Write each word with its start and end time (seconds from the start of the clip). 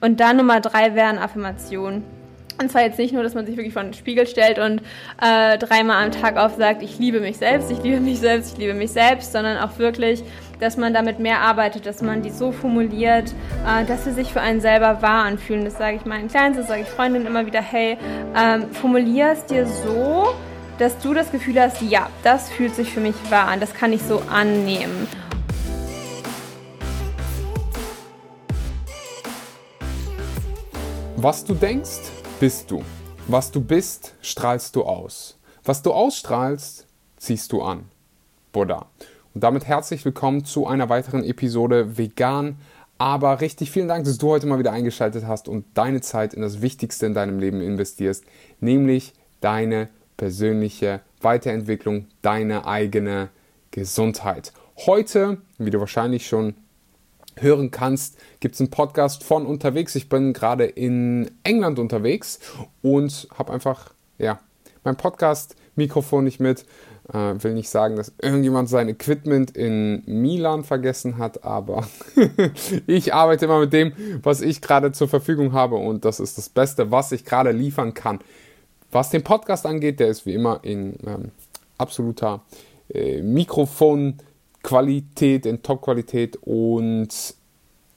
Und 0.00 0.20
dann 0.20 0.36
Nummer 0.36 0.60
drei 0.60 0.94
wären 0.94 1.18
Affirmationen. 1.18 2.04
Und 2.60 2.70
zwar 2.70 2.82
jetzt 2.82 3.00
nicht 3.00 3.12
nur, 3.12 3.24
dass 3.24 3.34
man 3.34 3.46
sich 3.46 3.56
wirklich 3.56 3.72
vor 3.72 3.82
den 3.82 3.94
Spiegel 3.94 4.28
stellt 4.28 4.60
und 4.60 4.80
äh, 5.20 5.58
dreimal 5.58 6.04
am 6.04 6.12
Tag 6.12 6.36
aufsagt, 6.36 6.84
ich 6.84 7.00
liebe 7.00 7.18
mich 7.18 7.38
selbst, 7.38 7.68
ich 7.72 7.82
liebe 7.82 7.98
mich 7.98 8.20
selbst, 8.20 8.52
ich 8.52 8.58
liebe 8.58 8.74
mich 8.74 8.92
selbst, 8.92 9.32
sondern 9.32 9.58
auch 9.58 9.76
wirklich, 9.78 10.22
dass 10.60 10.76
man 10.76 10.94
damit 10.94 11.18
mehr 11.18 11.40
arbeitet, 11.40 11.84
dass 11.84 12.00
man 12.00 12.22
die 12.22 12.30
so 12.30 12.52
formuliert, 12.52 13.34
äh, 13.66 13.84
dass 13.86 14.04
sie 14.04 14.12
sich 14.12 14.32
für 14.32 14.40
einen 14.40 14.60
selber 14.60 15.02
wahr 15.02 15.24
anfühlen. 15.24 15.64
Das 15.64 15.78
sage 15.78 15.96
ich 15.96 16.04
meinen 16.04 16.28
Kleinen, 16.28 16.54
das 16.54 16.68
sage 16.68 16.82
ich 16.82 16.88
Freundinnen 16.88 17.26
immer 17.26 17.46
wieder, 17.46 17.60
hey, 17.60 17.98
ähm, 18.36 18.70
formulier 18.70 19.32
es 19.32 19.46
dir 19.46 19.66
so, 19.66 20.28
dass 20.78 20.96
du 21.00 21.12
das 21.12 21.32
Gefühl 21.32 21.60
hast, 21.60 21.82
ja, 21.82 22.08
das 22.22 22.50
fühlt 22.50 22.72
sich 22.76 22.92
für 22.92 23.00
mich 23.00 23.16
wahr 23.30 23.48
an, 23.48 23.58
das 23.58 23.74
kann 23.74 23.92
ich 23.92 24.02
so 24.02 24.22
annehmen. 24.30 25.08
Was 31.20 31.44
du 31.44 31.52
denkst, 31.54 32.12
bist 32.38 32.70
du. 32.70 32.80
Was 33.26 33.50
du 33.50 33.60
bist, 33.60 34.14
strahlst 34.22 34.76
du 34.76 34.84
aus. 34.84 35.36
Was 35.64 35.82
du 35.82 35.92
ausstrahlst, 35.92 36.86
ziehst 37.16 37.50
du 37.50 37.60
an. 37.60 37.86
Buddha. 38.52 38.86
Und 39.34 39.42
damit 39.42 39.66
herzlich 39.66 40.04
willkommen 40.04 40.44
zu 40.44 40.68
einer 40.68 40.88
weiteren 40.90 41.24
Episode 41.24 41.98
Vegan. 41.98 42.58
Aber 42.98 43.40
richtig 43.40 43.72
vielen 43.72 43.88
Dank, 43.88 44.04
dass 44.04 44.18
du 44.18 44.28
heute 44.28 44.46
mal 44.46 44.60
wieder 44.60 44.70
eingeschaltet 44.70 45.26
hast 45.26 45.48
und 45.48 45.64
deine 45.74 46.00
Zeit 46.02 46.34
in 46.34 46.40
das 46.42 46.62
Wichtigste 46.62 47.06
in 47.06 47.14
deinem 47.14 47.40
Leben 47.40 47.60
investierst, 47.62 48.22
nämlich 48.60 49.12
deine 49.40 49.88
persönliche 50.16 51.00
Weiterentwicklung, 51.20 52.06
deine 52.22 52.64
eigene 52.64 53.30
Gesundheit. 53.72 54.52
Heute, 54.86 55.38
wie 55.58 55.70
du 55.70 55.80
wahrscheinlich 55.80 56.28
schon 56.28 56.54
hören 57.40 57.70
kannst, 57.70 58.18
gibt 58.40 58.54
es 58.54 58.60
einen 58.60 58.70
Podcast 58.70 59.24
von 59.24 59.46
unterwegs. 59.46 59.94
Ich 59.94 60.08
bin 60.08 60.32
gerade 60.32 60.64
in 60.64 61.30
England 61.44 61.78
unterwegs 61.78 62.38
und 62.82 63.28
habe 63.36 63.52
einfach, 63.52 63.92
ja, 64.18 64.40
mein 64.84 64.96
Podcast-Mikrofon 64.96 66.24
nicht 66.24 66.40
mit. 66.40 66.64
Äh, 67.12 67.42
will 67.42 67.54
nicht 67.54 67.70
sagen, 67.70 67.96
dass 67.96 68.12
irgendjemand 68.20 68.68
sein 68.68 68.88
Equipment 68.88 69.56
in 69.56 70.02
Milan 70.04 70.62
vergessen 70.62 71.16
hat, 71.16 71.42
aber 71.42 71.88
ich 72.86 73.14
arbeite 73.14 73.46
immer 73.46 73.60
mit 73.60 73.72
dem, 73.72 73.94
was 74.22 74.42
ich 74.42 74.60
gerade 74.60 74.92
zur 74.92 75.08
Verfügung 75.08 75.54
habe 75.54 75.76
und 75.76 76.04
das 76.04 76.20
ist 76.20 76.36
das 76.36 76.50
Beste, 76.50 76.90
was 76.90 77.10
ich 77.12 77.24
gerade 77.24 77.50
liefern 77.50 77.94
kann. 77.94 78.18
Was 78.90 79.08
den 79.08 79.24
Podcast 79.24 79.64
angeht, 79.64 80.00
der 80.00 80.08
ist 80.08 80.26
wie 80.26 80.34
immer 80.34 80.60
in 80.62 80.96
ähm, 81.06 81.30
absoluter 81.78 82.42
äh, 82.90 83.22
Mikrofon- 83.22 84.18
Qualität, 84.62 85.46
in 85.46 85.62
Top-Qualität 85.62 86.36
und 86.42 87.08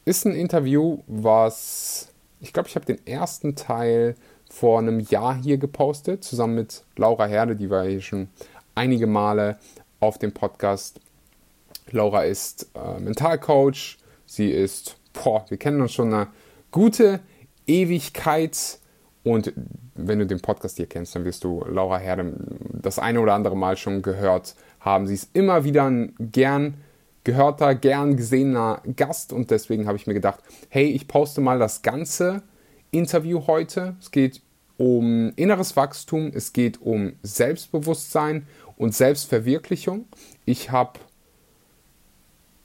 ist 0.06 0.26
ein 0.26 0.36
Interview, 0.36 1.00
was 1.08 2.12
ich 2.42 2.54
glaube, 2.54 2.68
ich 2.68 2.76
habe 2.76 2.86
den 2.86 3.06
ersten 3.06 3.56
Teil 3.56 4.16
vor 4.50 4.80
einem 4.80 5.00
Jahr 5.00 5.36
hier 5.36 5.58
gepostet, 5.58 6.24
zusammen 6.24 6.56
mit 6.56 6.84
Laura 6.98 7.26
Herde, 7.26 7.56
die 7.56 7.70
war 7.70 7.86
hier 7.86 8.02
schon 8.02 8.28
einige 8.76 9.08
Male 9.08 9.58
auf 10.00 10.18
dem 10.18 10.34
Podcast. 10.34 11.00
Laura 11.92 12.24
ist 12.24 12.70
äh, 12.74 13.00
Mentalcoach, 13.00 13.98
sie 14.26 14.50
ist, 14.50 14.98
boah, 15.14 15.46
wir 15.50 15.58
kennen 15.58 15.82
uns 15.82 15.94
schon 15.94 16.14
eine 16.14 16.28
gute 16.72 17.22
Ewigkeit 17.68 18.80
und 19.24 19.54
wenn 19.94 20.20
du 20.20 20.26
den 20.26 20.42
Podcast 20.42 20.78
hier 20.78 20.88
kennst, 20.88 21.16
dann 21.16 21.26
wirst 21.26 21.44
du 21.44 21.64
Laura 21.66 22.00
Herde 22.00 22.34
das 22.74 22.98
eine 22.98 23.22
oder 23.22 23.34
andere 23.34 23.56
Mal 23.56 23.78
schon 23.78 24.02
gehört 24.02 24.56
haben. 24.82 25.08
Sie 25.08 25.14
ist 25.14 25.30
immer 25.34 25.64
wieder 25.64 25.86
ein 25.86 26.14
gern 26.20 26.76
gehörter, 27.24 27.76
gern 27.76 28.18
gesehener 28.18 28.82
Gast 28.96 29.32
und 29.32 29.52
deswegen 29.52 29.88
habe 29.88 29.98
ich 29.98 30.08
mir 30.08 30.14
gedacht, 30.14 30.40
hey, 30.70 30.88
ich 30.88 31.08
poste 31.08 31.40
mal 31.40 31.60
das 31.60 31.82
ganze 31.82 32.42
Interview 32.92 33.48
heute. 33.48 33.96
Es 34.00 34.12
geht 34.12 34.42
um 34.78 35.32
inneres 35.36 35.76
Wachstum, 35.76 36.32
es 36.34 36.54
geht 36.54 36.82
um 36.82 37.14
Selbstbewusstsein 37.22 38.48
und 38.76 38.96
Selbstverwirklichung. 38.96 40.06
Ich 40.46 40.72
habe 40.72 41.00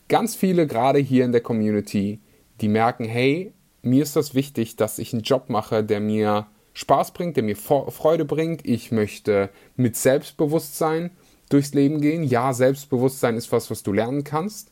ganz 0.09 0.35
viele 0.35 0.67
gerade 0.67 0.99
hier 0.99 1.27
in 1.27 1.33
der 1.33 1.43
Community, 1.43 2.21
die 2.63 2.69
merken, 2.69 3.05
hey, 3.05 3.53
mir 3.83 4.03
ist 4.03 4.17
das 4.17 4.35
wichtig, 4.35 4.77
dass 4.77 4.99
ich 4.99 5.13
einen 5.13 5.23
Job 5.23 5.51
mache, 5.51 5.85
der 5.85 6.01
mir 6.01 6.47
Spaß 6.73 7.13
bringt, 7.13 7.37
der 7.37 7.45
mir 7.45 7.57
Freude 7.57 8.25
bringt. 8.25 8.67
Ich 8.67 8.93
möchte 8.93 9.51
mit 9.77 9.97
Selbstbewusstsein 9.97 11.11
durchs 11.49 11.75
Leben 11.75 12.01
gehen. 12.01 12.25
Ja, 12.25 12.53
Selbstbewusstsein 12.53 13.37
ist 13.37 13.53
was, 13.53 13.71
was 13.71 13.83
du 13.83 13.93
lernen 13.93 14.25
kannst. 14.25 14.71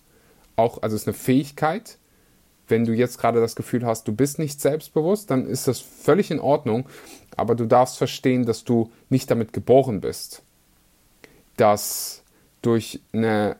Auch, 0.56 0.82
also 0.82 0.96
ist 0.96 1.06
eine 1.06 1.14
Fähigkeit. 1.14 1.98
Wenn 2.66 2.84
du 2.84 2.92
jetzt 2.92 3.18
gerade 3.18 3.40
das 3.40 3.56
Gefühl 3.56 3.84
hast, 3.84 4.08
du 4.08 4.12
bist 4.14 4.38
nicht 4.38 4.60
selbstbewusst, 4.60 5.30
dann 5.30 5.46
ist 5.46 5.68
das 5.68 5.80
völlig 5.80 6.30
in 6.30 6.40
Ordnung. 6.40 6.86
Aber 7.36 7.54
du 7.54 7.66
darfst 7.66 7.98
verstehen, 7.98 8.46
dass 8.46 8.64
du 8.64 8.90
nicht 9.10 9.30
damit 9.30 9.52
geboren 9.52 10.00
bist. 10.00 10.42
Dass 11.56 12.22
durch 12.62 13.00
eine 13.12 13.56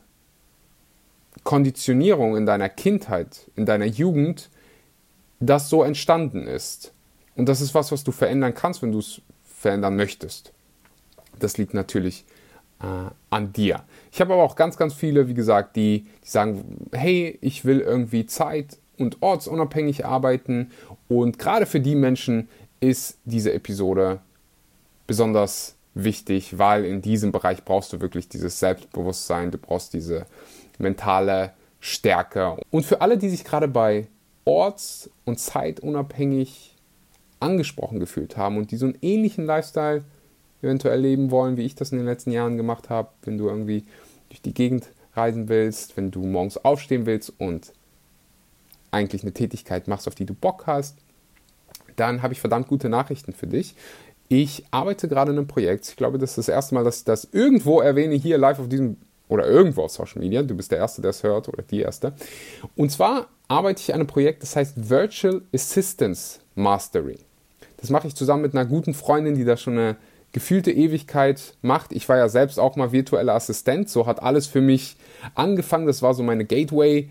Konditionierung 1.43 2.35
in 2.35 2.45
deiner 2.45 2.69
Kindheit, 2.69 3.51
in 3.55 3.65
deiner 3.65 3.85
Jugend, 3.85 4.49
das 5.39 5.69
so 5.69 5.83
entstanden 5.83 6.47
ist. 6.47 6.91
Und 7.35 7.47
das 7.47 7.61
ist 7.61 7.75
was, 7.75 7.91
was 7.91 8.03
du 8.03 8.11
verändern 8.11 8.55
kannst, 8.55 8.81
wenn 8.81 8.91
du 8.91 8.99
es 8.99 9.21
verändern 9.43 9.95
möchtest. 9.95 10.53
Das 11.37 11.57
liegt 11.57 11.73
natürlich 11.73 12.25
an 12.79 13.53
dir. 13.53 13.83
Ich 14.11 14.21
habe 14.21 14.33
aber 14.33 14.43
auch 14.43 14.55
ganz, 14.55 14.77
ganz 14.77 14.93
viele, 14.93 15.27
wie 15.27 15.33
gesagt, 15.33 15.75
die, 15.75 16.05
die 16.23 16.29
sagen, 16.29 16.87
hey, 16.91 17.37
ich 17.41 17.65
will 17.65 17.79
irgendwie 17.79 18.25
zeit- 18.25 18.77
und 18.97 19.21
ortsunabhängig 19.21 20.05
arbeiten. 20.05 20.71
Und 21.07 21.39
gerade 21.39 21.65
für 21.65 21.79
die 21.79 21.95
Menschen 21.95 22.49
ist 22.79 23.17
diese 23.25 23.53
Episode 23.53 24.19
besonders 25.07 25.75
wichtig, 25.93 26.57
weil 26.57 26.85
in 26.85 27.01
diesem 27.01 27.31
Bereich 27.31 27.63
brauchst 27.63 27.93
du 27.93 28.01
wirklich 28.01 28.27
dieses 28.29 28.59
Selbstbewusstsein, 28.59 29.51
du 29.51 29.57
brauchst 29.57 29.93
diese 29.93 30.25
mentale 30.77 31.53
Stärke. 31.79 32.57
Und 32.71 32.85
für 32.85 33.01
alle, 33.01 33.17
die 33.17 33.29
sich 33.29 33.43
gerade 33.43 33.67
bei 33.67 34.07
orts- 34.43 35.09
und 35.23 35.39
zeitunabhängig 35.39 36.75
angesprochen 37.39 37.99
gefühlt 37.99 38.37
haben 38.37 38.57
und 38.57 38.71
die 38.71 38.77
so 38.77 38.85
einen 38.85 38.97
ähnlichen 39.01 39.45
Lifestyle 39.45 40.03
eventuell 40.65 40.99
leben 40.99 41.31
wollen, 41.31 41.57
wie 41.57 41.65
ich 41.65 41.75
das 41.75 41.91
in 41.91 41.97
den 41.97 42.07
letzten 42.07 42.31
Jahren 42.31 42.57
gemacht 42.57 42.89
habe, 42.89 43.09
wenn 43.23 43.37
du 43.37 43.47
irgendwie 43.47 43.85
durch 44.29 44.41
die 44.41 44.53
Gegend 44.53 44.89
reisen 45.13 45.47
willst, 45.47 45.95
wenn 45.95 46.11
du 46.11 46.25
morgens 46.25 46.57
aufstehen 46.57 47.05
willst 47.05 47.33
und 47.37 47.71
eigentlich 48.91 49.23
eine 49.23 49.33
Tätigkeit 49.33 49.87
machst, 49.87 50.07
auf 50.07 50.15
die 50.15 50.25
du 50.25 50.33
Bock 50.33 50.67
hast, 50.67 50.97
dann 51.95 52.21
habe 52.21 52.33
ich 52.33 52.41
verdammt 52.41 52.67
gute 52.67 52.89
Nachrichten 52.89 53.33
für 53.33 53.47
dich. 53.47 53.75
Ich 54.27 54.65
arbeite 54.71 55.07
gerade 55.07 55.31
in 55.31 55.37
einem 55.37 55.47
Projekt. 55.47 55.87
Ich 55.87 55.95
glaube, 55.95 56.17
das 56.17 56.31
ist 56.31 56.37
das 56.37 56.49
erste 56.49 56.75
Mal, 56.75 56.83
dass 56.83 56.99
ich 56.99 57.03
das 57.05 57.27
irgendwo 57.31 57.79
erwähne, 57.79 58.15
hier 58.15 58.37
live 58.37 58.59
auf 58.59 58.69
diesem 58.69 58.97
oder 59.27 59.47
irgendwo 59.47 59.83
auf 59.83 59.91
Social 59.91 60.19
Media. 60.19 60.43
Du 60.43 60.55
bist 60.55 60.71
der 60.71 60.79
Erste, 60.79 61.01
der 61.01 61.09
es 61.09 61.23
hört 61.23 61.47
oder 61.47 61.63
die 61.63 61.81
Erste. 61.81 62.13
Und 62.75 62.91
zwar 62.91 63.27
arbeite 63.47 63.81
ich 63.81 63.93
an 63.93 64.01
einem 64.01 64.07
Projekt, 64.07 64.43
das 64.43 64.55
heißt 64.55 64.89
Virtual 64.89 65.41
Assistance 65.53 66.39
Mastery. 66.55 67.19
Das 67.77 67.89
mache 67.89 68.07
ich 68.07 68.15
zusammen 68.15 68.43
mit 68.43 68.53
einer 68.53 68.65
guten 68.65 68.93
Freundin, 68.93 69.35
die 69.35 69.45
da 69.45 69.57
schon 69.57 69.73
eine 69.73 69.97
gefühlte 70.35 70.69
Ewigkeit 70.69 71.55
macht. 71.61 71.93
Ich 71.93 72.09
war 72.09 72.17
ja 72.17 72.27
selbst 72.27 72.59
auch 72.59 72.75
mal 72.75 72.91
virtueller 72.91 73.35
Assistent, 73.35 73.87
so 73.87 74.05
hat 74.05 74.21
alles 74.21 74.47
für 74.47 74.59
mich 74.59 74.97
angefangen. 75.33 75.87
Das 75.87 76.01
war 76.01 76.13
so 76.13 76.23
meine 76.23 76.43
Gateway. 76.43 77.09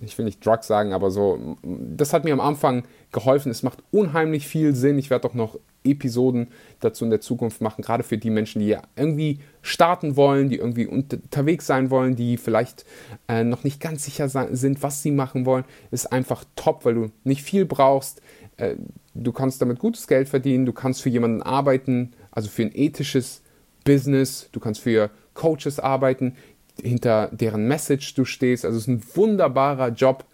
Ich 0.00 0.16
will 0.16 0.24
nicht 0.24 0.46
Drugs 0.46 0.66
sagen, 0.66 0.94
aber 0.94 1.10
so, 1.10 1.58
das 1.62 2.14
hat 2.14 2.24
mir 2.24 2.32
am 2.32 2.40
Anfang 2.40 2.84
geholfen. 3.12 3.50
Es 3.50 3.62
macht 3.62 3.80
unheimlich 3.90 4.48
viel 4.48 4.74
Sinn. 4.74 4.98
Ich 4.98 5.10
werde 5.10 5.28
auch 5.28 5.34
noch 5.34 5.58
Episoden 5.84 6.48
dazu 6.80 7.04
in 7.04 7.10
der 7.10 7.20
Zukunft 7.20 7.60
machen, 7.60 7.82
gerade 7.82 8.02
für 8.02 8.16
die 8.16 8.30
Menschen, 8.30 8.60
die 8.60 8.68
ja 8.68 8.80
irgendwie 8.96 9.40
starten 9.60 10.16
wollen, 10.16 10.48
die 10.48 10.56
irgendwie 10.56 10.86
unterwegs 10.86 11.66
sein 11.66 11.90
wollen, 11.90 12.16
die 12.16 12.38
vielleicht 12.38 12.86
äh, 13.28 13.44
noch 13.44 13.62
nicht 13.62 13.78
ganz 13.78 14.06
sicher 14.06 14.30
sind, 14.30 14.82
was 14.82 15.02
sie 15.02 15.10
machen 15.10 15.44
wollen. 15.44 15.64
Ist 15.90 16.14
einfach 16.14 16.46
top, 16.56 16.86
weil 16.86 16.94
du 16.94 17.10
nicht 17.24 17.42
viel 17.42 17.66
brauchst. 17.66 18.22
Äh, 18.56 18.76
du 19.14 19.32
kannst 19.32 19.60
damit 19.60 19.78
gutes 19.78 20.06
Geld 20.06 20.30
verdienen, 20.30 20.64
du 20.64 20.72
kannst 20.72 21.02
für 21.02 21.10
jemanden 21.10 21.42
arbeiten, 21.42 22.14
also 22.38 22.50
für 22.50 22.62
ein 22.62 22.70
ethisches 22.72 23.42
Business, 23.82 24.48
du 24.52 24.60
kannst 24.60 24.80
für 24.80 25.10
Coaches 25.34 25.80
arbeiten, 25.80 26.36
hinter 26.80 27.30
deren 27.32 27.66
Message 27.66 28.14
du 28.14 28.24
stehst. 28.24 28.64
Also 28.64 28.76
es 28.76 28.84
ist 28.84 28.88
ein 28.88 29.02
wunderbarer 29.16 29.88
Job 29.88 30.24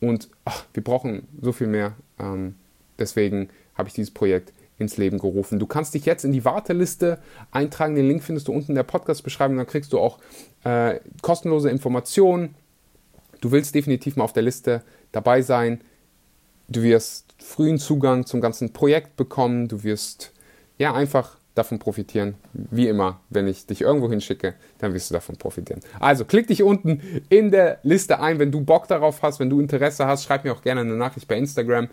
und 0.00 0.28
ach, 0.44 0.64
wir 0.72 0.84
brauchen 0.84 1.26
so 1.42 1.50
viel 1.50 1.66
mehr. 1.66 1.94
Ähm, 2.20 2.54
deswegen 3.00 3.48
habe 3.74 3.88
ich 3.88 3.94
dieses 3.94 4.14
Projekt 4.14 4.52
ins 4.78 4.96
Leben 4.96 5.18
gerufen. 5.18 5.58
Du 5.58 5.66
kannst 5.66 5.94
dich 5.94 6.04
jetzt 6.04 6.24
in 6.24 6.30
die 6.30 6.44
Warteliste 6.44 7.18
eintragen. 7.50 7.96
Den 7.96 8.06
Link 8.06 8.22
findest 8.22 8.46
du 8.46 8.52
unten 8.52 8.70
in 8.70 8.76
der 8.76 8.84
Podcast-Beschreibung. 8.84 9.56
Dann 9.56 9.66
kriegst 9.66 9.92
du 9.92 9.98
auch 9.98 10.20
äh, 10.62 11.00
kostenlose 11.20 11.68
Informationen. 11.68 12.54
Du 13.40 13.50
willst 13.50 13.74
definitiv 13.74 14.14
mal 14.14 14.22
auf 14.22 14.32
der 14.32 14.44
Liste 14.44 14.82
dabei 15.10 15.42
sein. 15.42 15.80
Du 16.68 16.82
wirst 16.82 17.34
frühen 17.38 17.80
Zugang 17.80 18.24
zum 18.24 18.40
ganzen 18.40 18.72
Projekt 18.72 19.16
bekommen. 19.16 19.66
Du 19.66 19.82
wirst 19.82 20.30
ja 20.78 20.94
einfach 20.94 21.36
davon 21.54 21.78
profitieren. 21.78 22.34
Wie 22.52 22.88
immer, 22.88 23.20
wenn 23.30 23.46
ich 23.46 23.66
dich 23.66 23.80
irgendwo 23.80 24.10
hinschicke, 24.10 24.54
dann 24.78 24.92
wirst 24.92 25.10
du 25.10 25.14
davon 25.14 25.36
profitieren. 25.36 25.80
Also 26.00 26.24
klick 26.24 26.48
dich 26.48 26.62
unten 26.62 27.00
in 27.28 27.50
der 27.50 27.78
Liste 27.84 28.20
ein, 28.20 28.38
wenn 28.38 28.50
du 28.50 28.60
Bock 28.60 28.88
darauf 28.88 29.22
hast, 29.22 29.38
wenn 29.38 29.50
du 29.50 29.60
Interesse 29.60 30.06
hast, 30.06 30.24
schreib 30.24 30.44
mir 30.44 30.52
auch 30.52 30.62
gerne 30.62 30.80
eine 30.80 30.96
Nachricht 30.96 31.28
bei 31.28 31.36
Instagram. 31.36 31.88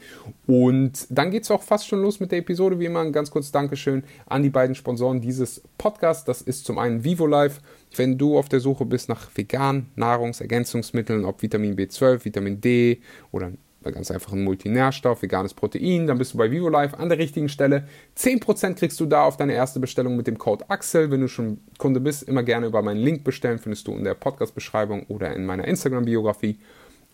Und 0.47 1.05
dann 1.09 1.29
geht 1.29 1.43
es 1.43 1.51
auch 1.51 1.61
fast 1.61 1.87
schon 1.87 2.01
los 2.01 2.19
mit 2.19 2.31
der 2.31 2.39
Episode. 2.39 2.79
Wie 2.79 2.85
immer 2.85 3.01
ein 3.01 3.11
ganz 3.11 3.29
kurz 3.29 3.51
Dankeschön 3.51 4.03
an 4.25 4.41
die 4.41 4.49
beiden 4.49 4.75
Sponsoren 4.75 5.21
dieses 5.21 5.61
Podcasts. 5.77 6.25
Das 6.25 6.41
ist 6.41 6.65
zum 6.65 6.79
einen 6.79 7.03
Vivo 7.03 7.27
Life. 7.27 7.61
Wenn 7.95 8.17
du 8.17 8.37
auf 8.37 8.49
der 8.49 8.61
Suche 8.61 8.85
bist 8.85 9.09
nach 9.09 9.29
veganen 9.35 9.91
Nahrungsergänzungsmitteln, 9.95 11.25
ob 11.25 11.41
Vitamin 11.41 11.75
B12, 11.75 12.25
Vitamin 12.25 12.61
D 12.61 13.01
oder 13.31 13.51
ganz 13.89 14.11
einfach 14.11 14.33
ein 14.33 14.43
Multinährstoff, 14.43 15.23
veganes 15.23 15.55
Protein, 15.55 16.05
dann 16.05 16.19
bist 16.19 16.33
du 16.33 16.37
bei 16.37 16.51
VivoLife 16.51 16.99
an 16.99 17.09
der 17.09 17.17
richtigen 17.17 17.49
Stelle. 17.49 17.87
10% 18.15 18.75
kriegst 18.75 18.99
du 18.99 19.07
da 19.07 19.23
auf 19.23 19.37
deine 19.37 19.53
erste 19.53 19.79
Bestellung 19.79 20.15
mit 20.15 20.27
dem 20.27 20.37
Code 20.37 20.69
AXEL. 20.69 21.09
Wenn 21.09 21.21
du 21.21 21.27
schon 21.27 21.61
Kunde 21.79 21.99
bist, 21.99 22.23
immer 22.23 22.43
gerne 22.43 22.67
über 22.67 22.83
meinen 22.83 22.99
Link 22.99 23.23
bestellen, 23.23 23.57
findest 23.57 23.87
du 23.87 23.93
in 23.93 24.03
der 24.03 24.13
Podcast-Beschreibung 24.13 25.07
oder 25.07 25.35
in 25.35 25.45
meiner 25.45 25.65
Instagram-Biografie. 25.65 26.59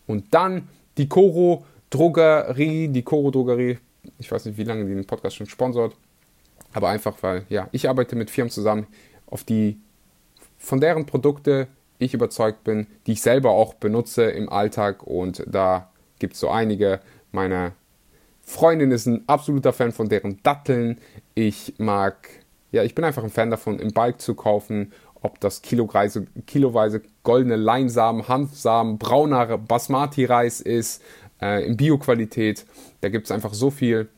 Und 0.07 0.33
dann 0.33 0.67
die 0.97 1.07
Coro 1.07 1.65
Drogerie, 1.89 2.89
die 2.89 3.03
Coro 3.03 3.31
Drogerie, 3.31 3.77
ich 4.19 4.29
weiß 4.29 4.45
nicht, 4.45 4.57
wie 4.57 4.63
lange 4.63 4.85
die 4.85 4.93
den 4.93 5.05
Podcast 5.05 5.37
schon 5.37 5.47
sponsort, 5.47 5.95
aber 6.73 6.89
einfach, 6.89 7.15
weil, 7.21 7.45
ja, 7.49 7.69
ich 7.71 7.87
arbeite 7.87 8.15
mit 8.15 8.29
Firmen 8.29 8.51
zusammen, 8.51 8.87
auf 9.25 9.43
die, 9.43 9.79
von 10.57 10.81
deren 10.81 11.05
Produkte 11.05 11.67
ich 11.99 12.13
überzeugt 12.13 12.63
bin, 12.63 12.87
die 13.05 13.13
ich 13.13 13.21
selber 13.21 13.51
auch 13.51 13.73
benutze 13.73 14.23
im 14.23 14.49
Alltag 14.49 15.03
und 15.03 15.43
da 15.47 15.89
gibt 16.19 16.33
es 16.33 16.39
so 16.39 16.49
einige. 16.49 16.99
Meine 17.31 17.73
Freundin 18.41 18.91
ist 18.91 19.05
ein 19.05 19.23
absoluter 19.27 19.73
Fan 19.73 19.91
von 19.91 20.09
deren 20.09 20.41
Datteln. 20.43 20.99
Ich 21.35 21.75
mag, 21.77 22.29
ja, 22.71 22.83
ich 22.83 22.95
bin 22.95 23.05
einfach 23.05 23.23
ein 23.23 23.29
Fan 23.29 23.51
davon, 23.51 23.79
im 23.79 23.91
Balk 23.91 24.21
zu 24.21 24.35
kaufen, 24.35 24.93
ob 25.21 25.39
das 25.39 25.61
kiloweise, 25.61 26.27
kiloweise 26.45 27.01
goldene 27.23 27.55
Leinsamen, 27.55 28.27
Hanfsamen, 28.27 28.97
brauner 28.97 29.57
Basmati-Reis 29.57 30.61
ist, 30.61 31.03
äh, 31.41 31.65
in 31.65 31.77
Bio-Qualität. 31.77 32.65
Da 33.01 33.09
gibt 33.09 33.25
es 33.25 33.31
einfach 33.31 33.53
so 33.53 33.69
viel. 33.69 34.09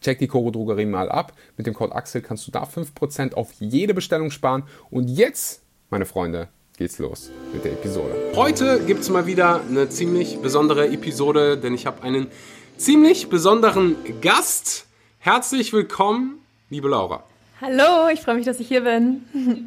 Check 0.00 0.18
die 0.18 0.28
Koro 0.28 0.50
Drogerie 0.50 0.86
mal 0.86 1.08
ab. 1.08 1.32
Mit 1.56 1.66
dem 1.66 1.74
Code 1.74 1.94
Axel 1.94 2.20
kannst 2.20 2.46
du 2.46 2.50
da 2.50 2.64
5% 2.64 3.34
auf 3.34 3.52
jede 3.58 3.94
Bestellung 3.94 4.30
sparen. 4.30 4.64
Und 4.90 5.08
jetzt, 5.08 5.62
meine 5.90 6.04
Freunde, 6.04 6.48
geht's 6.78 6.98
los 7.00 7.32
mit 7.52 7.64
der 7.64 7.72
Episode. 7.72 8.14
Heute 8.36 8.80
gibt 8.86 9.00
es 9.00 9.10
mal 9.10 9.26
wieder 9.26 9.62
eine 9.68 9.88
ziemlich 9.88 10.38
besondere 10.38 10.86
Episode, 10.88 11.58
denn 11.58 11.74
ich 11.74 11.86
habe 11.86 12.04
einen 12.04 12.28
ziemlich 12.76 13.28
besonderen 13.28 13.96
Gast. 14.20 14.86
Herzlich 15.18 15.72
willkommen, 15.72 16.38
liebe 16.70 16.88
Laura. 16.88 17.24
Hallo, 17.60 18.08
ich 18.12 18.20
freue 18.20 18.36
mich, 18.36 18.46
dass 18.46 18.60
ich 18.60 18.68
hier 18.68 18.82
bin. 18.82 19.24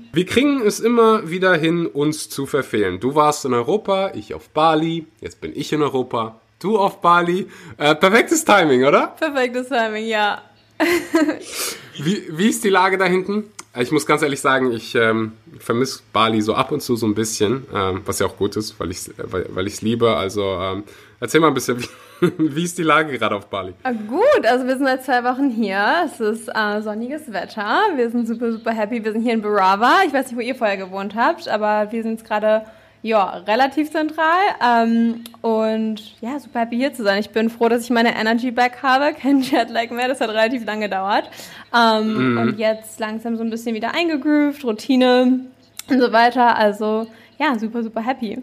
Wir 0.13 0.25
kriegen 0.25 0.61
es 0.61 0.79
immer 0.79 1.29
wieder 1.29 1.53
hin, 1.55 1.85
uns 1.85 2.29
zu 2.29 2.45
verfehlen. 2.45 3.01
Du 3.01 3.13
warst 3.13 3.43
in 3.43 3.53
Europa, 3.53 4.13
ich 4.15 4.33
auf 4.33 4.47
Bali, 4.49 5.05
jetzt 5.19 5.41
bin 5.41 5.51
ich 5.53 5.73
in 5.73 5.81
Europa, 5.81 6.39
du 6.59 6.77
auf 6.77 7.01
Bali. 7.01 7.47
Äh, 7.75 7.93
perfektes 7.95 8.45
Timing, 8.45 8.85
oder? 8.85 9.07
Perfektes 9.07 9.67
Timing, 9.67 10.05
ja. 10.05 10.41
wie, 12.01 12.23
wie 12.29 12.47
ist 12.47 12.63
die 12.63 12.69
Lage 12.69 12.97
da 12.97 13.03
hinten? 13.03 13.51
Ich 13.79 13.91
muss 13.91 14.05
ganz 14.05 14.21
ehrlich 14.21 14.41
sagen, 14.41 14.73
ich 14.73 14.95
ähm, 14.95 15.31
vermisse 15.59 16.01
Bali 16.11 16.41
so 16.41 16.55
ab 16.55 16.73
und 16.73 16.81
zu 16.81 16.97
so 16.97 17.05
ein 17.05 17.15
bisschen, 17.15 17.65
ähm, 17.73 18.01
was 18.05 18.19
ja 18.19 18.25
auch 18.25 18.35
gut 18.35 18.57
ist, 18.57 18.77
weil 18.81 18.91
ich 18.91 18.97
es 18.97 19.13
weil, 19.17 19.45
weil 19.49 19.65
liebe. 19.65 20.13
Also 20.13 20.43
ähm, 20.59 20.83
erzähl 21.21 21.39
mal 21.39 21.47
ein 21.47 21.53
bisschen, 21.53 21.81
wie, 22.19 22.55
wie 22.55 22.63
ist 22.63 22.77
die 22.77 22.83
Lage 22.83 23.17
gerade 23.17 23.35
auf 23.35 23.47
Bali? 23.47 23.73
Ah, 23.83 23.93
gut, 23.93 24.45
also 24.45 24.67
wir 24.67 24.75
sind 24.75 24.87
seit 24.87 25.05
zwei 25.05 25.23
Wochen 25.23 25.49
hier. 25.49 26.03
Es 26.05 26.19
ist 26.19 26.49
äh, 26.49 26.81
sonniges 26.81 27.31
Wetter. 27.31 27.79
Wir 27.95 28.09
sind 28.09 28.27
super, 28.27 28.51
super 28.51 28.71
happy. 28.71 29.05
Wir 29.05 29.13
sind 29.13 29.21
hier 29.21 29.33
in 29.33 29.41
Barava. 29.41 29.99
Ich 30.05 30.11
weiß 30.11 30.27
nicht, 30.27 30.35
wo 30.35 30.41
ihr 30.41 30.55
vorher 30.55 30.75
gewohnt 30.75 31.15
habt, 31.15 31.47
aber 31.47 31.93
wir 31.93 32.03
sind 32.03 32.19
jetzt 32.19 32.27
gerade 32.27 32.65
ja, 33.03 33.37
relativ 33.47 33.91
zentral. 33.91 34.41
Ähm, 34.63 35.23
und 35.41 36.21
ja, 36.21 36.39
super 36.39 36.61
happy 36.61 36.77
hier 36.77 36.93
zu 36.93 37.03
sein. 37.03 37.19
Ich 37.19 37.31
bin 37.31 37.49
froh, 37.49 37.67
dass 37.67 37.83
ich 37.83 37.89
meine 37.89 38.15
Energy 38.15 38.51
back 38.51 38.83
habe. 38.83 39.13
Kein 39.19 39.41
Jetlag 39.41 39.89
mehr. 39.89 40.07
Das 40.07 40.21
hat 40.21 40.29
relativ 40.29 40.65
lange 40.65 40.87
gedauert. 40.87 41.29
Ähm, 41.75 42.33
mhm. 42.33 42.37
Und 42.37 42.59
jetzt 42.59 42.99
langsam 42.99 43.37
so 43.37 43.43
ein 43.43 43.49
bisschen 43.49 43.75
wieder 43.75 43.93
eingegroovt, 43.93 44.63
Routine 44.63 45.41
und 45.89 45.99
so 45.99 46.11
weiter. 46.11 46.55
Also 46.55 47.07
ja, 47.39 47.57
super, 47.57 47.81
super 47.83 48.05
happy. 48.05 48.41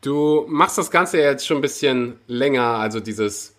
Du 0.00 0.44
machst 0.48 0.78
das 0.78 0.90
Ganze 0.90 1.18
jetzt 1.18 1.46
schon 1.46 1.58
ein 1.58 1.62
bisschen 1.62 2.18
länger, 2.26 2.64
also 2.64 2.98
dieses 2.98 3.54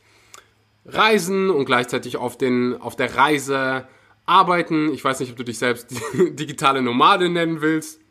Reisen 0.86 1.50
und 1.50 1.64
gleichzeitig 1.64 2.18
auf, 2.18 2.38
den, 2.38 2.75
auf 2.81 2.98
der 2.98 3.16
Reise 3.16 3.88
arbeiten. 4.25 4.94
Ich 4.94 5.02
weiß 5.02 5.22
nicht, 5.22 5.31
ob 5.31 5.38
du 5.38 5.46
dich 5.46 5.58
selbst 5.58 5.88
digitale 6.14 6.81
Nomade 6.81 7.30
nennen 7.30 7.62
willst. 7.62 8.02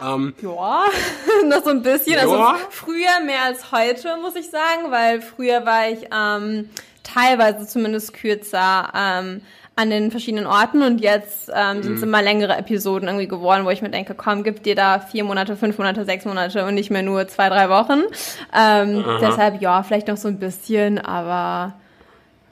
Hm, 0.00 0.06
ähm, 0.08 0.34
ja, 0.42 0.84
noch 1.46 1.64
so 1.64 1.70
ein 1.70 1.82
bisschen. 1.82 2.18
Also 2.18 2.36
ja. 2.36 2.52
Also 2.52 2.64
früher 2.70 3.20
mehr 3.24 3.42
als 3.44 3.72
heute, 3.72 4.16
muss 4.20 4.36
ich 4.36 4.50
sagen, 4.50 4.90
weil 4.90 5.20
früher 5.20 5.64
war 5.66 5.88
ich 5.88 6.08
ähm, 6.14 6.70
teilweise 7.02 7.66
zumindest 7.66 8.14
kürzer 8.14 8.92
ähm, 8.94 9.42
an 9.76 9.90
den 9.90 10.10
verschiedenen 10.10 10.46
Orten 10.46 10.82
und 10.82 11.00
jetzt 11.00 11.50
ähm, 11.54 11.82
sind 11.82 11.94
es 11.94 12.00
mhm. 12.00 12.08
immer 12.08 12.22
längere 12.22 12.56
Episoden 12.56 13.08
irgendwie 13.08 13.28
geworden, 13.28 13.64
wo 13.64 13.70
ich 13.70 13.80
mir 13.80 13.90
denke, 13.90 14.14
komm, 14.14 14.42
gib 14.42 14.64
dir 14.64 14.74
da 14.74 14.98
vier 14.98 15.22
Monate, 15.22 15.56
fünf 15.56 15.78
Monate, 15.78 16.04
sechs 16.04 16.24
Monate 16.24 16.64
und 16.66 16.74
nicht 16.74 16.90
mehr 16.90 17.02
nur 17.02 17.28
zwei, 17.28 17.48
drei 17.48 17.68
Wochen. 17.68 18.02
Ähm, 18.52 19.04
deshalb 19.20 19.60
ja, 19.62 19.84
vielleicht 19.84 20.08
noch 20.08 20.16
so 20.16 20.26
ein 20.26 20.40
bisschen, 20.40 20.98
aber 20.98 21.74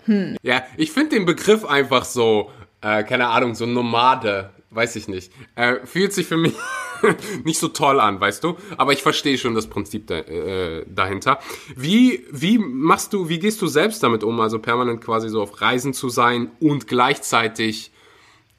hm. 0.05 0.37
Ja, 0.43 0.63
ich 0.77 0.93
finde 0.93 1.17
den 1.17 1.27
Begriff 1.27 1.65
einfach 1.65 2.05
so, 2.05 2.51
äh, 2.81 3.03
keine 3.03 3.29
Ahnung, 3.29 3.55
so 3.55 3.67
Nomade 3.67 4.51
weiß 4.77 4.97
ich 4.97 5.09
nicht. 5.09 5.33
Äh, 5.55 5.85
fühlt 5.85 6.13
sich 6.13 6.27
für 6.27 6.37
mich 6.37 6.55
nicht 7.45 7.59
so 7.59 7.69
toll 7.69 7.99
an, 7.99 8.21
weißt 8.21 8.45
du? 8.45 8.57
Aber 8.77 8.93
ich 8.93 9.03
verstehe 9.03 9.39
schon 9.39 9.55
das 9.55 9.67
Prinzip 9.67 10.07
da, 10.07 10.19
äh, 10.19 10.85
dahinter. 10.89 11.41
Wie, 11.75 12.25
wie 12.31 12.59
machst 12.59 13.13
du, 13.13 13.29
wie 13.29 13.39
gehst 13.39 13.61
du 13.63 13.67
selbst 13.67 14.03
damit 14.03 14.23
um, 14.23 14.39
also 14.41 14.59
permanent 14.59 15.01
quasi 15.03 15.29
so 15.29 15.43
auf 15.43 15.61
Reisen 15.61 15.95
zu 15.95 16.09
sein 16.09 16.51
und 16.61 16.87
gleichzeitig 16.87 17.91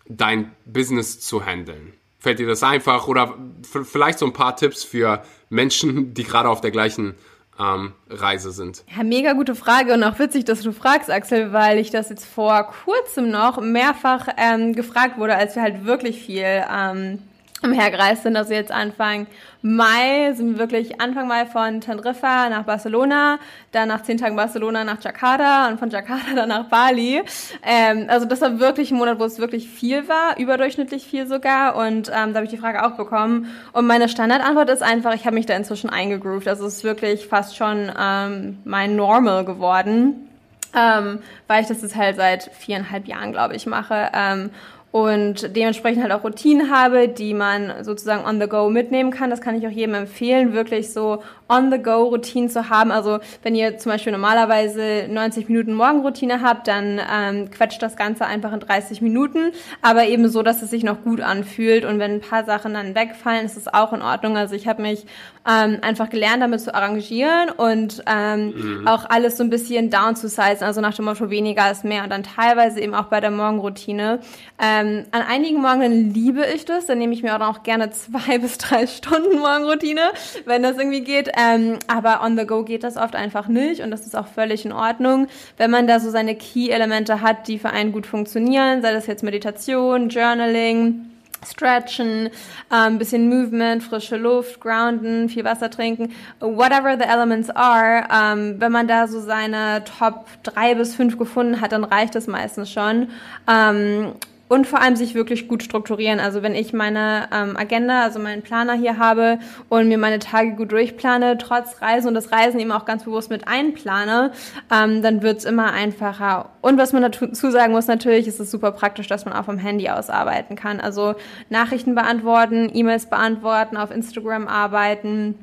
dein 0.07 0.51
Business 0.65 1.19
zu 1.19 1.45
handeln? 1.45 1.93
Fällt 2.19 2.39
dir 2.39 2.47
das 2.47 2.63
einfach 2.63 3.07
oder 3.07 3.37
vielleicht 3.63 4.19
so 4.19 4.25
ein 4.25 4.33
paar 4.33 4.55
Tipps 4.55 4.83
für 4.83 5.23
Menschen, 5.49 6.13
die 6.13 6.23
gerade 6.23 6.49
auf 6.49 6.61
der 6.61 6.71
gleichen 6.71 7.15
ähm, 7.59 7.93
Reise 8.09 8.51
sind? 8.51 8.83
Ja, 8.95 9.03
mega 9.03 9.33
gute 9.33 9.55
Frage 9.55 9.93
und 9.93 10.03
auch 10.03 10.19
witzig, 10.19 10.45
dass 10.45 10.61
du 10.61 10.71
fragst, 10.71 11.09
Axel, 11.09 11.53
weil 11.53 11.79
ich 11.79 11.89
das 11.89 12.09
jetzt 12.09 12.25
vor 12.25 12.71
kurzem 12.85 13.29
noch 13.31 13.59
mehrfach 13.61 14.27
ähm, 14.37 14.73
gefragt 14.73 15.17
wurde, 15.17 15.35
als 15.35 15.55
wir 15.55 15.63
halt 15.63 15.85
wirklich 15.85 16.21
viel 16.23 16.63
ähm, 16.71 17.19
umhergereist 17.63 18.23
sind. 18.23 18.35
Also 18.35 18.53
jetzt 18.53 18.71
Anfang 18.71 19.27
Mai 19.61 20.33
sind 20.33 20.51
wir 20.51 20.59
wirklich 20.59 21.01
Anfang 21.01 21.27
Mai 21.27 21.45
von 21.45 21.81
Teneriffa 21.81 22.49
nach 22.49 22.63
Barcelona, 22.63 23.39
dann 23.71 23.87
nach 23.87 24.03
zehn 24.03 24.17
Tagen 24.17 24.35
Barcelona 24.35 24.83
nach 24.83 25.01
Jakarta 25.01 25.67
und 25.67 25.79
von 25.79 25.89
Jakarta 25.89 26.33
dann 26.35 26.49
nach 26.49 26.65
Bali. 26.65 27.23
Ähm, 27.63 28.05
also 28.07 28.25
das 28.25 28.41
war 28.41 28.59
wirklich 28.59 28.91
ein 28.91 28.97
Monat, 28.97 29.19
wo 29.19 29.25
es 29.25 29.39
wirklich 29.39 29.67
viel 29.67 30.07
war, 30.07 30.37
überdurchschnittlich 30.37 31.05
viel 31.05 31.27
sogar. 31.27 31.75
Und 31.75 32.09
ähm, 32.09 32.33
da 32.33 32.35
habe 32.35 32.45
ich 32.45 32.51
die 32.51 32.57
Frage 32.57 32.85
auch 32.85 32.91
bekommen. 32.91 33.47
Und 33.73 33.87
meine 33.87 34.09
Standardantwort 34.09 34.69
ist 34.69 34.83
einfach, 34.83 35.13
ich 35.15 35.25
habe 35.25 35.35
mich 35.35 35.45
da 35.45 35.55
inzwischen 35.55 35.89
eingegroovt. 35.89 36.47
Also 36.47 36.65
es 36.65 36.77
ist 36.77 36.83
wirklich 36.83 37.27
fast 37.27 37.57
schon 37.57 37.91
ähm, 37.99 38.59
mein 38.63 38.95
Normal 38.95 39.45
geworden. 39.45 40.27
Ähm, 40.75 41.19
weil 41.47 41.61
ich 41.61 41.67
das 41.67 41.81
jetzt 41.81 41.95
halt 41.95 42.17
seit 42.17 42.51
viereinhalb 42.53 43.07
Jahren, 43.07 43.31
glaube 43.31 43.55
ich, 43.55 43.65
mache. 43.65 44.09
Ähm, 44.13 44.51
und 44.91 45.55
dementsprechend 45.55 46.01
halt 46.01 46.13
auch 46.13 46.23
Routinen 46.23 46.71
habe, 46.71 47.09
die 47.09 47.33
man 47.33 47.83
sozusagen 47.83 48.25
on 48.25 48.39
the 48.39 48.47
go 48.47 48.69
mitnehmen 48.69 49.11
kann. 49.11 49.29
Das 49.29 49.41
kann 49.41 49.55
ich 49.55 49.67
auch 49.67 49.71
jedem 49.71 49.93
empfehlen, 49.95 50.53
wirklich 50.53 50.93
so 50.93 51.21
on 51.49 51.71
the 51.71 51.77
go 51.77 52.03
Routinen 52.05 52.49
zu 52.49 52.69
haben. 52.69 52.91
Also 52.91 53.19
wenn 53.43 53.53
ihr 53.53 53.77
zum 53.77 53.91
Beispiel 53.91 54.13
normalerweise 54.13 55.07
90 55.09 55.49
Minuten 55.49 55.73
Morgenroutine 55.73 56.41
habt, 56.41 56.67
dann 56.67 57.01
ähm, 57.13 57.51
quetscht 57.51 57.81
das 57.81 57.97
Ganze 57.97 58.25
einfach 58.25 58.53
in 58.53 58.61
30 58.61 59.01
Minuten, 59.01 59.51
aber 59.81 60.05
eben 60.05 60.29
so, 60.29 60.41
dass 60.41 60.61
es 60.61 60.69
sich 60.69 60.83
noch 60.83 61.03
gut 61.03 61.19
anfühlt. 61.19 61.83
Und 61.83 61.99
wenn 61.99 62.15
ein 62.15 62.21
paar 62.21 62.45
Sachen 62.45 62.73
dann 62.73 62.95
wegfallen, 62.95 63.45
ist 63.45 63.57
es 63.57 63.67
auch 63.67 63.91
in 63.91 64.01
Ordnung. 64.01 64.37
Also 64.37 64.55
ich 64.55 64.67
habe 64.67 64.81
mich 64.81 65.05
ähm, 65.47 65.79
einfach 65.81 66.09
gelernt, 66.09 66.41
damit 66.41 66.61
zu 66.61 66.73
arrangieren 66.73 67.49
und 67.49 68.03
ähm, 68.05 68.53
mhm. 68.81 68.87
auch 68.87 69.09
alles 69.09 69.37
so 69.37 69.43
ein 69.43 69.49
bisschen 69.49 69.89
down 69.89 70.15
zu 70.15 70.27
sizen, 70.27 70.63
also 70.63 70.81
nach 70.81 70.93
dem 70.93 71.05
Motto 71.05 71.29
weniger 71.29 71.69
ist 71.71 71.83
mehr. 71.83 72.03
Und 72.03 72.09
dann 72.09 72.23
teilweise 72.23 72.79
eben 72.79 72.93
auch 72.93 73.05
bei 73.05 73.19
der 73.19 73.31
Morgenroutine. 73.31 74.19
Ähm, 74.59 74.76
ähm, 74.77 75.05
an 75.11 75.21
einigen 75.21 75.61
Morgen 75.61 76.13
liebe 76.13 76.45
ich 76.45 76.65
das, 76.65 76.85
dann 76.85 76.97
nehme 76.97 77.13
ich 77.13 77.23
mir 77.23 77.35
auch 77.35 77.39
noch 77.39 77.63
gerne 77.63 77.89
zwei 77.91 78.37
bis 78.39 78.57
drei 78.57 78.87
Stunden 78.87 79.39
Morgenroutine, 79.39 80.01
wenn 80.45 80.63
das 80.63 80.77
irgendwie 80.77 81.01
geht. 81.01 81.31
Ähm, 81.37 81.79
aber 81.87 82.21
on 82.23 82.37
the 82.37 82.45
go 82.45 82.63
geht 82.63 82.83
das 82.83 82.97
oft 82.97 83.15
einfach 83.15 83.47
nicht 83.47 83.81
und 83.81 83.91
das 83.91 84.05
ist 84.05 84.15
auch 84.15 84.27
völlig 84.27 84.65
in 84.65 84.71
Ordnung, 84.71 85.27
wenn 85.57 85.71
man 85.71 85.87
da 85.87 85.99
so 85.99 86.09
seine 86.09 86.35
Key-Elemente 86.35 87.21
hat, 87.21 87.47
die 87.47 87.59
für 87.59 87.69
einen 87.69 87.91
gut 87.91 88.05
funktionieren, 88.05 88.81
sei 88.81 88.93
das 88.93 89.07
jetzt 89.07 89.23
Meditation, 89.23 90.09
Journaling, 90.09 91.05
Stretchen, 91.45 92.29
ähm, 92.73 92.97
bisschen 92.97 93.29
Movement, 93.29 93.83
frische 93.83 94.17
Luft, 94.17 94.59
Grounden, 94.59 95.29
viel 95.29 95.43
Wasser 95.43 95.69
trinken, 95.69 96.13
whatever 96.39 96.97
the 96.97 97.03
elements 97.03 97.49
are. 97.49 98.07
Ähm, 98.11 98.55
wenn 98.59 98.71
man 98.71 98.87
da 98.87 99.07
so 99.07 99.19
seine 99.19 99.83
Top 99.83 100.25
drei 100.43 100.75
bis 100.75 100.95
fünf 100.95 101.17
gefunden 101.17 101.61
hat, 101.61 101.71
dann 101.71 101.83
reicht 101.83 102.15
das 102.15 102.27
meistens 102.27 102.71
schon. 102.71 103.09
Ähm, 103.47 104.13
und 104.49 104.67
vor 104.67 104.81
allem 104.81 104.95
sich 104.95 105.15
wirklich 105.15 105.47
gut 105.47 105.63
strukturieren. 105.63 106.19
Also 106.19 106.43
wenn 106.43 106.55
ich 106.55 106.73
meine 106.73 107.27
ähm, 107.33 107.57
Agenda, 107.57 108.03
also 108.03 108.19
meinen 108.19 108.41
Planer 108.41 108.73
hier 108.73 108.97
habe 108.97 109.39
und 109.69 109.87
mir 109.87 109.97
meine 109.97 110.19
Tage 110.19 110.51
gut 110.55 110.71
durchplane, 110.71 111.37
trotz 111.37 111.81
Reisen 111.81 112.09
und 112.09 112.13
das 112.13 112.31
Reisen 112.31 112.59
eben 112.59 112.71
auch 112.71 112.85
ganz 112.85 113.03
bewusst 113.03 113.29
mit 113.29 113.47
einplane, 113.47 114.31
ähm, 114.71 115.01
dann 115.01 115.21
wird's 115.21 115.45
immer 115.45 115.73
einfacher. 115.73 116.49
Und 116.61 116.77
was 116.77 116.93
man 116.93 117.03
dazu 117.03 117.51
sagen 117.51 117.73
muss, 117.73 117.87
natürlich 117.87 118.27
ist 118.27 118.39
es 118.39 118.51
super 118.51 118.71
praktisch, 118.71 119.07
dass 119.07 119.25
man 119.25 119.33
auch 119.33 119.45
vom 119.45 119.57
Handy 119.57 119.89
aus 119.89 120.09
arbeiten 120.09 120.55
kann. 120.55 120.79
Also 120.79 121.15
Nachrichten 121.49 121.95
beantworten, 121.95 122.71
E-Mails 122.73 123.09
beantworten, 123.09 123.77
auf 123.77 123.91
Instagram 123.91 124.47
arbeiten 124.47 125.35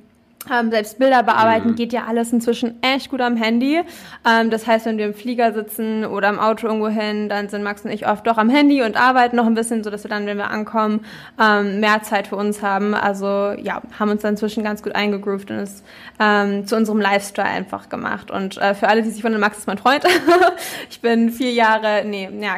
ähm, 0.53 0.71
selbst 0.71 0.99
Bilder 0.99 1.23
bearbeiten 1.23 1.71
mhm. 1.71 1.75
geht 1.75 1.93
ja 1.93 2.05
alles 2.07 2.33
inzwischen 2.33 2.83
echt 2.83 3.11
gut 3.11 3.21
am 3.21 3.37
Handy. 3.37 3.83
Ähm, 4.29 4.51
das 4.51 4.67
heißt, 4.67 4.87
wenn 4.87 4.99
wir 4.99 5.07
im 5.07 5.15
Flieger 5.15 5.53
sitzen 5.53 6.05
oder 6.05 6.29
im 6.29 6.39
Auto 6.39 6.67
irgendwo 6.67 6.89
hin, 6.89 7.29
dann 7.29 7.49
sind 7.49 7.63
Max 7.63 7.85
und 7.85 7.91
ich 7.91 8.07
oft 8.07 8.27
doch 8.27 8.39
am 8.39 8.51
Handy 8.51 8.83
und 8.83 8.97
arbeiten 8.97 9.37
noch 9.37 9.47
ein 9.47 9.55
bisschen, 9.55 9.83
so 9.83 9.91
dass 9.91 10.05
wir 10.05 10.11
dann, 10.11 10.27
wenn 10.27 10.37
wir 10.37 10.51
ankommen, 10.51 11.05
ähm, 11.41 11.81
mehr 11.81 12.03
Zeit 12.03 12.29
für 12.29 12.37
uns 12.37 12.63
haben. 12.63 12.95
Also 12.95 13.53
ja, 13.53 13.83
haben 13.99 14.11
uns 14.11 14.23
dann 14.23 14.33
inzwischen 14.35 14.65
ganz 14.65 14.83
gut 14.83 14.95
eingegroovt 14.95 15.51
und 15.51 15.59
es 15.59 15.83
ähm, 16.21 16.67
zu 16.67 16.77
unserem 16.77 17.01
Lifestyle 17.01 17.49
einfach 17.49 17.89
gemacht. 17.89 18.31
Und 18.31 18.59
äh, 18.59 18.75
für 18.75 18.89
alle, 18.89 19.03
die 19.03 19.11
sich 19.11 19.25
wundern, 19.25 19.41
Max 19.41 19.59
ist 19.59 19.67
mein 19.67 19.79
Freund. 19.79 20.05
ich 20.91 21.01
bin 21.01 21.31
vier 21.31 21.53
Jahre, 21.53 22.05
nee, 22.05 22.29
ja, 22.41 22.57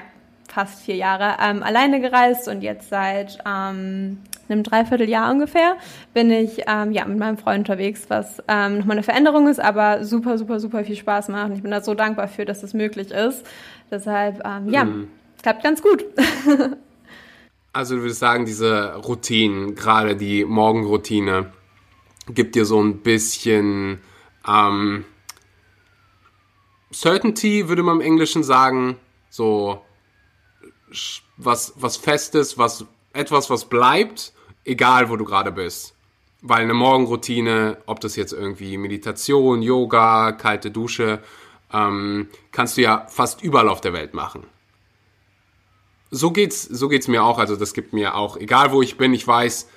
fast 0.49 0.81
vier 0.81 0.97
Jahre 0.97 1.37
ähm, 1.43 1.63
alleine 1.63 2.01
gereist 2.01 2.49
und 2.49 2.63
jetzt 2.63 2.89
seit 2.89 3.39
ähm, 3.47 4.19
einem 4.51 4.63
Dreivierteljahr 4.63 5.31
ungefähr 5.31 5.77
bin 6.15 6.31
ich 6.31 6.63
ähm, 6.67 6.93
ja 6.93 7.05
mit 7.05 7.19
meinem 7.19 7.39
Freund 7.39 7.69
unterwegs, 7.69 8.07
was 8.09 8.43
ähm, 8.49 8.79
nochmal 8.79 8.97
eine 8.97 9.03
Veränderung 9.03 9.49
ist, 9.49 9.61
aber 9.61 10.05
super, 10.05 10.39
super, 10.39 10.61
super 10.61 10.85
viel 10.85 10.97
Spaß 10.97 11.29
macht. 11.29 11.51
Und 11.51 11.57
ich 11.57 11.63
bin 11.63 11.71
da 11.71 11.81
so 11.81 11.95
dankbar 11.95 12.29
für, 12.29 12.45
dass 12.45 12.61
das 12.61 12.75
möglich 12.75 13.11
ist. 13.11 13.47
Deshalb, 13.91 14.43
ähm, 14.45 14.69
ja, 14.69 14.85
mhm. 14.85 15.09
klappt 15.43 15.63
ganz 15.63 15.83
gut. 15.83 16.05
also 17.73 17.97
du 17.97 18.03
würdest 18.03 18.21
sagen, 18.21 18.47
diese 18.47 18.95
Routinen, 18.95 19.75
gerade 19.75 20.17
die 20.17 20.45
Morgenroutine, 20.45 21.53
gibt 22.29 22.55
dir 22.55 22.65
so 22.65 22.83
ein 22.83 22.99
bisschen 22.99 24.01
ähm, 24.47 25.05
Certainty, 26.93 27.69
würde 27.69 27.83
man 27.83 27.97
im 27.97 28.01
Englischen 28.01 28.43
sagen, 28.43 28.97
so 29.29 29.83
was, 31.37 31.75
was 31.77 31.97
Festes, 31.97 32.59
was, 32.59 32.87
etwas, 33.13 33.51
was 33.51 33.67
bleibt, 33.67 34.33
egal 34.67 35.09
wo 35.09 35.17
du 35.17 35.25
gerade 35.25 35.53
bist. 35.53 35.95
Weil 36.43 36.63
eine 36.63 36.75
Morgenroutine, 36.75 37.79
ob 37.87 38.01
das 38.01 38.15
jetzt 38.17 38.33
irgendwie 38.33 38.77
Meditation, 38.77 39.63
Yoga, 39.63 40.33
kalte 40.33 40.71
Dusche, 40.71 41.23
ähm, 41.73 42.29
kannst 42.53 42.77
du 42.77 42.83
ja 42.83 43.07
fast 43.09 43.43
überall 43.43 43.69
auf 43.69 43.81
der 43.81 43.93
Welt 43.93 44.15
machen. 44.15 44.45
So 46.11 46.31
geht's, 46.31 46.63
so 46.63 46.89
geht's 46.89 47.09
mir 47.09 47.25
auch. 47.25 47.39
Also 47.39 47.57
das 47.57 47.73
gibt 47.73 47.93
mir 47.93 48.15
auch, 48.15 48.37
egal 48.37 48.71
wo 48.71 48.83
ich 48.83 48.97
bin, 48.97 49.15
ich 49.15 49.27
weiß, 49.27 49.69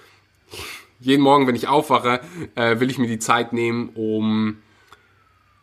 jeden 0.99 1.23
Morgen, 1.23 1.47
wenn 1.47 1.55
ich 1.55 1.67
aufwache, 1.67 2.21
äh, 2.55 2.79
will 2.79 2.89
ich 2.89 2.97
mir 2.97 3.07
die 3.07 3.19
Zeit 3.19 3.53
nehmen, 3.53 3.89
um 3.95 4.57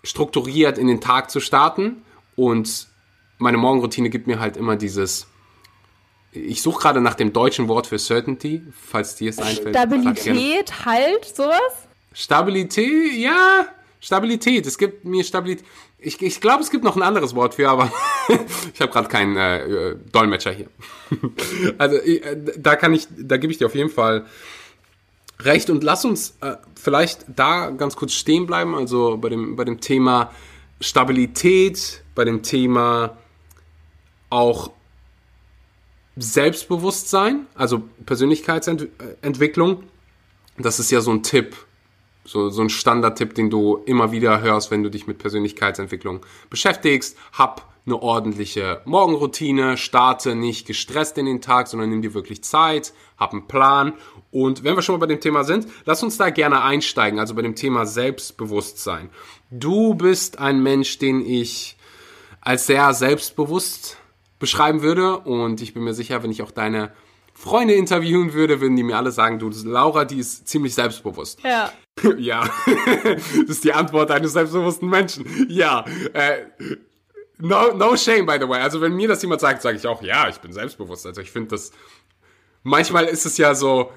strukturiert 0.03 0.79
in 0.79 0.87
den 0.87 1.01
Tag 1.01 1.31
zu 1.31 1.41
starten. 1.41 2.03
Und 2.37 2.89
meine 3.39 3.59
Morgenroutine 3.59 4.11
gibt 4.11 4.27
mir 4.27 4.41
halt 4.41 4.57
immer 4.57 4.77
dieses 4.77 5.27
ich 6.37 6.63
suche 6.63 6.81
gerade 6.81 7.01
nach 7.01 7.15
dem 7.15 7.33
deutschen 7.33 7.69
Wort 7.69 7.87
für 7.87 7.99
Certainty, 7.99 8.63
falls 8.73 9.15
dir 9.17 9.31
es 9.31 9.39
einfällt. 9.39 9.71
Stabilität, 9.71 10.85
Halt, 10.85 11.25
sowas? 11.25 11.61
Stabilität, 12.13 13.13
ja, 13.15 13.67
Stabilität. 14.01 14.67
Es 14.67 14.79
gibt 14.79 15.05
mir 15.05 15.25
Stabilität. 15.25 15.67
Ich, 15.99 16.21
ich 16.23 16.41
glaube, 16.41 16.63
es 16.63 16.71
gibt 16.71 16.85
noch 16.85 16.97
ein 16.97 17.03
anderes 17.03 17.35
Wort 17.35 17.55
für, 17.55 17.69
aber 17.69 17.91
ich 18.75 18.81
habe 18.81 18.93
gerade 18.93 19.09
keinen 19.09 19.37
äh, 19.37 19.97
Dolmetscher 20.13 20.53
hier. 20.53 20.69
also 21.79 21.97
äh, 21.97 22.37
da 22.59 22.77
kann 22.77 22.95
ich, 22.95 23.09
da 23.17 23.37
gebe 23.37 23.53
ich 23.53 23.59
dir 23.59 23.67
auf 23.67 23.75
jeden 23.75 23.91
Fall 23.91 24.27
recht 25.41 25.71
und 25.71 25.85
lass 25.85 26.05
uns 26.05 26.37
äh, 26.41 26.57
vielleicht 26.75 27.25
da 27.29 27.71
ganz 27.71 27.97
kurz 27.97 28.13
stehen 28.13 28.47
bleiben. 28.47 28.75
Also 28.75 29.17
bei 29.17 29.29
dem 29.29 29.57
bei 29.57 29.65
dem 29.65 29.81
Thema 29.81 30.31
Stabilität, 30.81 32.03
bei 32.15 32.25
dem 32.25 32.43
Thema 32.43 33.17
auch 34.31 34.71
Selbstbewusstsein, 36.17 37.47
also 37.55 37.83
Persönlichkeitsentwicklung, 38.07 39.83
das 40.59 40.79
ist 40.79 40.91
ja 40.91 41.01
so 41.01 41.11
ein 41.11 41.23
Tipp, 41.23 41.57
so, 42.25 42.49
so 42.49 42.63
ein 42.63 42.71
Standardtipp, 42.71 43.35
den 43.35 43.51
du 43.51 43.83
immer 43.87 44.13
wieder 44.13 44.41
hörst, 44.41 44.71
wenn 44.71 44.83
du 44.83 44.91
dich 44.91 45.07
mit 45.07 45.19
Persönlichkeitsentwicklung 45.19 46.25
beschäftigst. 46.51 47.17
Hab 47.33 47.73
eine 47.87 48.03
ordentliche 48.03 48.81
Morgenroutine, 48.85 49.77
starte 49.77 50.35
nicht 50.35 50.67
gestresst 50.67 51.19
in 51.19 51.27
den 51.27 51.41
Tag, 51.41 51.69
sondern 51.69 51.91
nimm 51.91 52.03
dir 52.03 52.15
wirklich 52.15 52.43
Zeit, 52.43 52.93
hab 53.17 53.33
einen 53.33 53.47
Plan. 53.47 53.93
Und 54.33 54.65
wenn 54.65 54.75
wir 54.75 54.83
schon 54.83 54.95
mal 54.95 55.07
bei 55.07 55.07
dem 55.07 55.21
Thema 55.21 55.45
sind, 55.45 55.69
lass 55.85 56.03
uns 56.03 56.17
da 56.17 56.31
gerne 56.31 56.63
einsteigen, 56.63 57.21
also 57.21 57.35
bei 57.35 57.43
dem 57.43 57.55
Thema 57.55 57.87
Selbstbewusstsein. 57.87 59.11
Du 59.51 59.95
bist 59.95 60.39
ein 60.41 60.63
Mensch, 60.63 60.99
den 60.99 61.25
ich 61.25 61.77
als 62.41 62.67
sehr 62.67 62.93
selbstbewusst 62.93 63.99
beschreiben 64.39 64.83
würde. 64.83 65.19
Und 65.19 65.61
ich 65.61 65.75
bin 65.75 65.85
mir 65.85 65.95
sicher, 65.95 66.23
wenn 66.23 66.31
ich 66.31 66.43
auch 66.43 66.51
deine 66.51 66.93
Freunde 67.35 67.75
interviewen 67.75 68.33
würde, 68.33 68.61
würden 68.61 68.77
die 68.77 68.83
mir 68.83 68.97
alle 68.97 69.13
sagen, 69.13 69.39
du, 69.39 69.51
Laura, 69.65 70.05
die 70.05 70.19
ist 70.19 70.49
ziemlich 70.49 70.75
selbstbewusst. 70.75 71.41
Ja. 71.45 71.71
ja. 72.19 72.49
das 72.67 73.49
ist 73.49 73.65
die 73.65 73.73
Antwort 73.73 74.11
eines 74.11 74.33
selbstbewussten 74.33 74.89
Menschen. 74.89 75.47
Ja. 75.51 75.85
Äh, 76.15 76.47
no, 77.39 77.75
no 77.75 77.97
shame, 77.97 78.25
by 78.25 78.39
the 78.41 78.49
way. 78.49 78.61
Also 78.61 78.81
wenn 78.81 78.95
mir 78.95 79.09
das 79.09 79.21
jemand 79.23 79.43
sagt, 79.43 79.63
sage 79.63 79.77
ich 79.77 79.87
auch, 79.87 80.03
ja, 80.03 80.29
ich 80.29 80.39
bin 80.39 80.53
selbstbewusst. 80.53 81.07
Also 81.07 81.21
ich 81.21 81.31
finde 81.31 81.51
das, 81.51 81.73
manchmal 82.63 83.05
ist 83.05 83.27
es 83.27 83.37
ja 83.37 83.55
so, 83.55 83.93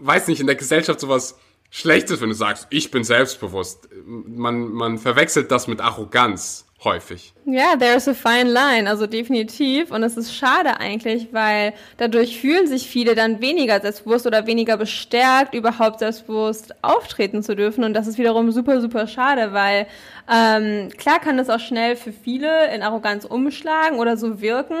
weiß 0.00 0.28
nicht, 0.28 0.40
in 0.40 0.46
der 0.46 0.56
Gesellschaft 0.56 1.00
sowas 1.00 1.38
Schlechtes, 1.70 2.20
wenn 2.20 2.28
du 2.28 2.34
sagst, 2.34 2.66
ich 2.68 2.90
bin 2.90 3.02
selbstbewusst. 3.02 3.88
Man, 4.04 4.70
man 4.72 4.98
verwechselt 4.98 5.50
das 5.50 5.66
mit 5.66 5.80
Arroganz 5.80 6.66
häufig. 6.84 7.32
Ja, 7.44 7.76
there's 7.76 8.08
a 8.08 8.14
fine 8.14 8.50
line, 8.50 8.88
also 8.88 9.06
definitiv. 9.06 9.90
Und 9.90 10.02
es 10.02 10.16
ist 10.16 10.34
schade 10.34 10.78
eigentlich, 10.78 11.32
weil 11.32 11.74
dadurch 11.96 12.40
fühlen 12.40 12.66
sich 12.66 12.86
viele 12.86 13.14
dann 13.14 13.40
weniger 13.40 13.80
selbstbewusst 13.80 14.26
oder 14.26 14.46
weniger 14.46 14.76
bestärkt, 14.76 15.54
überhaupt 15.54 15.98
selbstbewusst 15.98 16.74
auftreten 16.82 17.42
zu 17.42 17.56
dürfen. 17.56 17.84
Und 17.84 17.94
das 17.94 18.06
ist 18.06 18.18
wiederum 18.18 18.50
super, 18.52 18.80
super 18.80 19.06
schade, 19.06 19.52
weil 19.52 19.86
ähm, 20.32 20.88
klar 20.96 21.18
kann 21.18 21.36
das 21.36 21.50
auch 21.50 21.60
schnell 21.60 21.96
für 21.96 22.12
viele 22.12 22.72
in 22.74 22.82
Arroganz 22.82 23.24
umschlagen 23.24 23.98
oder 23.98 24.16
so 24.16 24.40
wirken. 24.40 24.76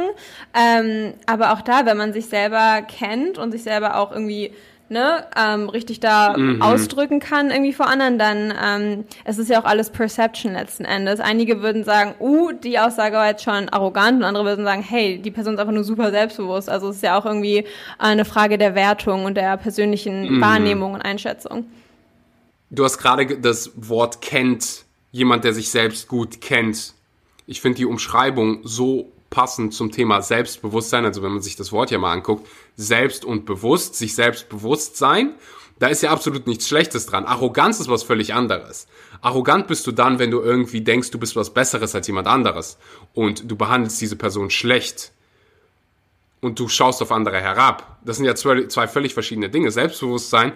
Ähm, 0.54 1.14
aber 1.26 1.52
auch 1.52 1.62
da, 1.62 1.84
wenn 1.84 1.96
man 1.96 2.12
sich 2.12 2.26
selber 2.26 2.82
kennt 2.82 3.38
und 3.38 3.52
sich 3.52 3.62
selber 3.62 3.96
auch 3.98 4.12
irgendwie 4.12 4.52
ne, 4.92 5.26
ähm, 5.36 5.68
richtig 5.68 5.98
da 5.98 6.36
mhm. 6.36 6.62
ausdrücken 6.62 7.18
kann 7.18 7.50
irgendwie 7.50 7.72
vor 7.72 7.88
anderen, 7.88 8.18
dann 8.18 8.54
ähm, 8.62 9.04
es 9.24 9.38
ist 9.38 9.50
ja 9.50 9.60
auch 9.60 9.64
alles 9.64 9.90
Perception 9.90 10.52
letzten 10.52 10.84
Endes. 10.84 11.18
Einige 11.18 11.62
würden 11.62 11.82
sagen, 11.82 12.14
uh, 12.20 12.52
die 12.52 12.78
Aussage 12.78 13.16
war 13.16 13.28
jetzt 13.28 13.42
schon 13.42 13.68
arrogant 13.70 14.18
und 14.18 14.24
andere 14.24 14.44
würden 14.44 14.64
sagen, 14.64 14.82
hey, 14.82 15.18
die 15.18 15.30
Person 15.30 15.54
ist 15.54 15.60
einfach 15.60 15.72
nur 15.72 15.84
super 15.84 16.10
selbstbewusst. 16.10 16.68
Also 16.68 16.90
es 16.90 16.96
ist 16.96 17.02
ja 17.02 17.18
auch 17.18 17.26
irgendwie 17.26 17.64
eine 17.98 18.24
Frage 18.24 18.58
der 18.58 18.74
Wertung 18.74 19.24
und 19.24 19.36
der 19.36 19.56
persönlichen 19.56 20.36
mhm. 20.36 20.40
Wahrnehmung 20.40 20.94
und 20.94 21.00
Einschätzung. 21.00 21.64
Du 22.70 22.84
hast 22.84 22.98
gerade 22.98 23.38
das 23.38 23.72
Wort 23.76 24.20
kennt, 24.20 24.84
jemand, 25.10 25.44
der 25.44 25.52
sich 25.52 25.70
selbst 25.70 26.08
gut 26.08 26.40
kennt. 26.40 26.94
Ich 27.46 27.60
finde 27.60 27.78
die 27.78 27.86
Umschreibung 27.86 28.60
so 28.62 29.10
passend 29.32 29.74
zum 29.74 29.90
Thema 29.90 30.22
Selbstbewusstsein, 30.22 31.04
also 31.04 31.22
wenn 31.22 31.32
man 31.32 31.42
sich 31.42 31.56
das 31.56 31.72
Wort 31.72 31.90
ja 31.90 31.98
mal 31.98 32.12
anguckt, 32.12 32.46
selbst 32.76 33.24
und 33.24 33.46
bewusst, 33.46 33.96
sich 33.96 34.14
selbst 34.14 34.48
bewusst 34.48 34.96
sein, 34.96 35.34
da 35.78 35.88
ist 35.88 36.02
ja 36.02 36.10
absolut 36.10 36.46
nichts 36.46 36.68
Schlechtes 36.68 37.06
dran. 37.06 37.24
Arroganz 37.24 37.80
ist 37.80 37.88
was 37.88 38.04
völlig 38.04 38.34
anderes. 38.34 38.86
Arrogant 39.22 39.66
bist 39.66 39.86
du 39.86 39.92
dann, 39.92 40.18
wenn 40.20 40.30
du 40.30 40.40
irgendwie 40.40 40.82
denkst, 40.82 41.10
du 41.10 41.18
bist 41.18 41.34
was 41.34 41.52
Besseres 41.52 41.94
als 41.94 42.06
jemand 42.06 42.28
anderes 42.28 42.78
und 43.14 43.50
du 43.50 43.56
behandelst 43.56 44.00
diese 44.00 44.16
Person 44.16 44.50
schlecht 44.50 45.12
und 46.40 46.58
du 46.58 46.68
schaust 46.68 47.00
auf 47.00 47.10
andere 47.10 47.40
herab. 47.40 47.98
Das 48.04 48.18
sind 48.18 48.26
ja 48.26 48.34
zwei, 48.34 48.66
zwei 48.66 48.86
völlig 48.86 49.14
verschiedene 49.14 49.48
Dinge. 49.48 49.70
Selbstbewusstsein 49.70 50.52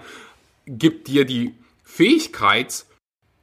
gibt 0.67 1.09
dir 1.09 1.25
die 1.25 1.55
Fähigkeit, 1.83 2.85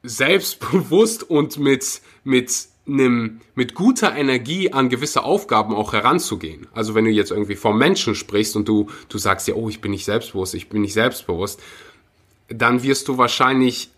selbstbewusst 0.03 1.23
und 1.29 1.57
mit, 1.57 2.01
mit 2.23 2.67
einem, 2.87 3.39
mit 3.55 3.75
guter 3.75 4.15
Energie 4.15 4.73
an 4.73 4.89
gewisse 4.89 5.23
Aufgaben 5.23 5.73
auch 5.73 5.93
heranzugehen. 5.93 6.67
Also 6.73 6.95
wenn 6.95 7.05
du 7.05 7.11
jetzt 7.11 7.31
irgendwie 7.31 7.55
vom 7.55 7.77
Menschen 7.77 8.15
sprichst 8.15 8.55
und 8.55 8.67
du, 8.67 8.87
du 9.09 9.17
sagst 9.17 9.47
ja, 9.47 9.55
oh, 9.55 9.69
ich 9.69 9.81
bin 9.81 9.91
nicht 9.91 10.05
selbstbewusst, 10.05 10.53
ich 10.53 10.69
bin 10.69 10.81
nicht 10.81 10.93
selbstbewusst, 10.93 11.61
dann 12.49 12.83
wirst 12.83 13.07
du 13.07 13.17
wahrscheinlich 13.17 13.89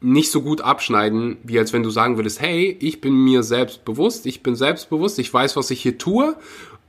nicht 0.00 0.30
so 0.30 0.42
gut 0.42 0.60
abschneiden, 0.60 1.38
wie 1.42 1.58
als 1.58 1.72
wenn 1.72 1.82
du 1.82 1.90
sagen 1.90 2.16
würdest, 2.16 2.40
hey, 2.40 2.76
ich 2.80 3.00
bin 3.00 3.14
mir 3.14 3.42
selbst 3.42 3.84
bewusst, 3.84 4.26
ich 4.26 4.42
bin 4.42 4.56
selbstbewusst, 4.56 5.18
ich 5.18 5.32
weiß, 5.32 5.56
was 5.56 5.70
ich 5.70 5.80
hier 5.80 5.98
tue 5.98 6.36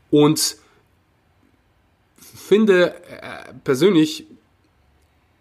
und 0.10 0.58
finde 2.16 2.96
äh, 3.10 3.54
persönlich, 3.64 4.28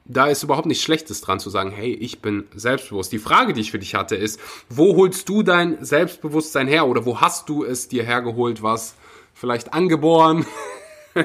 da 0.04 0.26
ist 0.26 0.42
überhaupt 0.42 0.66
nichts 0.66 0.84
Schlechtes 0.84 1.20
dran 1.20 1.40
zu 1.40 1.50
sagen, 1.50 1.70
hey, 1.70 1.92
ich 1.92 2.20
bin 2.20 2.46
selbstbewusst. 2.54 3.12
Die 3.12 3.18
Frage, 3.18 3.52
die 3.52 3.60
ich 3.60 3.70
für 3.70 3.78
dich 3.78 3.94
hatte, 3.94 4.16
ist, 4.16 4.40
wo 4.68 4.96
holst 4.96 5.28
du 5.28 5.42
dein 5.42 5.84
Selbstbewusstsein 5.84 6.66
her 6.66 6.86
oder 6.86 7.06
wo 7.06 7.20
hast 7.20 7.48
du 7.48 7.64
es 7.64 7.88
dir 7.88 8.02
hergeholt, 8.02 8.62
was 8.62 8.94
vielleicht 9.34 9.74
angeboren 9.74 10.44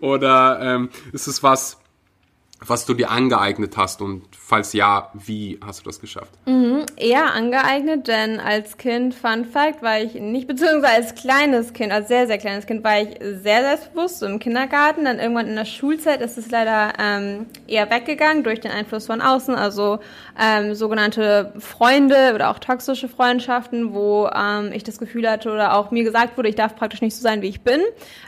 oder 0.00 0.58
ähm, 0.60 0.90
ist 1.12 1.26
es 1.26 1.42
was, 1.42 1.79
was 2.66 2.84
du 2.84 2.94
dir 2.94 3.10
angeeignet 3.10 3.76
hast 3.76 4.02
und 4.02 4.24
falls 4.36 4.72
ja, 4.72 5.10
wie 5.14 5.58
hast 5.64 5.80
du 5.80 5.84
das 5.84 6.00
geschafft? 6.00 6.30
Mhm, 6.46 6.84
eher 6.96 7.32
angeeignet, 7.32 8.06
denn 8.06 8.38
als 8.38 8.76
Kind, 8.76 9.14
Fun 9.14 9.46
Fact, 9.46 9.82
war 9.82 10.00
ich 10.00 10.14
nicht, 10.14 10.46
beziehungsweise 10.46 10.94
als 10.94 11.14
kleines 11.14 11.72
Kind, 11.72 11.92
als 11.92 12.08
sehr, 12.08 12.26
sehr 12.26 12.38
kleines 12.38 12.66
Kind, 12.66 12.84
war 12.84 13.00
ich 13.00 13.18
sehr 13.20 13.62
selbstbewusst, 13.62 14.18
so 14.18 14.26
im 14.26 14.38
Kindergarten. 14.38 15.04
Dann 15.04 15.18
irgendwann 15.18 15.46
in 15.46 15.56
der 15.56 15.64
Schulzeit 15.64 16.20
ist 16.20 16.36
es 16.36 16.50
leider 16.50 16.92
ähm, 16.98 17.46
eher 17.66 17.90
weggegangen 17.90 18.44
durch 18.44 18.60
den 18.60 18.72
Einfluss 18.72 19.06
von 19.06 19.22
außen, 19.22 19.54
also 19.54 20.00
ähm, 20.40 20.74
sogenannte 20.74 21.52
Freunde 21.58 22.32
oder 22.34 22.50
auch 22.50 22.58
toxische 22.58 23.08
Freundschaften, 23.08 23.92
wo 23.92 24.28
ähm, 24.34 24.72
ich 24.72 24.82
das 24.82 24.98
Gefühl 24.98 25.28
hatte 25.28 25.52
oder 25.52 25.74
auch 25.74 25.90
mir 25.90 26.02
gesagt 26.02 26.38
wurde, 26.38 26.48
ich 26.48 26.54
darf 26.54 26.76
praktisch 26.76 27.02
nicht 27.02 27.14
so 27.14 27.20
sein, 27.20 27.42
wie 27.42 27.48
ich 27.48 27.60
bin. 27.60 27.80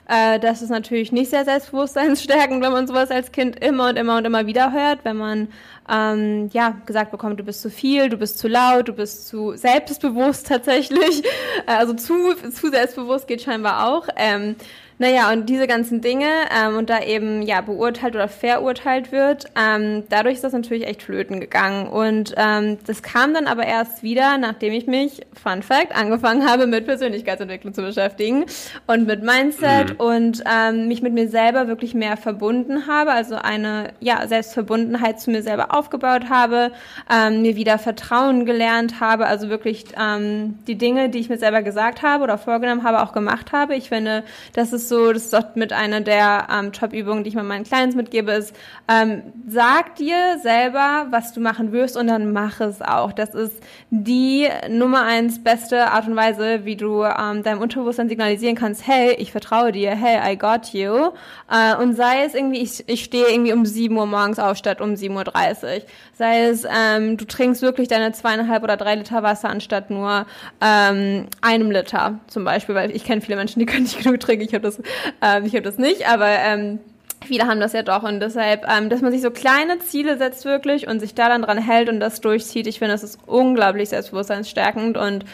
Äh, 0.09 0.39
das 0.39 0.61
ist 0.61 0.69
natürlich 0.69 1.11
nicht 1.11 1.31
sehr 1.31 1.45
selbstbewusstseinsstärkend, 1.45 2.63
wenn 2.63 2.73
man 2.73 2.87
sowas 2.87 3.11
als 3.11 3.33
Kind 3.33 3.65
immer 3.65 3.89
und 3.89 3.97
immer 3.97 4.19
und 4.19 4.27
immer 4.27 4.47
wieder 4.47 4.73
hört, 4.73 5.05
wenn 5.05 5.17
man 5.17 5.49
ähm, 5.89 6.51
ja 6.53 6.77
gesagt 6.85 7.11
bekommt, 7.13 7.41
du 7.41 7.45
bist 7.45 7.63
zu 7.63 7.71
viel, 7.71 8.11
du 8.11 8.19
bist 8.19 8.39
zu 8.39 8.47
laut, 8.47 8.89
du 8.89 8.93
bist 8.93 9.27
zu 9.29 9.57
selbstbewusst 9.57 10.47
tatsächlich. 10.49 11.25
Äh, 11.67 11.73
also 11.73 11.95
zu, 11.95 12.35
zu 12.51 12.71
selbstbewusst 12.71 13.27
geht 13.27 13.43
scheinbar 13.43 13.89
auch. 13.89 14.09
Ähm, 14.17 14.57
naja, 14.99 15.33
und 15.33 15.49
diese 15.49 15.67
ganzen 15.67 16.01
Dinge 16.01 16.29
ähm, 16.57 16.77
und 16.77 16.91
da 16.91 17.01
eben 17.03 17.43
ja 17.43 17.61
beurteilt 17.61 18.15
oder 18.15 18.29
verurteilt 18.29 19.13
wird, 19.13 19.47
ähm, 19.57 20.05
dadurch 20.09 20.35
ist 20.35 20.45
das 20.45 20.53
natürlich 20.53 20.87
echt 20.87 21.03
flöten 21.03 21.41
gegangen. 21.41 21.89
Und 21.89 22.35
ähm, 22.37 22.79
das 22.87 23.03
kam 23.03 23.35
dann 23.35 23.47
aber 23.47 23.65
erst 23.65 24.03
wieder, 24.03 24.39
nachdem 24.39 24.73
ich 24.73 24.87
mich, 24.87 25.23
Fun 25.41 25.63
Fact, 25.63 25.95
angefangen 25.95 26.49
habe, 26.49 26.67
mit 26.67 26.87
Persönlichkeitsentwicklung 26.87 27.75
zu 27.75 27.83
beschäftigen 27.83 28.45
und 28.87 29.07
mit 29.07 29.23
Mindset 29.23 29.95
mhm. 29.95 29.97
und 30.05 30.45
ähm, 30.51 30.89
mich 30.89 31.03
mit 31.03 31.13
mir 31.13 31.29
selber 31.29 31.69
wirklich 31.69 31.95
mehr 31.95 32.17
verbunden 32.17 32.87
habe, 32.87 33.13
also 33.13 33.35
eine 33.35 33.93
ja 34.01 34.27
Selbstverbundenheit 34.27 35.21
zu 35.21 35.31
mir 35.31 35.43
selber 35.43 35.75
aufgebaut 35.75 36.29
habe, 36.29 36.73
ähm, 37.11 37.43
mir 37.43 37.57
wieder 37.57 37.79
Vertrauen 37.79 38.47
gelernt 38.47 39.01
habe, 39.01 39.27
also 39.27 39.49
wirklich 39.49 39.87
ähm, 40.01 40.59
die 40.67 40.77
Dinge, 40.77 41.09
die 41.09 41.19
ich 41.19 41.29
mir 41.29 41.39
selber 41.39 41.63
gesagt 41.63 42.03
habe 42.03 42.23
oder 42.23 42.39
vorgenommen 42.39 42.85
habe, 42.85 43.03
auch 43.03 43.13
gemacht 43.13 43.53
habe. 43.53 43.75
Ich 43.75 43.89
finde, 43.89 44.23
das 44.53 44.73
ist 44.73 44.82
so, 44.89 45.13
das 45.13 45.33
ist 45.33 45.57
mit 45.57 45.73
einer 45.73 46.01
der 46.01 46.49
ähm, 46.53 46.73
Top-Übungen, 46.73 47.25
die 47.25 47.29
ich 47.29 47.35
mal 47.35 47.43
meinen 47.43 47.65
Clients 47.65 47.97
mitgebe, 47.97 48.33
ist, 48.33 48.55
ähm, 48.89 49.23
sag 49.49 49.97
dir 49.97 50.39
selber, 50.43 51.07
was 51.11 51.33
du 51.33 51.41
machen 51.41 51.73
wirst 51.73 51.97
und 51.97 52.07
dann 52.07 52.33
mach 52.33 52.61
es 52.61 52.83
auch. 52.83 53.13
Das 53.13 53.35
ist 53.35 53.63
die 53.91 54.49
Nummer 54.69 55.03
eins 55.03 55.43
beste 55.43 55.91
Art 55.91 56.07
und 56.07 56.17
Weise, 56.17 56.65
wie 56.65 56.77
du 56.77 57.03
ähm, 57.05 57.43
deinem 57.43 57.61
Unterbewusstsein 57.61 58.09
signalisieren 58.09 58.57
kannst, 58.57 58.87
hey, 58.87 59.15
ich 59.19 59.33
vertraue 59.33 59.73
dir, 59.73 59.91
hey, 59.91 60.33
I 60.33 60.37
got 60.37 60.73
you. 60.73 61.11
Äh, 61.51 61.77
und 61.77 61.95
sei 61.95 62.25
es 62.25 62.35
irgendwie, 62.35 62.61
ich, 62.61 62.89
ich 62.89 63.05
stehe 63.05 63.29
irgendwie 63.29 63.53
um 63.53 63.65
7 63.67 63.97
Uhr 63.97 64.07
morgens 64.07 64.39
auf 64.39 64.57
statt 64.57 64.81
um 64.81 64.95
7.30 64.95 65.63
Uhr. 65.63 65.83
Sei 66.15 66.45
es, 66.45 66.65
ähm, 66.65 67.17
du 67.17 67.25
trinkst 67.25 67.63
wirklich 67.63 67.89
deine 67.89 68.13
zweieinhalb 68.13 68.63
oder 68.63 68.77
drei 68.77 68.95
Liter 68.95 69.23
Wasser 69.23 69.49
anstatt 69.51 69.91
nur 69.91 70.27
ähm, 70.61 71.27
einem 71.41 71.71
Liter 71.71 72.21
zum 72.27 72.45
Beispiel, 72.45 72.75
weil 72.75 72.91
ich 72.91 73.05
kenne 73.05 73.21
viele 73.21 73.37
Menschen, 73.37 73.61
die 73.61 73.67
können 73.67 73.85
nicht 73.85 73.99
genug 74.03 74.21
trinken. 74.21 74.45
Ich 74.45 74.55
habe 74.55 74.63
das 74.63 74.72
ähm, 75.21 75.45
ich 75.45 75.53
habe 75.53 75.63
das 75.63 75.79
nicht, 75.79 76.09
aber 76.09 76.29
ähm, 76.29 76.79
Viele 77.25 77.47
haben 77.47 77.61
das 77.61 77.73
ja 77.73 77.83
doch 77.83 78.03
und 78.03 78.21
deshalb, 78.21 78.67
ähm, 78.69 78.89
dass 78.89 79.01
man 79.01 79.13
sich 79.13 79.23
so 79.23 79.31
kleine 79.31 79.79
Ziele 79.79 80.19
setzt 80.19 80.45
wirklich 80.45 80.89
und 80.89 81.01
sich 81.01 81.15
da 81.15 81.29
dann 81.29 81.43
dran 81.43 81.59
hält 81.59 81.89
und 81.89 82.01
das 82.01 82.21
durchzieht, 82.21 82.67
ich 82.67 82.79
finde, 82.79 82.95
das 82.95 83.03
ist 83.03 83.19
unglaublich 83.27 83.91
selbstbewusstseinsstärkend 83.91 84.97
und 84.97 85.25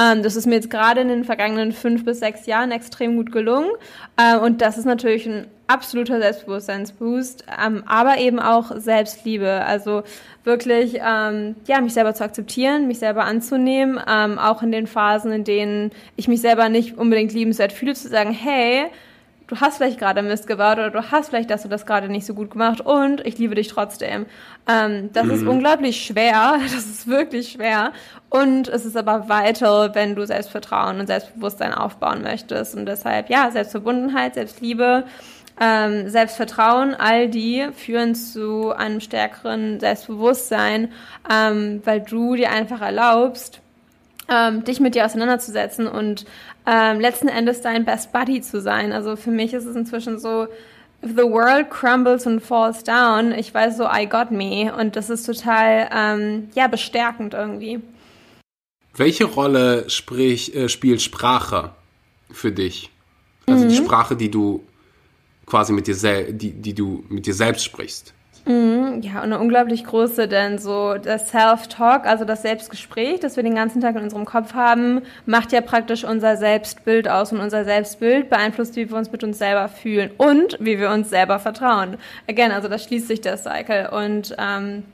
ähm, 0.00 0.22
das 0.22 0.36
ist 0.36 0.46
mir 0.46 0.56
jetzt 0.56 0.70
gerade 0.70 1.00
in 1.00 1.08
den 1.08 1.24
vergangenen 1.24 1.72
fünf 1.72 2.04
bis 2.04 2.20
sechs 2.20 2.46
Jahren 2.46 2.70
extrem 2.70 3.16
gut 3.16 3.32
gelungen 3.32 3.70
äh, 4.16 4.36
und 4.36 4.60
das 4.60 4.78
ist 4.78 4.84
natürlich 4.84 5.26
ein 5.26 5.46
absoluter 5.68 6.18
Selbstbewusstseinsboost, 6.20 7.44
ähm, 7.64 7.84
aber 7.86 8.18
eben 8.18 8.40
auch 8.40 8.72
Selbstliebe, 8.76 9.64
also 9.64 10.02
wirklich, 10.42 10.98
ähm, 11.00 11.56
ja, 11.66 11.80
mich 11.80 11.92
selber 11.92 12.14
zu 12.14 12.24
akzeptieren, 12.24 12.88
mich 12.88 12.98
selber 12.98 13.24
anzunehmen, 13.24 14.00
ähm, 14.08 14.38
auch 14.38 14.62
in 14.62 14.72
den 14.72 14.86
Phasen, 14.86 15.30
in 15.30 15.44
denen 15.44 15.92
ich 16.16 16.26
mich 16.26 16.40
selber 16.40 16.68
nicht 16.68 16.98
unbedingt 16.98 17.32
liebenswert 17.32 17.72
fühle, 17.72 17.94
zu 17.94 18.08
sagen, 18.08 18.32
hey, 18.32 18.86
du 19.48 19.56
hast 19.60 19.78
vielleicht 19.78 19.98
gerade 19.98 20.22
Mist 20.22 20.46
gebaut 20.46 20.74
oder 20.74 20.90
du 20.90 21.10
hast 21.10 21.30
vielleicht 21.30 21.50
das 21.50 21.64
und 21.64 21.70
das 21.70 21.86
gerade 21.86 22.08
nicht 22.08 22.26
so 22.26 22.34
gut 22.34 22.50
gemacht 22.50 22.80
und 22.80 23.26
ich 23.26 23.38
liebe 23.38 23.54
dich 23.54 23.68
trotzdem. 23.68 24.26
Ähm, 24.68 25.10
das 25.12 25.24
mhm. 25.24 25.30
ist 25.32 25.46
unglaublich 25.46 26.04
schwer, 26.04 26.58
das 26.62 26.86
ist 26.86 27.08
wirklich 27.08 27.52
schwer 27.52 27.92
und 28.30 28.68
es 28.68 28.84
ist 28.84 28.96
aber 28.96 29.28
vital, 29.28 29.94
wenn 29.94 30.14
du 30.14 30.26
Selbstvertrauen 30.26 31.00
und 31.00 31.06
Selbstbewusstsein 31.08 31.74
aufbauen 31.74 32.22
möchtest 32.22 32.76
und 32.76 32.86
deshalb, 32.86 33.30
ja, 33.30 33.50
Selbstverbundenheit, 33.50 34.34
Selbstliebe, 34.34 35.04
ähm, 35.60 36.08
Selbstvertrauen, 36.08 36.94
all 36.94 37.28
die 37.28 37.68
führen 37.74 38.14
zu 38.14 38.72
einem 38.72 39.00
stärkeren 39.00 39.80
Selbstbewusstsein, 39.80 40.92
ähm, 41.30 41.82
weil 41.84 42.00
du 42.00 42.36
dir 42.36 42.50
einfach 42.50 42.80
erlaubst, 42.80 43.60
ähm, 44.28 44.64
dich 44.64 44.80
mit 44.80 44.94
dir 44.94 45.04
auseinanderzusetzen 45.04 45.86
und 45.86 46.24
ähm, 46.66 47.00
letzten 47.00 47.28
Endes 47.28 47.60
dein 47.60 47.84
Best 47.84 48.12
Buddy 48.12 48.40
zu 48.40 48.60
sein. 48.60 48.92
Also 48.92 49.16
für 49.16 49.30
mich 49.30 49.54
ist 49.54 49.64
es 49.64 49.74
inzwischen 49.74 50.18
so, 50.18 50.48
if 51.02 51.10
the 51.16 51.22
world 51.22 51.70
crumbles 51.70 52.26
and 52.26 52.42
falls 52.42 52.82
down, 52.82 53.32
ich 53.32 53.52
weiß 53.52 53.76
so, 53.76 53.84
I 53.84 54.06
got 54.06 54.30
me. 54.30 54.72
Und 54.74 54.96
das 54.96 55.10
ist 55.10 55.24
total, 55.24 55.88
ähm, 55.94 56.50
ja, 56.54 56.66
bestärkend 56.68 57.34
irgendwie. 57.34 57.80
Welche 58.94 59.24
Rolle 59.24 59.88
sprich, 59.88 60.54
äh, 60.54 60.68
spielt 60.68 61.00
Sprache 61.00 61.70
für 62.30 62.52
dich? 62.52 62.90
Also 63.46 63.64
mhm. 63.64 63.68
die 63.70 63.76
Sprache, 63.76 64.16
die 64.16 64.30
du 64.30 64.64
quasi 65.48 65.72
mit 65.72 65.86
dir, 65.86 66.32
die, 66.32 66.52
die 66.52 66.74
du 66.74 67.04
mit 67.08 67.26
dir 67.26 67.34
selbst 67.34 67.64
sprichst. 67.64 68.14
Mhm, 68.48 69.02
ja, 69.02 69.18
und 69.18 69.24
eine 69.24 69.38
unglaublich 69.38 69.84
große, 69.84 70.26
denn 70.26 70.58
so 70.58 70.94
das 70.94 71.28
Self-Talk, 71.28 72.06
also 72.06 72.24
das 72.24 72.40
Selbstgespräch, 72.40 73.20
das 73.20 73.36
wir 73.36 73.42
den 73.42 73.54
ganzen 73.54 73.82
Tag 73.82 73.94
in 73.94 74.02
unserem 74.02 74.24
Kopf 74.24 74.54
haben, 74.54 75.02
macht 75.26 75.52
ja 75.52 75.60
praktisch 75.60 76.02
unser 76.02 76.38
Selbstbild 76.38 77.08
aus 77.08 77.30
und 77.30 77.40
unser 77.40 77.64
Selbstbild 77.64 78.30
beeinflusst, 78.30 78.74
wie 78.76 78.88
wir 78.88 78.96
uns 78.96 79.12
mit 79.12 79.22
uns 79.22 79.36
selber 79.36 79.68
fühlen 79.68 80.10
und 80.16 80.56
wie 80.60 80.78
wir 80.78 80.90
uns 80.90 81.10
selber 81.10 81.38
vertrauen. 81.38 81.98
Again, 82.26 82.50
also 82.50 82.68
das 82.68 82.84
schließt 82.84 83.08
sich 83.08 83.20
der 83.20 83.36
Cycle 83.36 83.90
und 83.90 84.34
ähm, 84.38 84.84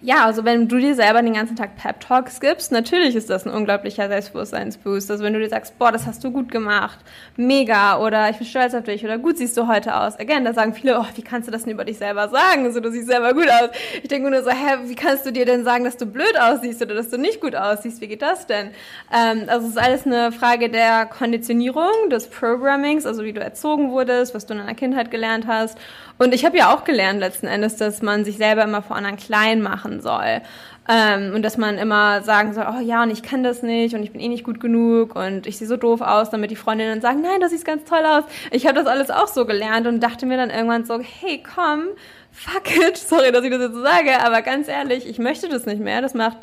ja, 0.00 0.24
also 0.24 0.44
wenn 0.44 0.68
du 0.68 0.78
dir 0.78 0.94
selber 0.94 1.22
den 1.22 1.34
ganzen 1.34 1.56
Tag 1.56 1.76
Pep 1.76 1.98
Talks 1.98 2.38
gibst, 2.38 2.70
natürlich 2.70 3.16
ist 3.16 3.28
das 3.30 3.46
ein 3.46 3.52
unglaublicher 3.52 4.06
Selbstbewusstseinsboost. 4.08 5.10
Also 5.10 5.24
wenn 5.24 5.32
du 5.32 5.40
dir 5.40 5.48
sagst, 5.48 5.76
boah, 5.76 5.90
das 5.90 6.06
hast 6.06 6.22
du 6.22 6.30
gut 6.30 6.52
gemacht, 6.52 6.98
mega, 7.36 7.98
oder 7.98 8.30
ich 8.30 8.36
bin 8.36 8.46
stolz 8.46 8.74
auf 8.74 8.84
dich, 8.84 9.04
oder 9.04 9.18
gut 9.18 9.38
siehst 9.38 9.56
du 9.56 9.66
heute 9.66 9.96
aus. 9.96 10.18
Again, 10.18 10.44
da 10.44 10.52
sagen 10.52 10.72
viele, 10.72 11.00
oh, 11.00 11.06
wie 11.16 11.22
kannst 11.22 11.48
du 11.48 11.52
das 11.52 11.64
denn 11.64 11.72
über 11.72 11.84
dich 11.84 11.98
selber 11.98 12.28
sagen? 12.28 12.64
Also 12.64 12.78
du 12.78 12.92
siehst 12.92 13.08
selber 13.08 13.34
gut 13.34 13.48
aus. 13.48 13.70
Ich 14.00 14.08
denke 14.08 14.30
nur 14.30 14.42
so, 14.44 14.50
hä, 14.50 14.78
wie 14.84 14.94
kannst 14.94 15.26
du 15.26 15.32
dir 15.32 15.44
denn 15.44 15.64
sagen, 15.64 15.84
dass 15.84 15.96
du 15.96 16.06
blöd 16.06 16.38
aussiehst 16.38 16.80
oder 16.80 16.94
dass 16.94 17.08
du 17.08 17.18
nicht 17.18 17.40
gut 17.40 17.56
aussiehst? 17.56 18.00
Wie 18.00 18.06
geht 18.06 18.22
das 18.22 18.46
denn? 18.46 18.70
Ähm, 19.12 19.44
also 19.48 19.66
es 19.66 19.72
ist 19.72 19.78
alles 19.78 20.06
eine 20.06 20.30
Frage 20.30 20.68
der 20.68 21.06
Konditionierung, 21.06 22.08
des 22.10 22.28
Programmings, 22.28 23.04
also 23.04 23.24
wie 23.24 23.32
du 23.32 23.40
erzogen 23.40 23.90
wurdest, 23.90 24.32
was 24.32 24.46
du 24.46 24.54
in 24.54 24.60
deiner 24.60 24.74
Kindheit 24.74 25.10
gelernt 25.10 25.48
hast. 25.48 25.76
Und 26.18 26.34
ich 26.34 26.44
habe 26.44 26.56
ja 26.56 26.74
auch 26.74 26.84
gelernt 26.84 27.20
letzten 27.20 27.46
Endes, 27.46 27.76
dass 27.76 28.02
man 28.02 28.24
sich 28.24 28.36
selber 28.36 28.64
immer 28.64 28.82
vor 28.82 28.96
anderen 28.96 29.16
klein 29.16 29.62
machen 29.88 30.00
soll. 30.00 30.42
Ähm, 30.90 31.34
und 31.34 31.42
dass 31.42 31.58
man 31.58 31.76
immer 31.76 32.22
sagen 32.22 32.54
soll, 32.54 32.66
oh 32.66 32.80
ja, 32.80 33.02
und 33.02 33.10
ich 33.10 33.22
kann 33.22 33.42
das 33.42 33.62
nicht 33.62 33.94
und 33.94 34.02
ich 34.02 34.12
bin 34.12 34.22
eh 34.22 34.28
nicht 34.28 34.44
gut 34.44 34.58
genug 34.58 35.16
und 35.16 35.46
ich 35.46 35.58
sehe 35.58 35.68
so 35.68 35.76
doof 35.76 36.00
aus, 36.00 36.30
damit 36.30 36.50
die 36.50 36.56
Freundinnen 36.56 37.02
sagen, 37.02 37.20
nein, 37.20 37.40
das 37.40 37.50
sieht 37.50 37.64
ganz 37.64 37.84
toll 37.84 38.04
aus. 38.06 38.24
Ich 38.52 38.66
habe 38.66 38.76
das 38.76 38.86
alles 38.86 39.10
auch 39.10 39.28
so 39.28 39.44
gelernt 39.44 39.86
und 39.86 40.00
dachte 40.00 40.24
mir 40.24 40.38
dann 40.38 40.48
irgendwann 40.48 40.86
so, 40.86 40.98
hey, 40.98 41.42
komm, 41.42 41.88
fuck 42.32 42.74
it, 42.74 42.96
sorry, 42.96 43.32
dass 43.32 43.44
ich 43.44 43.50
das 43.50 43.60
jetzt 43.60 43.74
so 43.74 43.82
sage, 43.82 44.18
aber 44.24 44.40
ganz 44.40 44.68
ehrlich, 44.68 45.06
ich 45.06 45.18
möchte 45.18 45.50
das 45.50 45.66
nicht 45.66 45.80
mehr. 45.80 46.00
Das 46.00 46.14
macht 46.14 46.38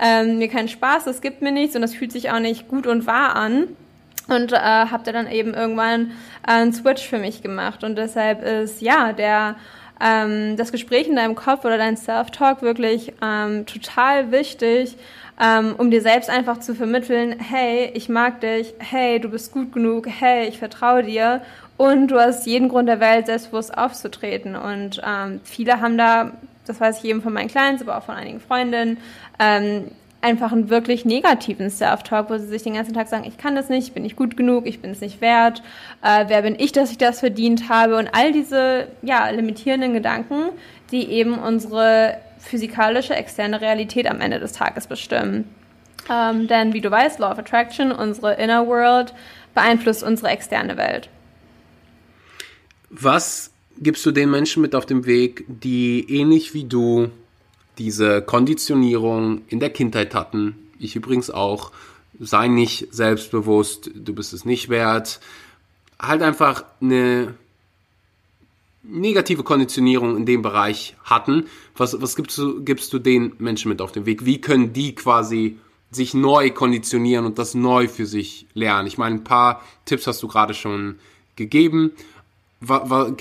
ähm, 0.00 0.38
mir 0.38 0.48
keinen 0.48 0.68
Spaß, 0.68 1.04
das 1.04 1.20
gibt 1.20 1.42
mir 1.42 1.52
nichts 1.52 1.76
und 1.76 1.82
das 1.82 1.94
fühlt 1.94 2.12
sich 2.12 2.30
auch 2.30 2.40
nicht 2.40 2.68
gut 2.68 2.86
und 2.86 3.06
wahr 3.06 3.36
an 3.36 3.64
und 4.28 4.52
äh, 4.52 4.56
habe 4.56 5.02
da 5.04 5.12
dann 5.12 5.30
eben 5.30 5.52
irgendwann 5.52 6.12
äh, 6.46 6.52
einen 6.52 6.72
Switch 6.72 7.06
für 7.06 7.18
mich 7.18 7.42
gemacht 7.42 7.84
und 7.84 7.96
deshalb 7.96 8.42
ist 8.42 8.80
ja 8.80 9.12
der 9.12 9.56
ähm, 10.00 10.56
das 10.56 10.72
Gespräch 10.72 11.08
in 11.08 11.16
deinem 11.16 11.34
Kopf 11.34 11.64
oder 11.64 11.78
dein 11.78 11.96
Self-Talk 11.96 12.62
wirklich 12.62 13.12
ähm, 13.22 13.66
total 13.66 14.32
wichtig, 14.32 14.96
ähm, 15.40 15.74
um 15.76 15.90
dir 15.90 16.02
selbst 16.02 16.28
einfach 16.28 16.60
zu 16.60 16.74
vermitteln, 16.74 17.36
hey, 17.38 17.90
ich 17.94 18.08
mag 18.08 18.40
dich, 18.40 18.74
hey, 18.78 19.20
du 19.20 19.28
bist 19.28 19.52
gut 19.52 19.72
genug, 19.72 20.06
hey, 20.08 20.48
ich 20.48 20.58
vertraue 20.58 21.02
dir. 21.02 21.42
Und 21.76 22.08
du 22.08 22.20
hast 22.20 22.46
jeden 22.46 22.68
Grund 22.68 22.88
der 22.88 23.00
Welt, 23.00 23.26
selbstbewusst 23.26 23.76
aufzutreten. 23.76 24.54
Und 24.54 25.00
ähm, 25.02 25.40
viele 25.44 25.80
haben 25.80 25.96
da, 25.96 26.32
das 26.66 26.78
weiß 26.78 26.98
ich 26.98 27.04
eben 27.06 27.22
von 27.22 27.32
meinen 27.32 27.48
Clients, 27.48 27.80
aber 27.80 27.96
auch 27.96 28.02
von 28.02 28.16
einigen 28.16 28.40
Freundinnen, 28.40 28.98
ähm, 29.38 29.90
einfach 30.22 30.52
einen 30.52 30.68
wirklich 30.68 31.04
negativen 31.04 31.70
Self-Talk, 31.70 32.30
wo 32.30 32.38
sie 32.38 32.46
sich 32.46 32.62
den 32.62 32.74
ganzen 32.74 32.94
Tag 32.94 33.08
sagen, 33.08 33.24
ich 33.26 33.38
kann 33.38 33.54
das 33.54 33.68
nicht, 33.68 33.88
ich 33.88 33.92
bin 33.92 34.02
nicht 34.02 34.16
gut 34.16 34.36
genug, 34.36 34.66
ich 34.66 34.80
bin 34.80 34.90
es 34.90 35.00
nicht 35.00 35.20
wert, 35.20 35.62
äh, 36.02 36.24
wer 36.28 36.42
bin 36.42 36.58
ich, 36.58 36.72
dass 36.72 36.90
ich 36.90 36.98
das 36.98 37.20
verdient 37.20 37.68
habe 37.68 37.96
und 37.96 38.08
all 38.12 38.32
diese 38.32 38.88
ja, 39.02 39.28
limitierenden 39.30 39.94
Gedanken, 39.94 40.50
die 40.90 41.08
eben 41.10 41.38
unsere 41.38 42.18
physikalische 42.38 43.14
externe 43.14 43.60
Realität 43.60 44.06
am 44.06 44.20
Ende 44.20 44.40
des 44.40 44.52
Tages 44.52 44.86
bestimmen. 44.86 45.44
Ähm, 46.10 46.48
denn 46.48 46.72
wie 46.72 46.80
du 46.80 46.90
weißt, 46.90 47.18
Law 47.18 47.32
of 47.32 47.38
Attraction, 47.38 47.92
unsere 47.92 48.34
Inner 48.34 48.66
World, 48.66 49.14
beeinflusst 49.54 50.02
unsere 50.02 50.28
externe 50.28 50.76
Welt. 50.76 51.08
Was 52.88 53.52
gibst 53.78 54.04
du 54.04 54.10
den 54.10 54.30
Menschen 54.30 54.62
mit 54.62 54.74
auf 54.74 54.86
dem 54.86 55.06
Weg, 55.06 55.44
die 55.48 56.06
ähnlich 56.08 56.54
wie 56.54 56.64
du 56.64 57.10
diese 57.80 58.20
Konditionierung 58.20 59.40
in 59.48 59.58
der 59.58 59.70
Kindheit 59.70 60.14
hatten? 60.14 60.54
Ich 60.78 60.94
übrigens 60.94 61.30
auch. 61.30 61.72
Sei 62.22 62.48
nicht 62.48 62.88
selbstbewusst, 62.90 63.90
du 63.94 64.14
bist 64.14 64.34
es 64.34 64.44
nicht 64.44 64.68
wert. 64.68 65.20
Halt 65.98 66.20
einfach 66.20 66.64
eine 66.82 67.34
negative 68.82 69.42
Konditionierung 69.42 70.18
in 70.18 70.26
dem 70.26 70.42
Bereich 70.42 70.96
hatten. 71.02 71.46
Was, 71.76 72.00
was 72.02 72.16
gibst, 72.16 72.36
du, 72.36 72.62
gibst 72.62 72.92
du 72.92 72.98
den 72.98 73.32
Menschen 73.38 73.70
mit 73.70 73.80
auf 73.80 73.92
den 73.92 74.04
Weg? 74.04 74.26
Wie 74.26 74.38
können 74.38 74.74
die 74.74 74.94
quasi 74.94 75.56
sich 75.90 76.12
neu 76.12 76.50
konditionieren 76.50 77.24
und 77.24 77.38
das 77.38 77.54
neu 77.54 77.88
für 77.88 78.04
sich 78.04 78.46
lernen? 78.52 78.86
Ich 78.86 78.98
meine, 78.98 79.16
ein 79.16 79.24
paar 79.24 79.62
Tipps 79.86 80.06
hast 80.06 80.22
du 80.22 80.28
gerade 80.28 80.52
schon 80.52 80.96
gegeben. 81.36 81.92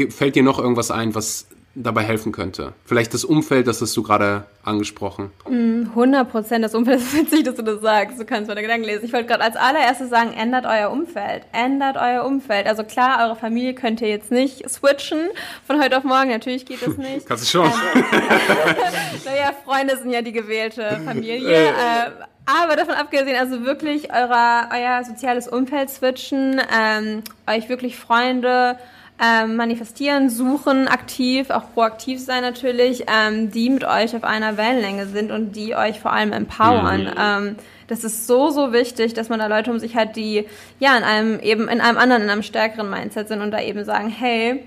Fällt 0.10 0.36
dir 0.36 0.43
noch 0.43 0.60
irgendwas 0.60 0.91
ein, 0.91 1.15
was 1.15 1.48
dabei 1.76 2.04
helfen 2.04 2.32
könnte? 2.32 2.74
Vielleicht 2.86 3.14
das 3.14 3.24
Umfeld, 3.24 3.68
das 3.68 3.82
hast 3.82 3.96
du 3.96 4.04
gerade 4.04 4.46
angesprochen. 4.64 5.32
100 5.46 6.28
mm, 6.28 6.32
Prozent. 6.32 6.66
Das 6.66 6.76
Umfeld 6.76 7.00
ist 7.02 7.14
witzig, 7.14 7.44
dass 7.44 7.56
du 7.56 7.62
das 7.62 7.82
sagst. 7.82 8.20
Du 8.20 8.26
kannst 8.26 8.48
meine 8.48 8.62
Gedanken 8.62 8.86
lesen. 8.86 9.06
Ich 9.06 9.14
wollte 9.14 9.28
gerade 9.28 9.44
als 9.44 9.56
allererstes 9.56 10.10
sagen, 10.10 10.34
ändert 10.34 10.66
euer 10.66 10.92
Umfeld. 10.92 11.44
Ändert 11.52 11.98
euer 11.98 12.26
Umfeld. 12.26 12.68
Also 12.68 12.84
klar, 12.84 13.26
eure 13.26 13.36
Familie 13.36 13.74
könnt 13.74 14.02
ihr 14.02 14.10
jetzt 14.10 14.32
nicht 14.32 14.70
switchen 14.70 15.30
von 15.66 15.82
heute 15.82 15.98
auf 15.98 16.04
morgen. 16.04 16.30
Natürlich 16.30 16.66
geht 16.66 16.86
das 16.86 16.98
nicht. 16.98 17.26
Kannst 17.28 17.44
du 17.44 17.50
schon. 17.60 17.72
naja, 19.26 19.54
Freunde 19.66 19.98
sind 19.98 20.12
ja 20.12 20.22
die 20.22 20.34
gewählte 20.34 21.00
Familie. 21.06 21.70
Äh, 21.70 22.12
aber 22.46 22.76
davon 22.76 22.96
abgesehen, 22.96 23.38
also 23.38 23.64
wirklich 23.64 24.12
euer, 24.12 24.70
euer 24.74 25.04
soziales 25.04 25.48
Umfeld 25.48 25.90
switchen, 25.92 26.60
ähm, 26.76 27.22
euch 27.48 27.70
wirklich 27.70 27.96
Freunde 27.96 28.78
ähm, 29.22 29.56
manifestieren, 29.56 30.30
suchen, 30.30 30.88
aktiv, 30.88 31.50
auch 31.50 31.74
proaktiv 31.74 32.24
sein 32.24 32.42
natürlich, 32.42 33.06
ähm, 33.08 33.52
die 33.52 33.70
mit 33.70 33.84
euch 33.84 34.16
auf 34.16 34.24
einer 34.24 34.56
Wellenlänge 34.56 35.08
sind 35.08 35.32
und 35.32 35.56
die 35.56 35.76
euch 35.76 36.00
vor 36.00 36.14
allem 36.14 36.32
empowern. 36.32 37.04
Mhm. 37.04 37.14
Ähm, 37.18 37.56
das 37.88 38.04
ist 38.04 38.28
so, 38.28 38.50
so 38.52 38.72
wichtig, 38.72 39.14
dass 39.14 39.30
man 39.30 39.40
da 39.40 39.48
Leute 39.48 39.72
um 39.72 39.80
sich 39.80 39.96
hat, 39.96 40.16
die 40.16 40.46
ja 40.80 40.96
in 40.96 41.04
einem 41.04 41.40
eben 41.40 41.68
in 41.68 41.82
einem 41.82 41.98
anderen, 41.98 42.22
in 42.24 42.30
einem 42.30 42.44
stärkeren 42.44 42.90
Mindset 42.90 43.28
sind 43.28 43.42
und 43.42 43.52
da 43.52 43.62
eben 43.62 43.84
sagen, 43.84 44.10
hey, 44.10 44.64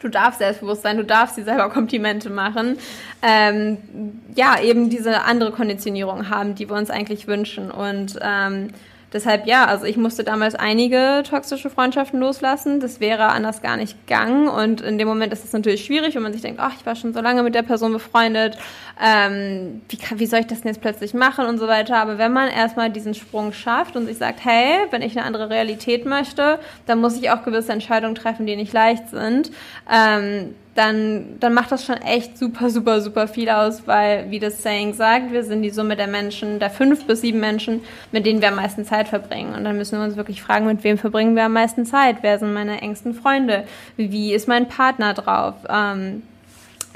du 0.00 0.08
darfst 0.08 0.38
selbstbewusst 0.38 0.82
sein, 0.82 0.96
du 0.96 1.04
darfst 1.04 1.36
dir 1.36 1.44
selber 1.44 1.70
Komplimente 1.70 2.30
machen. 2.30 2.78
Ähm, 3.22 3.78
ja, 4.34 4.60
eben 4.60 4.90
diese 4.90 5.22
andere 5.22 5.52
Konditionierung 5.52 6.28
haben, 6.28 6.54
die 6.54 6.68
wir 6.68 6.76
uns 6.76 6.90
eigentlich 6.90 7.26
wünschen. 7.26 7.70
Und 7.70 8.18
ähm, 8.20 8.68
Deshalb 9.12 9.46
ja, 9.46 9.64
also 9.64 9.86
ich 9.86 9.96
musste 9.96 10.22
damals 10.22 10.54
einige 10.54 11.22
toxische 11.28 11.70
Freundschaften 11.70 12.20
loslassen. 12.20 12.78
Das 12.78 13.00
wäre 13.00 13.28
anders 13.28 13.62
gar 13.62 13.76
nicht 13.78 13.96
gegangen. 14.06 14.48
Und 14.48 14.82
in 14.82 14.98
dem 14.98 15.08
Moment 15.08 15.32
ist 15.32 15.44
es 15.44 15.52
natürlich 15.52 15.84
schwierig, 15.84 16.14
wenn 16.14 16.22
man 16.22 16.32
sich 16.32 16.42
denkt, 16.42 16.60
ach, 16.60 16.72
ich 16.78 16.84
war 16.84 16.94
schon 16.94 17.14
so 17.14 17.20
lange 17.20 17.42
mit 17.42 17.54
der 17.54 17.62
Person 17.62 17.92
befreundet. 17.92 18.58
Ähm, 19.02 19.80
wie, 19.88 19.96
kann, 19.96 20.18
wie 20.18 20.26
soll 20.26 20.40
ich 20.40 20.46
das 20.46 20.60
denn 20.60 20.72
jetzt 20.72 20.82
plötzlich 20.82 21.14
machen 21.14 21.46
und 21.46 21.58
so 21.58 21.68
weiter. 21.68 21.96
Aber 21.96 22.18
wenn 22.18 22.32
man 22.32 22.50
erstmal 22.50 22.90
diesen 22.90 23.14
Sprung 23.14 23.52
schafft 23.52 23.96
und 23.96 24.06
sich 24.06 24.18
sagt, 24.18 24.44
hey, 24.44 24.86
wenn 24.90 25.00
ich 25.00 25.16
eine 25.16 25.26
andere 25.26 25.48
Realität 25.48 26.04
möchte, 26.04 26.58
dann 26.86 27.00
muss 27.00 27.16
ich 27.16 27.30
auch 27.30 27.44
gewisse 27.44 27.72
Entscheidungen 27.72 28.14
treffen, 28.14 28.44
die 28.44 28.56
nicht 28.56 28.74
leicht 28.74 29.08
sind. 29.08 29.50
Ähm, 29.90 30.54
dann, 30.78 31.40
dann 31.40 31.54
macht 31.54 31.72
das 31.72 31.84
schon 31.84 31.96
echt 31.96 32.38
super, 32.38 32.70
super, 32.70 33.00
super 33.00 33.26
viel 33.26 33.48
aus, 33.48 33.86
weil, 33.86 34.30
wie 34.30 34.38
das 34.38 34.62
Saying 34.62 34.94
sagt, 34.94 35.32
wir 35.32 35.42
sind 35.42 35.62
die 35.62 35.70
Summe 35.70 35.96
der 35.96 36.06
Menschen, 36.06 36.60
der 36.60 36.70
fünf 36.70 37.04
bis 37.04 37.22
sieben 37.22 37.40
Menschen, 37.40 37.80
mit 38.12 38.24
denen 38.24 38.40
wir 38.40 38.48
am 38.48 38.54
meisten 38.54 38.84
Zeit 38.84 39.08
verbringen. 39.08 39.54
Und 39.54 39.64
dann 39.64 39.76
müssen 39.76 39.98
wir 39.98 40.04
uns 40.04 40.16
wirklich 40.16 40.40
fragen, 40.40 40.66
mit 40.66 40.84
wem 40.84 40.96
verbringen 40.96 41.34
wir 41.34 41.44
am 41.44 41.52
meisten 41.52 41.84
Zeit? 41.84 42.18
Wer 42.22 42.38
sind 42.38 42.52
meine 42.52 42.80
engsten 42.80 43.12
Freunde? 43.12 43.64
Wie 43.96 44.32
ist 44.32 44.46
mein 44.46 44.68
Partner 44.68 45.14
drauf? 45.14 45.54
Ähm, 45.68 46.22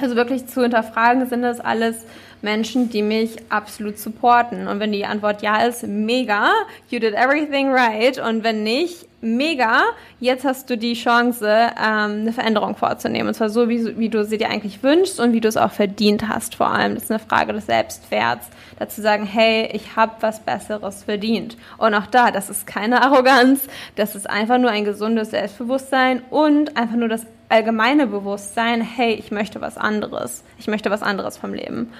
also 0.02 0.16
wirklich 0.16 0.46
zu 0.46 0.62
hinterfragen, 0.62 1.26
sind 1.28 1.42
das 1.42 1.60
alles 1.60 2.04
Menschen, 2.42 2.90
die 2.90 3.02
mich 3.02 3.36
absolut 3.48 3.98
supporten. 3.98 4.66
Und 4.66 4.80
wenn 4.80 4.92
die 4.92 5.06
Antwort 5.06 5.42
ja 5.42 5.64
ist, 5.64 5.86
mega, 5.86 6.50
you 6.90 6.98
did 6.98 7.14
everything 7.14 7.70
right. 7.70 8.18
Und 8.18 8.42
wenn 8.42 8.64
nicht, 8.64 9.06
mega, 9.22 9.82
jetzt 10.18 10.44
hast 10.44 10.68
du 10.68 10.76
die 10.76 10.94
Chance, 10.94 11.46
ähm, 11.46 12.22
eine 12.22 12.32
Veränderung 12.32 12.74
vorzunehmen. 12.74 13.28
Und 13.28 13.34
zwar 13.34 13.48
so, 13.48 13.68
wie, 13.68 13.96
wie 13.96 14.08
du 14.08 14.24
sie 14.24 14.36
dir 14.36 14.50
eigentlich 14.50 14.82
wünschst 14.82 15.20
und 15.20 15.32
wie 15.32 15.40
du 15.40 15.48
es 15.48 15.56
auch 15.56 15.70
verdient 15.70 16.28
hast 16.28 16.56
vor 16.56 16.68
allem. 16.68 16.94
Das 16.94 17.04
ist 17.04 17.10
eine 17.10 17.20
Frage 17.20 17.52
des 17.52 17.66
Selbstwerts. 17.66 18.48
Dazu 18.78 19.00
sagen, 19.00 19.24
hey, 19.24 19.68
ich 19.72 19.94
habe 19.94 20.12
was 20.20 20.40
Besseres 20.40 21.04
verdient. 21.04 21.56
Und 21.78 21.94
auch 21.94 22.06
da, 22.06 22.32
das 22.32 22.50
ist 22.50 22.66
keine 22.66 23.02
Arroganz, 23.02 23.60
das 23.94 24.16
ist 24.16 24.28
einfach 24.28 24.58
nur 24.58 24.70
ein 24.70 24.84
gesundes 24.84 25.30
Selbstbewusstsein 25.30 26.22
und 26.30 26.76
einfach 26.76 26.96
nur 26.96 27.08
das 27.08 27.24
allgemeine 27.52 28.06
Bewusstsein, 28.06 28.80
hey, 28.80 29.12
ich 29.12 29.30
möchte 29.30 29.60
was 29.60 29.76
anderes. 29.76 30.42
Ich 30.58 30.68
möchte 30.68 30.90
was 30.90 31.02
anderes 31.02 31.36
vom 31.36 31.52
Leben. 31.52 31.92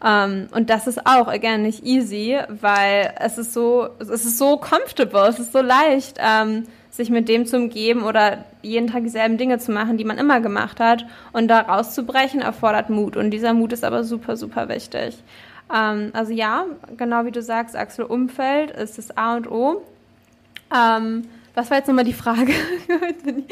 Um, 0.00 0.08
ähm, 0.08 0.48
und 0.52 0.70
das 0.70 0.86
ist 0.86 1.06
auch, 1.06 1.26
again, 1.26 1.62
nicht 1.62 1.84
easy, 1.84 2.38
weil 2.48 3.14
es 3.18 3.36
ist 3.36 3.52
so, 3.52 3.88
es 3.98 4.10
ist 4.10 4.38
so 4.38 4.56
comfortable, 4.56 5.26
es 5.26 5.40
ist 5.40 5.52
so 5.52 5.60
leicht, 5.60 6.18
um, 6.18 6.24
ähm, 6.24 6.66
sich 6.90 7.10
mit 7.10 7.28
dem 7.28 7.46
zu 7.46 7.56
umgeben 7.56 8.02
oder 8.02 8.44
jeden 8.62 8.88
Tag 8.88 9.02
dieselben 9.02 9.38
Dinge 9.38 9.58
zu 9.58 9.72
machen, 9.72 9.98
die 9.98 10.04
man 10.04 10.18
immer 10.18 10.40
gemacht 10.40 10.78
hat. 10.78 11.04
Und 11.32 11.48
da 11.48 11.60
rauszubrechen 11.60 12.40
erfordert 12.40 12.90
Mut. 12.90 13.16
Und 13.16 13.30
dieser 13.30 13.54
Mut 13.54 13.72
ist 13.72 13.84
aber 13.84 14.04
super, 14.04 14.36
super 14.36 14.68
wichtig. 14.68 15.16
Um, 15.68 15.76
ähm, 15.76 16.10
also 16.12 16.32
ja, 16.32 16.66
genau 16.96 17.24
wie 17.24 17.32
du 17.32 17.42
sagst, 17.42 17.74
Axel, 17.74 18.04
Umfeld 18.04 18.70
ist 18.70 18.98
das 18.98 19.16
A 19.16 19.36
und 19.36 19.50
O. 19.50 19.82
Was 21.58 21.70
war 21.70 21.78
jetzt 21.78 21.88
nochmal 21.88 22.04
die 22.04 22.12
Frage? 22.12 22.52
jetzt 23.08 23.24
bin 23.24 23.44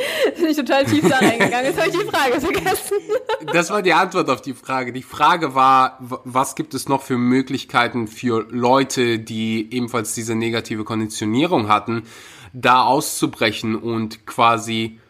ich, 0.49 0.57
total 0.57 0.85
tief 0.85 1.09
da 1.09 1.17
reingegangen. 1.17 1.65
Jetzt 1.65 1.77
habe 1.77 1.91
ich 1.91 1.99
die 1.99 2.05
Frage 2.05 2.41
vergessen. 2.41 2.99
das 3.53 3.71
war 3.71 3.83
die 3.83 3.95
Antwort 3.95 4.31
auf 4.31 4.41
die 4.41 4.55
Frage. 4.55 4.93
Die 4.93 5.03
Frage 5.03 5.57
war, 5.57 5.99
was 5.99 6.55
gibt 6.55 6.75
es 6.75 6.89
noch 6.89 7.03
für 7.03 7.19
Möglichkeiten 7.19 8.07
für 8.07 8.47
Leute, 8.49 9.19
die 9.19 9.67
ebenfalls 9.73 10.15
diese 10.15 10.37
negative 10.37 10.85
Konditionierung 10.85 11.67
hatten, 11.67 12.05
da 12.53 12.85
auszubrechen 12.85 13.75
und 13.75 14.25
quasi 14.25 15.01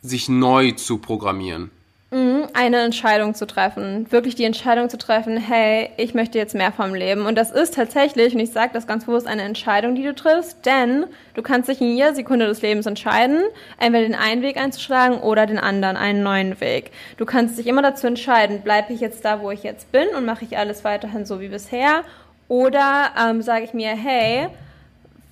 sich 0.00 0.28
neu 0.28 0.70
zu 0.70 0.98
programmieren? 0.98 1.72
Mhm, 2.12 2.48
eine 2.54 2.78
Entscheidung 2.78 3.34
zu 3.34 3.46
treffen, 3.46 4.10
wirklich 4.10 4.34
die 4.34 4.42
Entscheidung 4.42 4.88
zu 4.88 4.98
treffen, 4.98 5.36
hey, 5.36 5.90
ich 5.96 6.12
möchte 6.12 6.38
jetzt 6.38 6.56
mehr 6.56 6.72
vom 6.72 6.92
Leben. 6.92 7.24
Und 7.24 7.38
das 7.38 7.52
ist 7.52 7.74
tatsächlich, 7.74 8.34
und 8.34 8.40
ich 8.40 8.50
sage 8.50 8.72
das 8.72 8.88
ganz 8.88 9.04
bewusst, 9.04 9.28
eine 9.28 9.42
Entscheidung, 9.42 9.94
die 9.94 10.02
du 10.02 10.12
triffst, 10.12 10.66
denn 10.66 11.06
du 11.34 11.42
kannst 11.42 11.68
dich 11.68 11.80
in 11.80 11.94
jeder 11.94 12.12
Sekunde 12.12 12.48
des 12.48 12.62
Lebens 12.62 12.86
entscheiden, 12.86 13.42
entweder 13.78 14.08
den 14.08 14.16
einen 14.16 14.42
Weg 14.42 14.56
einzuschlagen 14.56 15.20
oder 15.20 15.46
den 15.46 15.60
anderen, 15.60 15.96
einen 15.96 16.24
neuen 16.24 16.60
Weg. 16.60 16.90
Du 17.16 17.24
kannst 17.26 17.58
dich 17.58 17.68
immer 17.68 17.82
dazu 17.82 18.08
entscheiden, 18.08 18.62
bleibe 18.62 18.92
ich 18.92 19.00
jetzt 19.00 19.24
da, 19.24 19.40
wo 19.40 19.52
ich 19.52 19.62
jetzt 19.62 19.92
bin 19.92 20.08
und 20.16 20.24
mache 20.24 20.44
ich 20.44 20.58
alles 20.58 20.82
weiterhin 20.82 21.24
so 21.24 21.40
wie 21.40 21.48
bisher, 21.48 22.02
oder 22.48 23.12
ähm, 23.24 23.40
sage 23.40 23.62
ich 23.62 23.72
mir, 23.72 23.90
hey, 23.90 24.48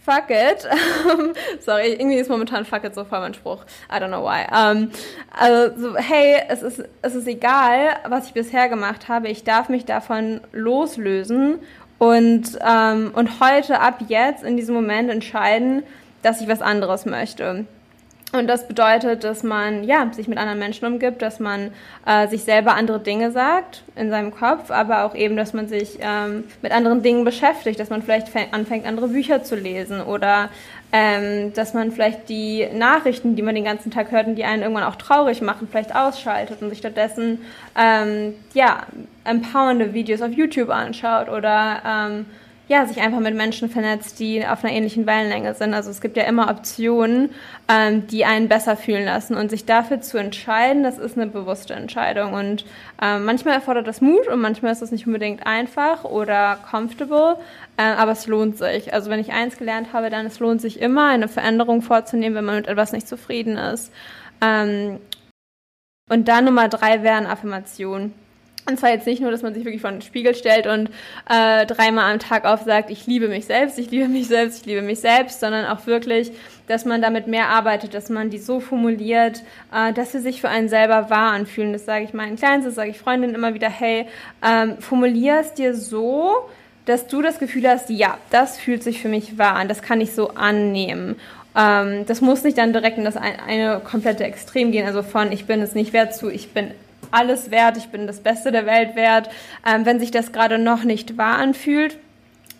fuck 0.08 0.30
it. 0.30 0.66
Sorry, 1.60 1.92
irgendwie 1.92 2.16
ist 2.16 2.30
momentan 2.30 2.64
fuck 2.64 2.84
it 2.84 2.94
so 2.94 3.04
voll 3.04 3.20
mein 3.20 3.34
Spruch. 3.34 3.64
I 3.90 3.98
don't 3.98 4.08
know 4.08 4.24
why. 4.24 4.46
Um, 4.50 4.90
also, 5.30 5.78
so, 5.78 5.96
hey, 5.96 6.42
es 6.48 6.62
ist, 6.62 6.82
es 7.02 7.14
ist 7.14 7.26
egal, 7.26 7.98
was 8.08 8.26
ich 8.28 8.32
bisher 8.32 8.68
gemacht 8.70 9.08
habe. 9.08 9.28
Ich 9.28 9.44
darf 9.44 9.68
mich 9.68 9.84
davon 9.84 10.40
loslösen 10.52 11.58
und, 11.98 12.58
um, 12.60 13.10
und 13.14 13.40
heute, 13.40 13.80
ab 13.80 14.00
jetzt, 14.08 14.44
in 14.44 14.56
diesem 14.56 14.74
Moment 14.74 15.10
entscheiden, 15.10 15.82
dass 16.22 16.40
ich 16.40 16.48
was 16.48 16.62
anderes 16.62 17.04
möchte. 17.04 17.66
Und 18.32 18.46
das 18.46 18.68
bedeutet, 18.68 19.24
dass 19.24 19.42
man 19.42 19.84
ja, 19.84 20.12
sich 20.12 20.28
mit 20.28 20.36
anderen 20.36 20.58
Menschen 20.58 20.84
umgibt, 20.86 21.22
dass 21.22 21.40
man 21.40 21.70
äh, 22.04 22.28
sich 22.28 22.44
selber 22.44 22.74
andere 22.74 23.00
Dinge 23.00 23.30
sagt 23.30 23.82
in 23.96 24.10
seinem 24.10 24.32
Kopf, 24.32 24.70
aber 24.70 25.04
auch 25.04 25.14
eben, 25.14 25.34
dass 25.34 25.54
man 25.54 25.66
sich 25.66 25.98
ähm, 26.02 26.44
mit 26.60 26.72
anderen 26.72 27.02
Dingen 27.02 27.24
beschäftigt, 27.24 27.80
dass 27.80 27.88
man 27.88 28.02
vielleicht 28.02 28.28
anfängt, 28.52 28.86
andere 28.86 29.08
Bücher 29.08 29.44
zu 29.44 29.56
lesen 29.56 30.02
oder 30.02 30.50
ähm, 30.92 31.54
dass 31.54 31.72
man 31.72 31.90
vielleicht 31.90 32.28
die 32.28 32.66
Nachrichten, 32.74 33.34
die 33.34 33.42
man 33.42 33.54
den 33.54 33.64
ganzen 33.64 33.90
Tag 33.90 34.10
hört 34.10 34.26
und 34.26 34.34
die 34.36 34.44
einen 34.44 34.62
irgendwann 34.62 34.84
auch 34.84 34.96
traurig 34.96 35.40
machen, 35.40 35.66
vielleicht 35.70 35.94
ausschaltet 35.94 36.60
und 36.60 36.68
sich 36.68 36.78
stattdessen 36.78 37.40
ähm, 37.78 38.34
ja, 38.52 38.82
empowernde 39.24 39.94
Videos 39.94 40.20
auf 40.20 40.32
YouTube 40.32 40.68
anschaut 40.68 41.30
oder 41.30 41.82
ähm, 41.86 42.26
ja, 42.68 42.85
sich 42.85 43.00
einfach 43.00 43.20
mit 43.20 43.35
Menschen 43.35 43.70
vernetzt, 43.70 44.20
die 44.20 44.46
auf 44.46 44.62
einer 44.62 44.74
ähnlichen 44.74 45.07
Wellenlänge 45.07 45.54
sind. 45.54 45.72
Also 45.72 45.90
es 45.90 46.02
gibt 46.02 46.18
ja 46.18 46.24
immer 46.24 46.50
Optionen, 46.50 47.31
ähm, 47.66 48.07
die 48.07 48.26
einen 48.26 48.48
besser 48.48 48.76
fühlen 48.76 49.07
lassen. 49.07 49.37
Und 49.37 49.50
sich 49.50 49.64
dafür 49.64 50.02
zu 50.02 50.18
entscheiden, 50.18 50.83
das 50.83 50.98
ist 50.98 51.16
eine 51.16 51.28
bewusste 51.28 51.72
Entscheidung. 51.72 52.35
Und 52.35 52.66
ähm, 53.02 53.24
manchmal 53.24 53.54
erfordert 53.54 53.87
das 53.87 54.02
Mut 54.02 54.28
und 54.28 54.40
manchmal 54.40 54.72
ist 54.72 54.83
es 54.83 54.90
nicht 54.90 55.07
unbedingt 55.07 55.46
einfach 55.46 56.04
oder 56.04 56.59
comfortable, 56.70 57.38
äh, 57.78 57.83
aber 57.83 58.12
es 58.12 58.26
lohnt 58.26 58.59
sich. 58.59 58.92
Also 58.92 59.09
wenn 59.09 59.20
ich 59.20 59.33
eins 59.33 59.57
gelernt 59.57 59.94
habe, 59.94 60.11
dann 60.11 60.26
es 60.26 60.38
lohnt 60.38 60.61
sich 60.61 60.78
immer, 60.78 61.09
eine 61.09 61.28
Veränderung 61.28 61.81
vorzunehmen, 61.81 62.37
wenn 62.37 62.44
man 62.44 62.57
mit 62.57 62.68
etwas 62.68 62.92
nicht 62.92 63.09
zufrieden 63.09 63.57
ist. 63.57 63.90
Ähm, 64.42 65.00
und 66.11 66.28
dann 66.28 66.44
Nummer 66.44 66.68
drei 66.68 67.02
wären 67.02 67.26
Affirmationen. 67.26 68.12
Und 68.68 68.78
zwar 68.78 68.90
jetzt 68.90 69.07
nicht 69.07 69.22
nur, 69.22 69.31
dass 69.31 69.40
man 69.40 69.54
sich 69.54 69.64
wirklich 69.64 69.81
vor 69.81 69.90
den 69.90 70.02
Spiegel 70.02 70.35
stellt 70.35 70.66
und 70.66 70.90
äh, 71.31 71.64
dreimal 71.64 72.12
am 72.12 72.18
Tag 72.18 72.44
aufsagt, 72.44 72.90
ich 72.90 73.07
liebe 73.07 73.28
mich 73.28 73.46
selbst, 73.46 73.78
ich 73.78 73.90
liebe 73.90 74.09
mich 74.09 74.28
selbst, 74.28 74.61
ich 74.61 74.66
liebe 74.66 74.83
mich 74.83 75.00
selbst, 75.00 75.40
sondern 75.40 75.64
auch 75.64 75.87
wirklich, 75.87 76.33
dass 76.66 76.85
man 76.85 77.00
damit 77.00 77.28
mehr 77.28 77.48
arbeitet, 77.48 77.94
dass 77.94 78.11
man 78.11 78.28
die 78.28 78.38
so 78.38 78.61
formuliert, 78.61 79.42
äh, 79.72 79.94
dass 79.94 80.12
sie 80.12 80.20
sich 80.20 80.42
für 80.42 80.50
einen 80.50 80.68
selber 80.68 81.09
wahr 81.09 81.33
anfühlen. 81.33 81.72
Das 81.72 81.87
sage 81.87 82.04
ich 82.04 82.12
meinen 82.12 82.37
Kleinen, 82.37 82.62
das 82.62 82.74
sage 82.74 82.90
ich 82.90 82.98
Freundinnen 82.98 83.35
immer 83.35 83.54
wieder, 83.54 83.70
hey, 83.70 84.07
ähm, 84.46 84.76
formulier 84.81 85.38
es 85.40 85.54
dir 85.54 85.74
so, 85.74 86.35
dass 86.85 87.07
du 87.07 87.22
das 87.22 87.38
Gefühl 87.38 87.66
hast, 87.66 87.88
ja, 87.88 88.18
das 88.31 88.59
fühlt 88.59 88.83
sich 88.83 89.00
für 89.00 89.09
mich 89.09 89.38
wahr 89.38 89.54
an, 89.54 89.68
das 89.68 89.81
kann 89.81 90.02
ich 90.02 90.12
so 90.12 90.35
annehmen. 90.35 91.16
Ähm, 91.57 92.04
das 92.07 92.20
muss 92.20 92.44
nicht 92.44 92.59
dann 92.59 92.74
direkt 92.74 92.98
in 92.98 93.04
das 93.04 93.16
eine, 93.16 93.42
eine 93.44 93.81
komplette 93.81 94.24
Extrem 94.24 94.72
gehen, 94.72 94.87
also 94.87 95.02
von 95.02 95.33
ich 95.33 95.46
bin 95.46 95.62
es 95.62 95.74
nicht 95.74 95.94
wert 95.94 96.14
zu 96.14 96.31
ich 96.31 96.50
bin 96.50 96.72
alles 97.10 97.50
wert, 97.50 97.76
ich 97.76 97.88
bin 97.88 98.06
das 98.06 98.20
Beste 98.20 98.52
der 98.52 98.66
Welt 98.66 98.96
wert, 98.96 99.30
ähm, 99.66 99.86
wenn 99.86 100.00
sich 100.00 100.10
das 100.10 100.32
gerade 100.32 100.58
noch 100.58 100.84
nicht 100.84 101.16
wahr 101.18 101.38
anfühlt, 101.38 101.98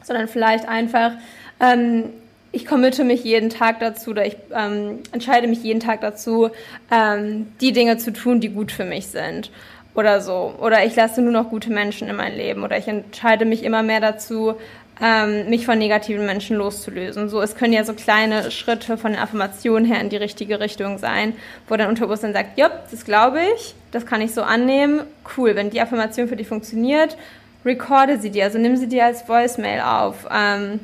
sondern 0.03 0.29
vielleicht 0.29 0.69
einfach, 0.69 1.13
ähm, 1.61 2.11
ich 2.51 2.67
committe 2.67 3.05
mich 3.05 3.25
jeden 3.25 3.51
Tag 3.51 3.81
dazu 3.81 4.11
oder 4.11 4.27
ich 4.27 4.37
ähm, 4.55 5.01
entscheide 5.13 5.47
mich 5.49 5.63
jeden 5.63 5.81
Tag 5.81 6.01
dazu, 6.01 6.51
ähm, 6.91 7.49
die 7.61 7.73
Dinge 7.73 7.99
zu 7.99 8.13
tun, 8.13 8.41
die 8.41 8.49
gut 8.49 8.73
für 8.73 8.85
mich 8.85 9.09
sind 9.09 9.51
oder 9.95 10.21
so. 10.21 10.55
Oder 10.61 10.85
ich 10.87 10.97
lasse 10.97 11.21
nur 11.21 11.33
noch 11.33 11.51
gute 11.51 11.71
Menschen 11.71 12.09
in 12.09 12.17
mein 12.17 12.35
Leben 12.35 12.63
oder 12.63 12.79
ich 12.79 12.89
entscheide 12.89 13.45
mich 13.45 13.65
immer 13.65 13.83
mehr 13.83 14.01
dazu, 14.01 14.55
ähm, 15.01 15.49
mich 15.49 15.65
von 15.65 15.79
negativen 15.79 16.27
Menschen 16.27 16.57
loszulösen. 16.57 17.29
So, 17.29 17.41
es 17.41 17.55
können 17.55 17.73
ja 17.73 17.85
so 17.85 17.95
kleine 17.95 18.51
Schritte 18.51 18.97
von 18.97 19.13
den 19.13 19.21
Affirmationen 19.21 19.85
her 19.85 20.01
in 20.01 20.09
die 20.09 20.17
richtige 20.17 20.61
Richtung 20.61 20.99
sein, 20.99 21.35
wo 21.69 21.77
dein 21.77 21.89
Unterbewusstsein 21.89 22.33
sagt, 22.33 22.59
ja, 22.59 22.71
das 22.91 23.05
glaube 23.05 23.41
ich, 23.55 23.75
das 23.93 24.07
kann 24.07 24.21
ich 24.21 24.35
so 24.35 24.43
annehmen, 24.43 25.03
cool, 25.37 25.55
wenn 25.55 25.71
die 25.71 25.81
Affirmation 25.81 26.29
für 26.29 26.37
dich 26.37 26.49
funktioniert, 26.49 27.17
recorde 27.65 28.19
sie 28.19 28.31
dir, 28.31 28.45
also 28.45 28.59
nimm 28.59 28.77
sie 28.77 28.89
dir 28.89 29.05
als 29.05 29.29
Voicemail 29.29 29.81
auf. 29.81 30.27
Ähm, 30.33 30.81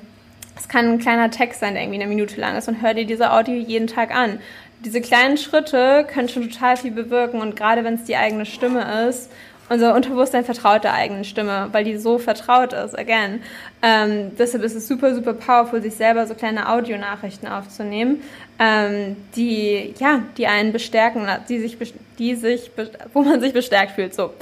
es 0.57 0.69
kann 0.69 0.87
ein 0.87 0.99
kleiner 0.99 1.31
Text 1.31 1.61
sein, 1.61 1.75
der 1.75 1.83
irgendwie 1.83 2.01
eine 2.01 2.09
Minute 2.09 2.41
lang 2.41 2.57
ist 2.57 2.69
und 2.69 2.81
hör 2.81 2.95
dir 2.95 3.07
diese 3.07 3.33
Audio 3.33 3.55
jeden 3.55 3.89
Tag 3.89 4.15
an. 4.15 4.39
Diese 4.85 5.01
kleinen 5.01 5.39
Schritte 5.39 6.07
können 6.13 6.29
schon 6.29 6.49
total 6.51 6.77
viel 6.77 6.91
bewirken 6.91 7.41
und 7.41 7.57
gerade 7.57 7.85
wenn 7.85 7.95
es 7.95 8.05
die 8.05 8.17
eigene 8.17 8.47
Stimme 8.47 9.09
ist 9.09 9.31
unser 9.69 9.95
Unterbewusstsein 9.95 10.45
vertraut 10.45 10.85
der 10.85 10.95
eigenen 10.95 11.25
Stimme, 11.25 11.69
weil 11.73 11.85
die 11.85 11.97
so 11.97 12.19
vertraut 12.19 12.73
ist, 12.73 12.99
again. 12.99 13.41
Ähm, 13.83 14.33
deshalb 14.39 14.63
ist 14.63 14.75
es 14.75 14.87
super, 14.87 15.15
super 15.15 15.33
powerful, 15.33 15.81
sich 15.83 15.95
selber 15.95 16.27
so 16.27 16.35
kleine 16.35 16.69
Audionachrichten 16.69 17.49
aufzunehmen, 17.49 18.23
ähm, 18.59 19.17
die, 19.37 19.95
ja, 19.99 20.23
die 20.37 20.47
einen 20.47 20.73
bestärken, 20.73 21.27
die 21.49 21.59
sich, 21.59 21.79
die 22.19 22.35
sich, 22.35 22.71
wo 23.13 23.23
man 23.23 23.41
sich 23.41 23.53
bestärkt 23.53 23.93
fühlt, 23.93 24.15
so. 24.15 24.35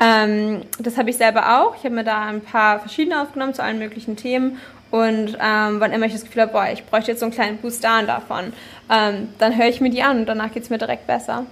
Ähm, 0.00 0.62
das 0.78 0.98
habe 0.98 1.10
ich 1.10 1.16
selber 1.16 1.60
auch. 1.60 1.76
Ich 1.76 1.84
habe 1.84 1.94
mir 1.94 2.04
da 2.04 2.26
ein 2.26 2.42
paar 2.42 2.80
verschiedene 2.80 3.22
aufgenommen 3.22 3.54
zu 3.54 3.62
allen 3.62 3.78
möglichen 3.78 4.16
Themen 4.16 4.58
und 4.90 5.36
ähm, 5.42 5.80
wann 5.80 5.92
immer 5.92 6.06
ich 6.06 6.12
das 6.12 6.24
Gefühl 6.24 6.42
habe, 6.42 6.52
boah, 6.52 6.68
ich 6.72 6.84
bräuchte 6.84 7.10
jetzt 7.10 7.20
so 7.20 7.26
einen 7.26 7.34
kleinen 7.34 7.58
Boost 7.58 7.82
davon, 7.82 8.52
ähm, 8.90 9.28
dann 9.38 9.56
höre 9.56 9.68
ich 9.68 9.80
mir 9.80 9.90
die 9.90 10.02
an 10.02 10.20
und 10.20 10.26
danach 10.26 10.52
geht 10.52 10.62
es 10.62 10.70
mir 10.70 10.78
direkt 10.78 11.06
besser 11.06 11.44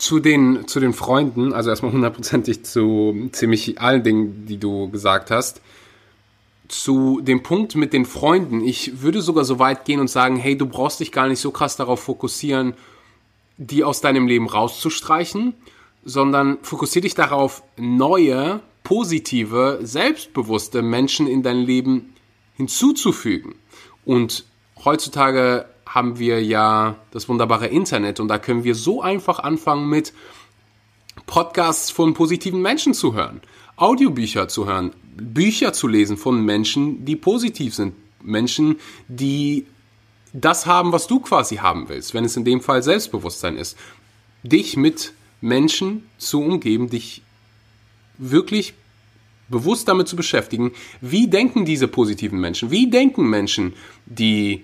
zu 0.00 0.18
den, 0.18 0.66
zu 0.66 0.80
den 0.80 0.94
Freunden, 0.94 1.52
also 1.52 1.68
erstmal 1.68 1.92
hundertprozentig 1.92 2.64
zu 2.64 3.28
ziemlich 3.32 3.80
allen 3.80 4.02
Dingen, 4.02 4.46
die 4.46 4.56
du 4.56 4.88
gesagt 4.88 5.30
hast. 5.30 5.60
Zu 6.68 7.20
dem 7.20 7.42
Punkt 7.42 7.74
mit 7.74 7.92
den 7.92 8.06
Freunden, 8.06 8.64
ich 8.64 9.02
würde 9.02 9.20
sogar 9.20 9.44
so 9.44 9.58
weit 9.58 9.84
gehen 9.84 10.00
und 10.00 10.08
sagen, 10.08 10.36
hey, 10.36 10.56
du 10.56 10.64
brauchst 10.64 11.00
dich 11.00 11.12
gar 11.12 11.28
nicht 11.28 11.40
so 11.40 11.50
krass 11.50 11.76
darauf 11.76 12.00
fokussieren, 12.00 12.72
die 13.58 13.84
aus 13.84 14.00
deinem 14.00 14.26
Leben 14.26 14.48
rauszustreichen, 14.48 15.52
sondern 16.02 16.56
fokussiere 16.62 17.02
dich 17.02 17.14
darauf, 17.14 17.62
neue, 17.76 18.60
positive, 18.82 19.80
selbstbewusste 19.82 20.80
Menschen 20.80 21.26
in 21.26 21.42
dein 21.42 21.58
Leben 21.58 22.14
hinzuzufügen. 22.56 23.54
Und 24.06 24.44
heutzutage 24.82 25.66
haben 25.90 26.20
wir 26.20 26.42
ja 26.42 26.96
das 27.10 27.28
wunderbare 27.28 27.66
Internet 27.66 28.20
und 28.20 28.28
da 28.28 28.38
können 28.38 28.62
wir 28.62 28.76
so 28.76 29.02
einfach 29.02 29.40
anfangen 29.40 29.88
mit 29.88 30.12
Podcasts 31.26 31.90
von 31.90 32.14
positiven 32.14 32.62
Menschen 32.62 32.94
zu 32.94 33.14
hören, 33.14 33.40
Audiobücher 33.76 34.46
zu 34.46 34.66
hören, 34.66 34.92
Bücher 35.16 35.72
zu 35.72 35.88
lesen 35.88 36.16
von 36.16 36.44
Menschen, 36.44 37.04
die 37.04 37.16
positiv 37.16 37.74
sind, 37.74 37.94
Menschen, 38.22 38.76
die 39.08 39.66
das 40.32 40.64
haben, 40.64 40.92
was 40.92 41.08
du 41.08 41.18
quasi 41.18 41.56
haben 41.56 41.88
willst, 41.88 42.14
wenn 42.14 42.24
es 42.24 42.36
in 42.36 42.44
dem 42.44 42.60
Fall 42.60 42.84
Selbstbewusstsein 42.84 43.56
ist. 43.56 43.76
Dich 44.44 44.76
mit 44.76 45.12
Menschen 45.40 46.08
zu 46.18 46.40
umgeben, 46.40 46.88
dich 46.88 47.22
wirklich 48.16 48.74
bewusst 49.48 49.88
damit 49.88 50.06
zu 50.06 50.14
beschäftigen, 50.14 50.70
wie 51.00 51.26
denken 51.26 51.64
diese 51.64 51.88
positiven 51.88 52.38
Menschen, 52.38 52.70
wie 52.70 52.88
denken 52.88 53.28
Menschen, 53.28 53.72
die 54.06 54.62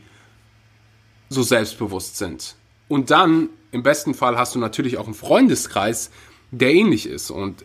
so 1.29 1.43
selbstbewusst 1.43 2.17
sind. 2.17 2.55
Und 2.89 3.11
dann, 3.11 3.49
im 3.73 3.83
besten 3.83 4.15
Fall, 4.15 4.39
hast 4.39 4.55
du 4.55 4.59
natürlich 4.59 4.99
auch 4.99 5.07
einen 5.07 5.15
Freundeskreis, 5.15 6.11
der 6.51 6.73
ähnlich 6.73 7.07
ist. 7.07 7.31
Und 7.31 7.65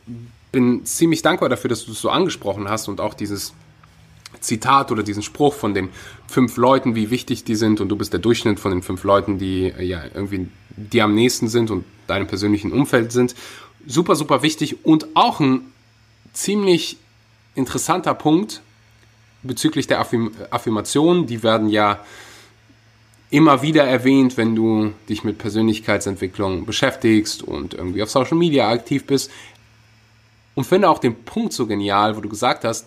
bin 0.51 0.85
ziemlich 0.85 1.21
dankbar 1.21 1.49
dafür, 1.49 1.69
dass 1.69 1.85
du 1.85 1.91
es 1.91 2.01
so 2.01 2.09
angesprochen 2.09 2.69
hast 2.69 2.87
und 2.87 2.99
auch 2.99 3.13
dieses 3.13 3.53
Zitat 4.39 4.91
oder 4.91 5.03
diesen 5.03 5.23
Spruch 5.23 5.53
von 5.53 5.73
den 5.73 5.89
fünf 6.27 6.57
Leuten, 6.57 6.95
wie 6.95 7.09
wichtig 7.09 7.43
die 7.43 7.55
sind 7.55 7.81
und 7.81 7.89
du 7.89 7.95
bist 7.95 8.13
der 8.13 8.19
Durchschnitt 8.19 8.59
von 8.59 8.71
den 8.71 8.81
fünf 8.81 9.03
Leuten, 9.03 9.37
die 9.37 9.65
äh, 9.65 9.83
ja 9.83 10.03
irgendwie 10.13 10.47
dir 10.69 11.03
am 11.03 11.15
nächsten 11.15 11.47
sind 11.47 11.69
und 11.69 11.85
deinem 12.07 12.27
persönlichen 12.27 12.71
Umfeld 12.71 13.11
sind. 13.11 13.35
Super, 13.85 14.15
super 14.15 14.41
wichtig 14.41 14.85
und 14.85 15.07
auch 15.15 15.39
ein 15.39 15.71
ziemlich 16.33 16.97
interessanter 17.55 18.13
Punkt 18.13 18.61
bezüglich 19.43 19.87
der 19.87 19.99
Affirm 19.99 20.31
Affirmationen. 20.49 21.27
Die 21.27 21.43
werden 21.43 21.69
ja 21.69 21.99
immer 23.31 23.61
wieder 23.61 23.85
erwähnt, 23.85 24.37
wenn 24.37 24.55
du 24.55 24.93
dich 25.09 25.23
mit 25.23 25.37
Persönlichkeitsentwicklung 25.37 26.65
beschäftigst 26.65 27.41
und 27.41 27.73
irgendwie 27.73 28.03
auf 28.03 28.11
Social 28.11 28.37
Media 28.37 28.69
aktiv 28.69 29.05
bist. 29.05 29.31
Und 30.53 30.65
finde 30.65 30.89
auch 30.89 30.99
den 30.99 31.15
Punkt 31.23 31.53
so 31.53 31.65
genial, 31.65 32.17
wo 32.17 32.21
du 32.21 32.29
gesagt 32.29 32.65
hast, 32.65 32.85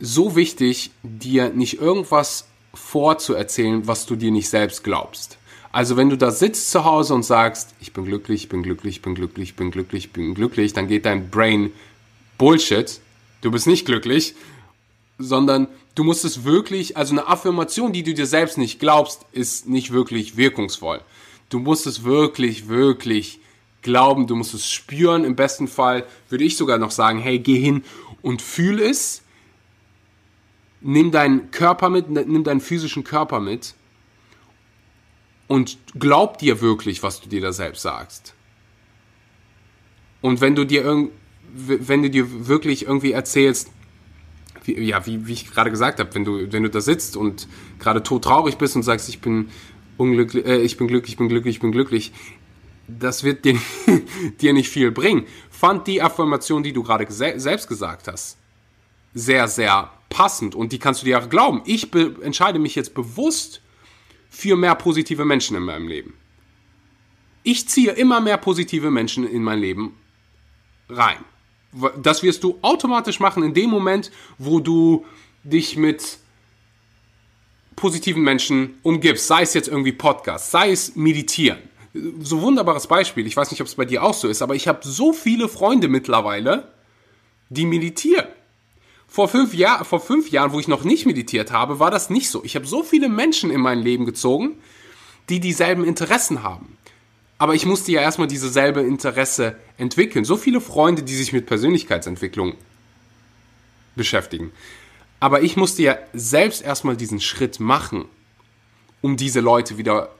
so 0.00 0.34
wichtig, 0.34 0.90
dir 1.02 1.50
nicht 1.50 1.80
irgendwas 1.80 2.48
vorzuerzählen, 2.74 3.86
was 3.86 4.06
du 4.06 4.16
dir 4.16 4.32
nicht 4.32 4.48
selbst 4.48 4.82
glaubst. 4.82 5.38
Also 5.70 5.96
wenn 5.96 6.08
du 6.08 6.16
da 6.16 6.30
sitzt 6.30 6.70
zu 6.70 6.84
Hause 6.84 7.14
und 7.14 7.22
sagst, 7.22 7.74
ich 7.80 7.92
bin 7.92 8.04
glücklich, 8.04 8.44
ich 8.44 8.48
bin 8.48 8.62
glücklich, 8.62 8.96
ich 8.96 9.02
bin 9.02 9.14
glücklich, 9.14 9.50
ich 9.50 9.56
bin 9.56 9.70
glücklich, 9.70 10.06
ich 10.06 10.12
bin 10.12 10.34
glücklich, 10.34 10.72
dann 10.72 10.88
geht 10.88 11.04
dein 11.04 11.30
Brain 11.30 11.70
Bullshit. 12.38 13.00
Du 13.42 13.50
bist 13.50 13.66
nicht 13.66 13.84
glücklich, 13.84 14.34
sondern 15.18 15.68
du 15.94 16.04
musst 16.04 16.24
es 16.24 16.44
wirklich, 16.44 16.96
also 16.96 17.12
eine 17.12 17.26
Affirmation, 17.26 17.92
die 17.92 18.02
du 18.02 18.14
dir 18.14 18.26
selbst 18.26 18.58
nicht 18.58 18.80
glaubst, 18.80 19.26
ist 19.32 19.68
nicht 19.68 19.92
wirklich 19.92 20.36
wirkungsvoll. 20.36 21.00
Du 21.48 21.58
musst 21.58 21.86
es 21.86 22.04
wirklich, 22.04 22.68
wirklich 22.68 23.40
glauben, 23.82 24.26
du 24.26 24.36
musst 24.36 24.54
es 24.54 24.70
spüren. 24.70 25.24
Im 25.24 25.36
besten 25.36 25.68
Fall 25.68 26.06
würde 26.28 26.44
ich 26.44 26.56
sogar 26.56 26.78
noch 26.78 26.90
sagen, 26.90 27.18
hey, 27.18 27.38
geh 27.38 27.58
hin 27.58 27.84
und 28.22 28.40
fühl 28.40 28.80
es. 28.80 29.22
Nimm 30.80 31.10
deinen 31.10 31.50
Körper 31.50 31.90
mit, 31.90 32.10
nimm 32.10 32.42
deinen 32.42 32.60
physischen 32.60 33.04
Körper 33.04 33.38
mit 33.38 33.74
und 35.46 35.78
glaub 35.98 36.38
dir 36.38 36.60
wirklich, 36.60 37.02
was 37.02 37.20
du 37.20 37.28
dir 37.28 37.40
da 37.40 37.52
selbst 37.52 37.82
sagst. 37.82 38.34
Und 40.20 40.40
wenn 40.40 40.54
du 40.54 40.64
dir 40.64 41.10
wenn 41.54 42.02
du 42.02 42.10
dir 42.10 42.48
wirklich 42.48 42.86
irgendwie 42.86 43.12
erzählst, 43.12 43.70
wie, 44.64 44.80
ja, 44.80 45.06
wie, 45.06 45.26
wie 45.26 45.32
ich 45.32 45.50
gerade 45.50 45.70
gesagt 45.70 45.98
habe, 46.00 46.14
wenn 46.14 46.24
du, 46.24 46.52
wenn 46.52 46.62
du 46.62 46.70
da 46.70 46.80
sitzt 46.80 47.16
und 47.16 47.48
gerade 47.78 48.02
todtraurig 48.02 48.56
bist 48.56 48.76
und 48.76 48.82
sagst, 48.82 49.08
ich 49.08 49.20
bin 49.20 49.50
unglücklich, 49.96 50.44
äh, 50.44 50.58
ich 50.58 50.76
bin 50.76 50.88
glücklich, 50.88 51.12
ich 51.12 51.18
bin 51.18 51.28
glücklich, 51.28 51.56
ich 51.56 51.60
bin 51.60 51.72
glücklich, 51.72 52.12
das 52.88 53.24
wird 53.24 53.44
dir, 53.44 53.58
dir 54.40 54.52
nicht 54.52 54.68
viel 54.68 54.90
bringen. 54.90 55.26
Fand 55.50 55.86
die 55.86 56.02
Affirmation, 56.02 56.62
die 56.62 56.72
du 56.72 56.82
gerade 56.82 57.06
selbst 57.10 57.68
gesagt 57.68 58.08
hast, 58.08 58.36
sehr, 59.14 59.48
sehr 59.48 59.90
passend 60.08 60.54
und 60.54 60.72
die 60.72 60.78
kannst 60.78 61.02
du 61.02 61.06
dir 61.06 61.18
auch 61.18 61.28
glauben. 61.28 61.62
Ich 61.64 61.92
entscheide 61.94 62.58
mich 62.58 62.74
jetzt 62.74 62.94
bewusst 62.94 63.62
für 64.30 64.56
mehr 64.56 64.74
positive 64.74 65.24
Menschen 65.24 65.56
in 65.56 65.62
meinem 65.62 65.88
Leben. 65.88 66.14
Ich 67.42 67.68
ziehe 67.68 67.92
immer 67.92 68.20
mehr 68.20 68.36
positive 68.36 68.90
Menschen 68.90 69.26
in 69.26 69.42
mein 69.42 69.58
Leben 69.58 69.94
rein. 70.88 71.24
Das 72.02 72.22
wirst 72.22 72.44
du 72.44 72.58
automatisch 72.62 73.20
machen 73.20 73.42
in 73.42 73.54
dem 73.54 73.70
Moment, 73.70 74.10
wo 74.38 74.60
du 74.60 75.04
dich 75.42 75.76
mit 75.76 76.18
positiven 77.76 78.22
Menschen 78.22 78.78
umgibst. 78.82 79.26
Sei 79.26 79.42
es 79.42 79.54
jetzt 79.54 79.68
irgendwie 79.68 79.92
Podcast, 79.92 80.50
sei 80.50 80.70
es 80.70 80.94
meditieren. 80.96 81.58
So 82.20 82.40
wunderbares 82.40 82.86
Beispiel. 82.86 83.26
Ich 83.26 83.36
weiß 83.36 83.50
nicht, 83.50 83.60
ob 83.60 83.66
es 83.66 83.74
bei 83.74 83.84
dir 83.84 84.02
auch 84.02 84.14
so 84.14 84.28
ist, 84.28 84.42
aber 84.42 84.54
ich 84.54 84.68
habe 84.68 84.80
so 84.82 85.12
viele 85.12 85.48
Freunde 85.48 85.88
mittlerweile, 85.88 86.72
die 87.50 87.66
meditieren. 87.66 88.26
Vor 89.08 89.28
fünf, 89.28 89.52
Jahr, 89.52 89.84
vor 89.84 90.00
fünf 90.00 90.30
Jahren, 90.30 90.52
wo 90.52 90.60
ich 90.60 90.68
noch 90.68 90.84
nicht 90.84 91.04
meditiert 91.04 91.52
habe, 91.52 91.78
war 91.78 91.90
das 91.90 92.08
nicht 92.08 92.30
so. 92.30 92.42
Ich 92.44 92.56
habe 92.56 92.66
so 92.66 92.82
viele 92.82 93.10
Menschen 93.10 93.50
in 93.50 93.60
mein 93.60 93.80
Leben 93.80 94.06
gezogen, 94.06 94.56
die 95.28 95.38
dieselben 95.38 95.84
Interessen 95.84 96.42
haben. 96.42 96.78
Aber 97.42 97.54
ich 97.54 97.66
musste 97.66 97.90
ja 97.90 98.00
erstmal 98.00 98.28
dieselbe 98.28 98.82
Interesse 98.82 99.56
entwickeln. 99.76 100.24
So 100.24 100.36
viele 100.36 100.60
Freunde, 100.60 101.02
die 101.02 101.14
sich 101.14 101.32
mit 101.32 101.46
Persönlichkeitsentwicklung 101.46 102.54
beschäftigen. 103.96 104.52
Aber 105.18 105.42
ich 105.42 105.56
musste 105.56 105.82
ja 105.82 105.98
selbst 106.12 106.62
erstmal 106.62 106.96
diesen 106.96 107.20
Schritt 107.20 107.58
machen, 107.58 108.04
um 109.00 109.16
diese 109.16 109.40
Leute 109.40 109.76
wieder 109.76 110.10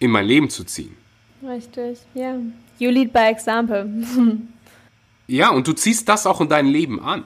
in 0.00 0.10
mein 0.10 0.26
Leben 0.26 0.50
zu 0.50 0.64
ziehen. 0.64 0.94
Richtig, 1.42 2.00
ja. 2.12 2.34
You 2.78 2.90
lead 2.90 3.12
by 3.12 3.30
example. 3.30 3.88
ja, 5.26 5.50
und 5.50 5.66
du 5.66 5.72
ziehst 5.72 6.06
das 6.08 6.26
auch 6.26 6.42
in 6.42 6.48
dein 6.50 6.66
Leben 6.66 7.00
an 7.00 7.24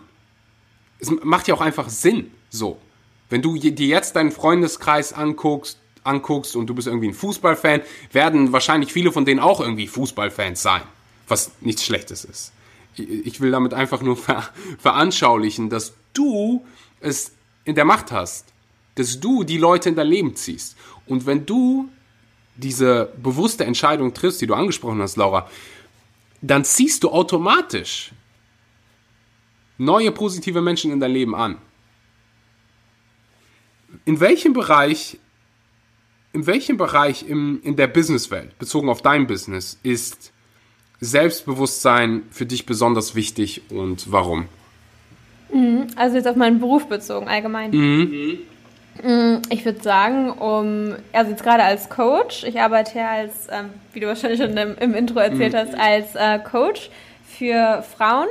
es 1.00 1.10
macht 1.10 1.48
ja 1.48 1.54
auch 1.54 1.60
einfach 1.60 1.88
Sinn, 1.88 2.30
so. 2.50 2.78
Wenn 3.28 3.42
du 3.42 3.56
dir 3.56 3.86
jetzt 3.86 4.16
deinen 4.16 4.32
Freundeskreis 4.32 5.12
anguckst, 5.12 5.79
anguckst 6.04 6.56
und 6.56 6.66
du 6.66 6.74
bist 6.74 6.86
irgendwie 6.86 7.08
ein 7.08 7.14
Fußballfan, 7.14 7.82
werden 8.12 8.52
wahrscheinlich 8.52 8.92
viele 8.92 9.12
von 9.12 9.24
denen 9.24 9.40
auch 9.40 9.60
irgendwie 9.60 9.86
Fußballfans 9.86 10.62
sein, 10.62 10.82
was 11.28 11.52
nichts 11.60 11.84
Schlechtes 11.84 12.24
ist. 12.24 12.52
Ich 12.96 13.40
will 13.40 13.50
damit 13.50 13.74
einfach 13.74 14.02
nur 14.02 14.16
ver 14.16 14.48
veranschaulichen, 14.78 15.70
dass 15.70 15.94
du 16.12 16.64
es 17.00 17.32
in 17.64 17.74
der 17.74 17.84
Macht 17.84 18.12
hast, 18.12 18.46
dass 18.96 19.20
du 19.20 19.44
die 19.44 19.58
Leute 19.58 19.88
in 19.88 19.96
dein 19.96 20.08
Leben 20.08 20.34
ziehst. 20.34 20.76
Und 21.06 21.26
wenn 21.26 21.46
du 21.46 21.88
diese 22.56 23.12
bewusste 23.22 23.64
Entscheidung 23.64 24.12
triffst, 24.12 24.40
die 24.40 24.46
du 24.46 24.54
angesprochen 24.54 25.00
hast, 25.00 25.16
Laura, 25.16 25.48
dann 26.42 26.64
ziehst 26.64 27.04
du 27.04 27.10
automatisch 27.10 28.12
neue 29.78 30.12
positive 30.12 30.60
Menschen 30.60 30.92
in 30.92 31.00
dein 31.00 31.12
Leben 31.12 31.34
an. 31.34 31.58
In 34.04 34.20
welchem 34.20 34.52
Bereich, 34.52 35.18
in 36.32 36.46
welchem 36.46 36.76
Bereich 36.76 37.28
im, 37.28 37.60
in 37.62 37.76
der 37.76 37.86
Businesswelt, 37.86 38.58
bezogen 38.58 38.88
auf 38.88 39.02
dein 39.02 39.26
Business, 39.26 39.78
ist 39.82 40.32
Selbstbewusstsein 41.00 42.22
für 42.30 42.46
dich 42.46 42.66
besonders 42.66 43.14
wichtig 43.14 43.62
und 43.70 44.12
warum? 44.12 44.46
Mhm, 45.52 45.88
also 45.96 46.16
jetzt 46.16 46.28
auf 46.28 46.36
meinen 46.36 46.60
Beruf 46.60 46.86
bezogen, 46.86 47.28
allgemein. 47.28 47.70
Mhm. 47.70 48.38
mhm. 49.02 49.42
Ich 49.48 49.64
würde 49.64 49.82
sagen, 49.82 50.30
um, 50.30 50.94
also 51.12 51.30
jetzt 51.30 51.42
gerade 51.42 51.62
als 51.62 51.88
Coach, 51.88 52.44
ich 52.44 52.60
arbeite 52.60 52.98
ja 52.98 53.10
als, 53.10 53.46
ähm, 53.50 53.70
wie 53.92 54.00
du 54.00 54.06
wahrscheinlich 54.06 54.40
schon 54.40 54.56
im, 54.56 54.76
im 54.78 54.94
Intro 54.94 55.18
erzählt 55.20 55.54
mhm. 55.54 55.56
hast, 55.56 55.74
als 55.74 56.14
äh, 56.14 56.38
Coach 56.38 56.90
für 57.24 57.82
Frauen. 57.96 58.28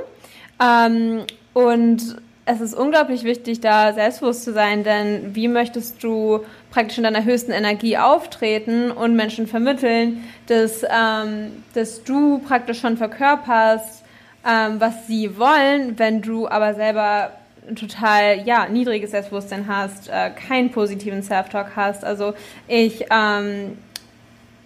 Ähm, 0.61 1.23
und 1.53 2.17
es 2.51 2.61
ist 2.61 2.73
unglaublich 2.73 3.23
wichtig, 3.25 3.61
da 3.61 3.93
selbstbewusst 3.93 4.43
zu 4.43 4.53
sein, 4.53 4.83
denn 4.83 5.35
wie 5.35 5.47
möchtest 5.47 6.03
du 6.03 6.43
praktisch 6.71 6.97
in 6.97 7.03
deiner 7.03 7.23
höchsten 7.23 7.51
Energie 7.51 7.95
auftreten 7.95 8.89
und 8.89 9.15
Menschen 9.15 9.45
vermitteln, 9.45 10.23
dass, 10.47 10.83
ähm, 10.83 11.63
dass 11.75 12.03
du 12.03 12.39
praktisch 12.39 12.79
schon 12.79 12.97
verkörperst, 12.97 14.03
ähm, 14.47 14.79
was 14.79 15.05
sie 15.05 15.37
wollen, 15.37 15.99
wenn 15.99 16.23
du 16.23 16.47
aber 16.47 16.73
selber 16.73 17.33
ein 17.67 17.75
total 17.75 18.41
ja, 18.45 18.67
niedriges 18.67 19.11
Selbstbewusstsein 19.11 19.67
hast, 19.67 20.09
äh, 20.09 20.31
keinen 20.31 20.71
positiven 20.71 21.21
Self-Talk 21.21 21.75
hast. 21.75 22.03
Also 22.03 22.33
ich 22.67 23.05
ähm, 23.11 23.77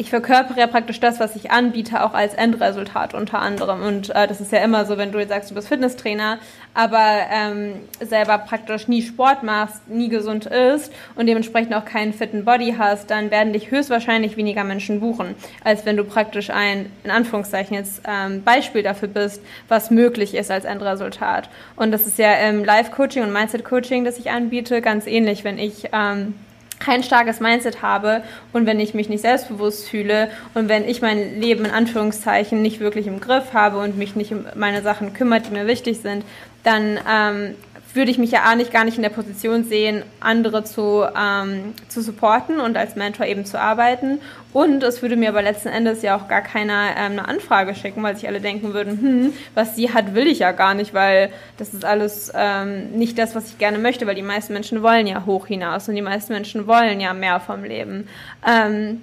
ich 0.04 0.10
verkörpere 0.10 0.60
ja 0.60 0.68
praktisch 0.68 1.00
das, 1.00 1.22
was 1.22 1.34
ich 1.38 1.50
anbiete, 1.50 2.04
auch 2.04 2.14
als 2.14 2.34
Endresultat 2.34 3.14
unter 3.14 3.40
anderem. 3.40 3.82
Und 3.84 4.10
äh, 4.10 4.28
das 4.28 4.42
ist 4.42 4.52
ja 4.52 4.60
immer 4.60 4.84
so, 4.86 4.98
wenn 4.98 5.14
du 5.14 5.20
jetzt 5.20 5.30
sagst, 5.30 5.50
du 5.50 5.56
bist 5.56 5.70
Fitnesstrainer, 5.70 6.40
aber 6.74 7.22
ähm, 7.32 7.76
selber 8.02 8.38
praktisch 8.38 8.90
nie 8.90 9.02
Sport 9.02 9.44
machst, 9.44 9.88
nie 9.88 10.10
gesund 10.10 10.46
isst 10.46 10.92
und 11.16 11.28
dementsprechend 11.28 11.74
auch 11.74 11.86
keinen 11.86 12.12
fitten 12.12 12.44
Body 12.44 12.76
hast, 12.78 13.12
dann 13.12 13.32
werden 13.32 13.54
dich 13.54 13.72
höchstwahrscheinlich 13.72 14.36
weniger 14.36 14.66
Menschen 14.66 15.00
buchen, 15.00 15.36
als 15.64 15.86
wenn 15.86 15.96
du 15.96 16.04
praktisch 16.04 16.50
ein, 16.50 16.92
in 17.06 17.10
Anführungszeichen 17.10 17.78
jetzt 17.78 18.02
ähm, 18.06 18.44
Beispiel 18.44 18.84
dafür 18.84 19.08
bist, 19.08 19.42
was 19.70 19.90
möglich 19.90 20.36
ist 20.36 20.52
als 20.52 20.66
Endresultat. 20.66 21.48
Und 21.78 21.92
das 21.92 22.06
ist 22.08 22.18
ja 22.18 22.34
im 22.50 22.66
Live-Coaching 22.66 23.24
und 23.24 23.32
Mindset-Coaching, 23.32 24.04
das 24.04 24.18
ich 24.18 24.32
anbiete, 24.32 24.82
ganz 24.82 25.08
ähnlich, 25.08 25.46
wenn 25.46 25.58
ich 25.58 25.88
ähm, 25.94 26.36
kein 26.80 27.04
starkes 27.04 27.40
Mindset 27.40 27.82
habe 27.82 28.24
und 28.52 28.66
wenn 28.66 28.80
ich 28.80 28.94
mich 28.94 29.10
nicht 29.10 29.22
selbstbewusst 29.22 29.88
fühle 29.88 30.30
und 30.54 30.70
wenn 30.70 30.88
ich 30.88 31.02
mein 31.02 31.40
Leben 31.40 31.66
in 31.66 31.72
Anführungszeichen 31.72 32.62
nicht 32.62 32.80
wirklich 32.80 33.08
im 33.08 33.20
Griff 33.20 33.54
habe 33.54 33.80
und 33.80 33.98
mich 33.98 34.16
nicht 34.16 34.32
um 34.32 34.46
meine 34.56 34.82
Sachen 34.82 35.14
kümmert, 35.14 35.48
die 35.48 35.54
mir 35.54 35.68
wichtig 35.68 36.00
sind, 36.02 36.24
dann 36.64 37.00
ähm, 37.10 37.56
würde 37.94 38.12
ich 38.12 38.18
mich 38.18 38.32
ja 38.32 38.50
auch 38.50 38.56
nicht 38.56 38.72
gar 38.72 38.86
nicht 38.86 38.98
in 38.98 39.04
der 39.04 39.10
Position 39.10 39.64
sehen, 39.64 40.04
andere 40.20 40.64
zu, 40.64 41.06
ähm, 41.16 41.74
zu 41.88 42.02
supporten 42.02 42.60
und 42.60 42.76
als 42.76 42.96
Mentor 42.96 43.26
eben 43.26 43.46
zu 43.46 43.60
arbeiten. 43.60 44.20
Und 44.52 44.84
es 44.84 45.02
würde 45.02 45.16
mir 45.16 45.30
aber 45.30 45.42
letzten 45.42 45.70
Endes 45.70 46.02
ja 46.02 46.16
auch 46.16 46.28
gar 46.28 46.42
keiner 46.42 46.92
ähm, 46.98 47.14
eine 47.14 47.28
Anfrage 47.28 47.76
schicken, 47.76 48.04
weil 48.04 48.16
sich 48.16 48.28
alle 48.28 48.42
denken 48.42 48.74
würden, 48.74 49.02
hm, 49.02 49.34
was 49.56 49.76
sie 49.76 49.94
hat, 49.94 50.16
will 50.16 50.28
ich 50.28 50.40
ja 50.40 50.52
gar 50.52 50.74
nicht, 50.74 50.94
weil 50.94 51.30
das 51.58 51.74
ist 51.74 51.86
alles 51.86 52.32
ähm, 52.36 52.92
nicht 52.92 53.18
das, 53.18 53.36
was 53.36 53.48
ich 53.48 53.58
gerne 53.58 53.80
möchte, 53.80 54.08
weil 54.08 54.16
die 54.16 54.22
meisten 54.22 54.54
Menschen 54.54 54.84
wollen 54.84 55.08
ja 55.08 55.26
hoch 55.26 55.48
hinaus 55.48 55.88
und 55.90 55.96
die 55.96 56.02
meisten 56.02 56.34
Menschen 56.34 56.68
wollen 56.68 57.00
ja 57.00 57.14
mehr 57.14 57.40
vom 57.40 57.64
Leben. 57.64 58.08
Ähm, 58.48 59.02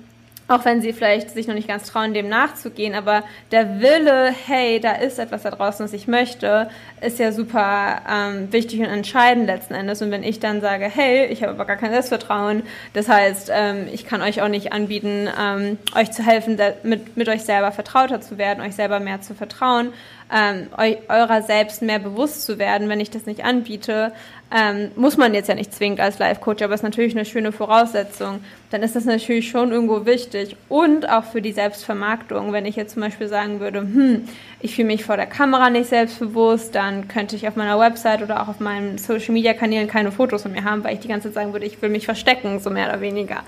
auch 0.50 0.64
wenn 0.64 0.82
sie 0.82 0.92
vielleicht 0.92 1.30
sich 1.30 1.46
noch 1.46 1.54
nicht 1.54 1.68
ganz 1.68 1.84
trauen, 1.84 2.12
dem 2.12 2.28
nachzugehen, 2.28 2.96
aber 2.96 3.22
der 3.52 3.80
Wille, 3.80 4.34
hey, 4.46 4.80
da 4.80 4.92
ist 4.92 5.20
etwas 5.20 5.42
da 5.42 5.50
draußen, 5.50 5.84
was 5.84 5.92
ich 5.92 6.08
möchte, 6.08 6.68
ist 7.00 7.20
ja 7.20 7.30
super 7.30 8.02
ähm, 8.10 8.52
wichtig 8.52 8.80
und 8.80 8.86
entscheidend 8.86 9.46
letzten 9.46 9.74
Endes. 9.74 10.02
Und 10.02 10.10
wenn 10.10 10.24
ich 10.24 10.40
dann 10.40 10.60
sage, 10.60 10.86
hey, 10.86 11.26
ich 11.26 11.42
habe 11.42 11.52
aber 11.52 11.66
gar 11.66 11.76
kein 11.76 11.92
Selbstvertrauen, 11.92 12.64
das 12.94 13.08
heißt, 13.08 13.52
ähm, 13.54 13.86
ich 13.92 14.04
kann 14.04 14.22
euch 14.22 14.42
auch 14.42 14.48
nicht 14.48 14.72
anbieten, 14.72 15.28
ähm, 15.40 15.78
euch 15.94 16.10
zu 16.10 16.26
helfen, 16.26 16.58
mit, 16.82 17.16
mit 17.16 17.28
euch 17.28 17.42
selber 17.42 17.70
vertrauter 17.70 18.20
zu 18.20 18.36
werden, 18.36 18.60
euch 18.60 18.74
selber 18.74 18.98
mehr 18.98 19.20
zu 19.20 19.34
vertrauen, 19.34 19.92
ähm, 20.32 20.66
eurer 21.08 21.42
selbst 21.42 21.80
mehr 21.80 22.00
bewusst 22.00 22.44
zu 22.44 22.58
werden, 22.58 22.88
wenn 22.88 23.00
ich 23.00 23.10
das 23.10 23.26
nicht 23.26 23.44
anbiete, 23.44 24.12
ähm, 24.52 24.90
muss 24.96 25.16
man 25.16 25.32
jetzt 25.32 25.48
ja 25.48 25.54
nicht 25.54 25.72
zwingend 25.72 26.00
als 26.00 26.18
Life-Coach, 26.18 26.62
aber 26.62 26.74
ist 26.74 26.82
natürlich 26.82 27.14
eine 27.14 27.24
schöne 27.24 27.52
Voraussetzung. 27.52 28.40
Dann 28.70 28.82
ist 28.82 28.96
das 28.96 29.04
natürlich 29.04 29.48
schon 29.48 29.70
irgendwo 29.70 30.06
wichtig. 30.06 30.56
Und 30.68 31.08
auch 31.08 31.24
für 31.24 31.40
die 31.40 31.52
Selbstvermarktung. 31.52 32.52
Wenn 32.52 32.66
ich 32.66 32.74
jetzt 32.74 32.94
zum 32.94 33.02
Beispiel 33.02 33.28
sagen 33.28 33.60
würde, 33.60 33.80
hm, 33.80 34.28
ich 34.60 34.74
fühle 34.74 34.88
mich 34.88 35.04
vor 35.04 35.16
der 35.16 35.26
Kamera 35.26 35.70
nicht 35.70 35.88
selbstbewusst, 35.88 36.74
dann 36.74 37.06
könnte 37.06 37.36
ich 37.36 37.46
auf 37.46 37.54
meiner 37.54 37.78
Website 37.78 38.22
oder 38.22 38.42
auch 38.42 38.48
auf 38.48 38.60
meinen 38.60 38.98
Social-Media-Kanälen 38.98 39.88
keine 39.88 40.10
Fotos 40.10 40.42
von 40.42 40.52
mir 40.52 40.64
haben, 40.64 40.82
weil 40.82 40.94
ich 40.94 41.00
die 41.00 41.08
ganze 41.08 41.28
Zeit 41.28 41.34
sagen 41.34 41.52
würde, 41.52 41.66
ich 41.66 41.80
will 41.80 41.90
mich 41.90 42.04
verstecken, 42.04 42.58
so 42.58 42.70
mehr 42.70 42.88
oder 42.88 43.00
weniger. 43.00 43.42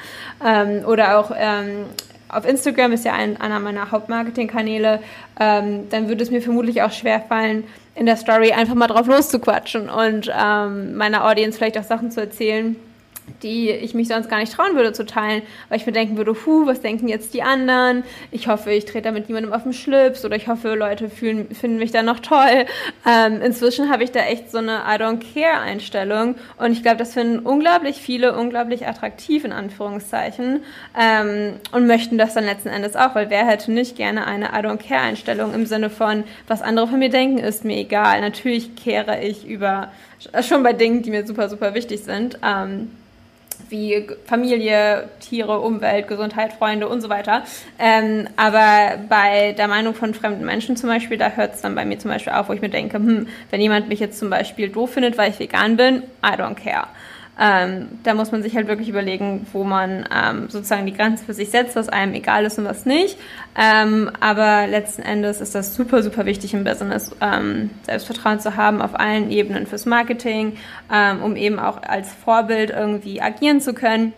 Ähm, 0.45 0.85
oder 0.87 1.19
auch 1.19 1.33
ähm, 1.37 1.87
auf 2.33 2.47
Instagram 2.47 2.93
ist 2.93 3.05
ja 3.05 3.13
ein, 3.13 3.41
einer 3.41 3.61
meiner 3.61 3.91
Hauptmarketing-Kanäle, 3.91 5.01
ähm, 5.39 5.89
dann 5.91 6.09
würde 6.09 6.23
es 6.23 6.31
mir 6.31 6.41
vermutlich 6.41 6.83
auch 6.83 6.91
schwerfallen, 6.91 7.65
in 7.95 8.07
der 8.07 8.17
Story 8.17 8.53
einfach 8.53 8.75
mal 8.75 8.87
drauf 8.87 9.07
loszuquatschen 9.07 9.89
und 9.89 10.31
ähm, 10.35 10.95
meiner 10.95 11.27
Audience 11.27 11.59
vielleicht 11.59 11.79
auch 11.79 11.85
Sachen 11.85 12.11
zu 12.11 12.21
erzählen, 12.21 12.77
die 13.43 13.71
ich 13.71 13.95
mich 13.95 14.09
sonst 14.09 14.29
gar 14.29 14.39
nicht 14.39 14.53
trauen 14.53 14.75
würde 14.75 14.93
zu 14.93 15.05
teilen, 15.05 15.43
weil 15.69 15.79
ich 15.79 15.87
mir 15.87 15.93
denken 15.93 16.17
würde, 16.17 16.35
hu, 16.47 16.67
was 16.67 16.81
denken 16.81 17.09
jetzt 17.09 17.35
die 17.35 17.43
anderen? 17.43 18.05
Ich 18.31 18.49
hoffe, 18.49 18.73
ich 18.73 18.85
trete 18.85 19.03
da 19.03 19.13
mit 19.13 19.29
niemandem 19.29 19.53
auf 19.53 19.65
den 19.65 19.73
Schlips 19.73 20.25
oder 20.25 20.37
ich 20.37 20.49
hoffe, 20.49 20.75
Leute 20.75 21.11
fühlen, 21.11 21.49
finden 21.55 21.79
mich 21.79 21.91
da 21.91 22.03
noch 22.03 22.21
toll. 22.21 22.67
Ähm, 23.07 23.41
inzwischen 23.43 23.91
habe 23.91 24.05
ich 24.05 24.13
da 24.13 24.21
echt 24.21 24.51
so 24.51 24.59
eine 24.59 24.83
I 24.89 24.97
don't 25.01 25.21
care 25.35 25.61
Einstellung 25.61 26.37
und 26.59 26.73
ich 26.73 26.83
glaube, 26.83 26.99
das 26.99 27.15
finden 27.15 27.41
unglaublich 27.41 27.97
viele 27.97 28.37
unglaublich 28.37 28.87
attraktiv 28.87 29.45
in 29.45 29.53
Anführungszeichen 29.53 30.63
ähm, 30.99 31.55
und 31.73 31.87
möchten 31.87 32.19
das 32.19 32.35
dann 32.35 32.45
letzten 32.45 32.69
Endes 32.69 32.97
auch, 32.97 33.15
weil 33.15 33.31
wer 33.31 33.47
hätte 33.47 33.73
nicht 33.73 33.97
gerne 33.97 34.27
eine 34.27 34.47
I 34.47 34.65
don't 34.65 34.79
care 34.79 35.01
Einstellung 35.01 35.55
im 35.55 35.67
Sinne 35.67 35.91
von, 35.91 36.25
was 36.47 36.63
andere 36.63 36.87
von 36.89 36.99
mir 36.99 37.11
denken, 37.11 37.39
ist 37.39 37.65
mir 37.65 37.77
egal. 37.77 38.21
Natürlich 38.21 38.77
kehre 38.77 39.23
ich 39.23 39.47
über 39.47 39.91
schon 40.43 40.63
bei 40.63 40.73
Dingen, 40.73 41.03
die 41.03 41.11
mir 41.11 41.27
super, 41.27 41.49
super 41.49 41.75
wichtig 41.75 42.05
sind. 42.05 42.39
Ähm, 42.45 42.91
wie 43.69 44.07
Familie, 44.27 45.09
Tiere, 45.21 45.61
Umwelt, 45.61 46.07
Gesundheit, 46.07 46.53
Freunde 46.53 46.89
und 46.89 47.01
so 47.01 47.09
weiter. 47.09 47.43
Ähm, 47.79 48.29
aber 48.37 48.99
bei 49.09 49.53
der 49.53 49.67
Meinung 49.67 49.95
von 49.95 50.15
fremden 50.15 50.45
Menschen 50.45 50.77
zum 50.77 50.89
Beispiel, 50.89 51.17
da 51.17 51.31
hört 51.31 51.55
es 51.55 51.63
dann 51.63 51.75
bei 51.75 51.85
mir 51.85 51.99
zum 51.99 52.11
Beispiel 52.11 52.35
auf, 52.35 52.49
wo 52.49 52.53
ich 52.53 52.61
mir 52.61 52.69
denke, 52.69 52.99
hm, 52.99 53.27
wenn 53.51 53.61
jemand 53.61 53.89
mich 53.89 54.01
jetzt 54.01 54.19
zum 54.19 54.31
Beispiel 54.31 54.69
doof 54.69 54.93
findet, 54.93 55.19
weil 55.19 55.31
ich 55.31 55.39
vegan 55.39 55.77
bin, 55.77 56.03
I 56.25 56.37
don't 56.37 56.55
care. 56.55 56.87
Ähm, 57.41 57.89
da 58.03 58.15
muss 58.15 58.31
man 58.31 58.43
sich 58.43 58.55
halt 58.55 58.69
wirklich 58.69 58.89
überlegen, 58.89 59.47
wo 59.53 59.65
man 59.65 60.07
ähm, 60.15 60.49
sozusagen 60.49 60.87
die 60.87 60.93
Grenze 60.93 61.25
für 61.25 61.35
sich 61.35 61.51
setzt, 61.51 61.77
was 61.77 61.89
einem 61.89 62.15
egal 62.15 62.45
ist 62.45 62.59
und 62.59 62.65
was 62.65 62.85
nicht. 62.85 63.19
Ähm, 63.57 64.11
aber 64.21 64.67
letzten 64.67 65.03
Endes 65.03 65.41
ist 65.41 65.55
das 65.55 65.75
super, 65.75 66.03
super 66.03 66.27
wichtig 66.27 66.53
im 66.55 66.65
Business, 66.65 67.11
ähm, 67.21 67.71
Selbstvertrauen 67.85 68.41
zu 68.41 68.57
haben 68.57 68.83
auf 68.83 68.99
allen 68.99 69.31
Ebenen 69.31 69.67
fürs 69.67 69.87
Marketing, 69.87 70.57
ähm, 70.93 71.23
um 71.23 71.37
eben 71.37 71.59
auch 71.59 71.83
als 71.83 72.13
Vorbild 72.13 72.71
irgendwie 72.71 73.21
agieren 73.21 73.61
zu 73.61 73.73
können 73.73 74.13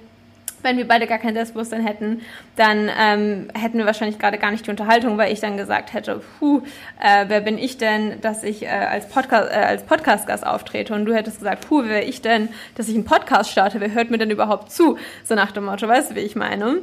wenn 0.64 0.76
wir 0.76 0.88
beide 0.88 1.06
gar 1.06 1.18
kein 1.18 1.34
Selbstbewusstsein 1.34 1.86
hätten, 1.86 2.22
dann 2.56 2.90
ähm, 2.98 3.48
hätten 3.54 3.78
wir 3.78 3.86
wahrscheinlich 3.86 4.18
gerade 4.18 4.38
gar 4.38 4.50
nicht 4.50 4.66
die 4.66 4.70
Unterhaltung, 4.70 5.18
weil 5.18 5.32
ich 5.32 5.40
dann 5.40 5.56
gesagt 5.56 5.92
hätte, 5.92 6.20
puh, 6.38 6.62
äh, 7.00 7.26
wer 7.28 7.40
bin 7.40 7.58
ich 7.58 7.78
denn, 7.78 8.20
dass 8.20 8.42
ich 8.42 8.64
äh, 8.64 8.68
als, 8.68 9.08
Podcast, 9.08 9.50
äh, 9.50 9.54
als 9.54 9.82
Podcast-Gast 9.84 10.46
auftrete? 10.46 10.94
Und 10.94 11.04
du 11.04 11.14
hättest 11.14 11.38
gesagt, 11.38 11.68
puh, 11.68 11.82
wer 11.84 12.08
ich 12.08 12.22
denn, 12.22 12.48
dass 12.74 12.88
ich 12.88 12.94
einen 12.94 13.04
Podcast 13.04 13.50
starte? 13.50 13.80
Wer 13.80 13.92
hört 13.92 14.10
mir 14.10 14.18
denn 14.18 14.30
überhaupt 14.30 14.72
zu? 14.72 14.98
So 15.24 15.34
nach 15.34 15.52
dem 15.52 15.66
Motto, 15.66 15.86
weißt 15.86 16.10
du, 16.10 16.14
wie 16.16 16.20
ich 16.20 16.34
meine? 16.34 16.78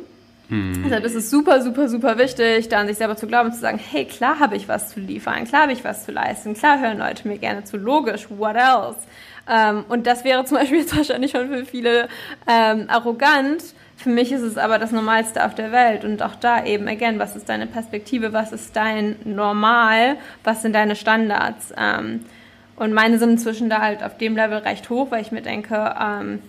Hm. 0.52 0.84
Deshalb 0.84 1.06
ist 1.06 1.16
es 1.16 1.30
super, 1.30 1.62
super, 1.62 1.88
super 1.88 2.18
wichtig, 2.18 2.68
da 2.68 2.82
an 2.82 2.88
sich 2.88 2.98
selber 2.98 3.16
zu 3.16 3.26
glauben 3.26 3.50
und 3.50 3.56
zu 3.56 3.62
sagen, 3.62 3.80
hey, 3.80 4.04
klar 4.04 4.38
habe 4.40 4.58
ich 4.58 4.68
was 4.68 4.90
zu 4.90 5.00
liefern, 5.00 5.46
klar 5.46 5.62
habe 5.62 5.72
ich 5.72 5.86
was 5.86 6.04
zu 6.04 6.12
leisten, 6.12 6.56
klar 6.56 6.82
hören 6.82 6.98
Leute 6.98 7.26
mir 7.26 7.38
gerne 7.38 7.64
zu, 7.64 7.78
logisch, 7.78 8.28
what 8.30 8.58
else? 8.58 8.98
Ähm, 9.50 9.86
und 9.88 10.06
das 10.06 10.26
wäre 10.26 10.44
zum 10.44 10.58
Beispiel 10.58 10.80
jetzt 10.82 10.96
wahrscheinlich 10.96 11.32
schon 11.32 11.48
für 11.48 11.66
viele 11.66 12.10
ähm, 12.48 12.86
arrogant. 12.90 13.64
Für 13.96 14.10
mich 14.10 14.34
ist 14.34 14.42
es 14.42 14.58
aber 14.58 14.78
das 14.78 14.92
Normalste 14.92 15.46
auf 15.46 15.56
der 15.56 15.72
Welt. 15.72 16.04
Und 16.04 16.22
auch 16.22 16.36
da 16.36 16.66
eben, 16.66 16.90
again, 16.90 17.18
was 17.18 17.38
ist 17.38 17.48
deine 17.48 17.68
Perspektive, 17.68 18.34
was 18.34 18.52
ist 18.52 18.76
dein 18.76 19.16
Normal, 19.24 20.18
was 20.44 20.64
sind 20.64 20.74
deine 20.74 20.98
Standards? 20.98 21.74
Ähm, 21.78 22.26
und 22.76 22.92
meine 22.92 23.20
sind 23.20 23.30
inzwischen 23.30 23.70
da 23.70 23.80
halt 23.80 24.04
auf 24.04 24.18
dem 24.18 24.36
Level 24.36 24.58
recht 24.58 24.90
hoch, 24.90 25.12
weil 25.12 25.22
ich 25.22 25.32
mir 25.32 25.42
denke, 25.42 25.96
ähm, 25.98 26.40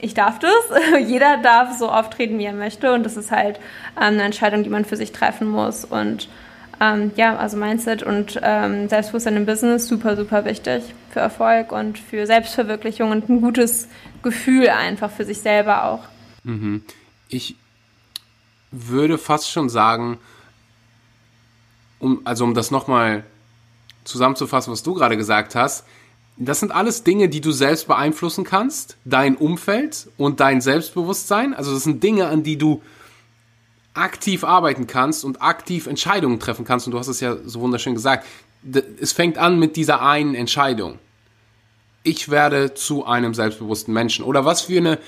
ich 0.00 0.14
darf 0.14 0.38
das. 0.38 0.52
Jeder 1.06 1.38
darf 1.38 1.78
so 1.78 1.88
auftreten, 1.88 2.38
wie 2.38 2.44
er 2.44 2.52
möchte. 2.52 2.92
Und 2.92 3.04
das 3.04 3.16
ist 3.16 3.30
halt 3.30 3.58
ähm, 3.96 4.14
eine 4.14 4.24
Entscheidung, 4.24 4.62
die 4.62 4.70
man 4.70 4.84
für 4.84 4.96
sich 4.96 5.12
treffen 5.12 5.48
muss. 5.48 5.84
Und 5.84 6.28
ähm, 6.80 7.12
ja, 7.16 7.36
also 7.36 7.56
Mindset 7.56 8.02
und 8.02 8.40
ähm, 8.42 8.88
Selbstbewusstsein 8.88 9.36
im 9.36 9.46
Business 9.46 9.86
super, 9.86 10.16
super 10.16 10.44
wichtig 10.44 10.82
für 11.10 11.20
Erfolg 11.20 11.72
und 11.72 11.98
für 11.98 12.26
Selbstverwirklichung 12.26 13.10
und 13.10 13.28
ein 13.28 13.40
gutes 13.40 13.88
Gefühl 14.22 14.68
einfach 14.70 15.10
für 15.10 15.24
sich 15.24 15.40
selber 15.40 15.84
auch. 15.84 16.04
Mhm. 16.42 16.82
Ich 17.28 17.56
würde 18.70 19.18
fast 19.18 19.50
schon 19.50 19.68
sagen, 19.68 20.18
um, 21.98 22.22
also 22.24 22.44
um 22.44 22.54
das 22.54 22.70
nochmal 22.70 23.24
zusammenzufassen, 24.04 24.72
was 24.72 24.82
du 24.82 24.94
gerade 24.94 25.16
gesagt 25.16 25.54
hast, 25.54 25.86
das 26.46 26.60
sind 26.60 26.72
alles 26.72 27.04
Dinge, 27.04 27.28
die 27.28 27.42
du 27.42 27.52
selbst 27.52 27.86
beeinflussen 27.86 28.44
kannst, 28.44 28.96
dein 29.04 29.36
Umfeld 29.36 30.08
und 30.16 30.40
dein 30.40 30.62
Selbstbewusstsein. 30.62 31.52
Also 31.52 31.72
das 31.74 31.84
sind 31.84 32.02
Dinge, 32.02 32.28
an 32.28 32.42
die 32.42 32.56
du 32.56 32.82
aktiv 33.92 34.42
arbeiten 34.42 34.86
kannst 34.86 35.24
und 35.24 35.42
aktiv 35.42 35.86
Entscheidungen 35.86 36.40
treffen 36.40 36.64
kannst. 36.64 36.86
Und 36.86 36.92
du 36.92 36.98
hast 36.98 37.08
es 37.08 37.20
ja 37.20 37.36
so 37.44 37.60
wunderschön 37.60 37.94
gesagt. 37.94 38.26
Es 38.98 39.12
fängt 39.12 39.36
an 39.36 39.58
mit 39.58 39.76
dieser 39.76 40.00
einen 40.00 40.34
Entscheidung. 40.34 40.98
Ich 42.04 42.30
werde 42.30 42.72
zu 42.72 43.04
einem 43.04 43.34
selbstbewussten 43.34 43.92
Menschen. 43.92 44.24
Oder 44.24 44.46
was 44.46 44.62
für 44.62 44.78
eine 44.78 44.98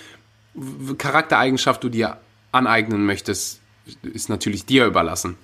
Charaktereigenschaft 0.99 1.83
du 1.83 1.89
dir 1.89 2.19
aneignen 2.51 3.07
möchtest, 3.07 3.61
ist 4.03 4.29
natürlich 4.29 4.67
dir 4.67 4.85
überlassen. 4.85 5.37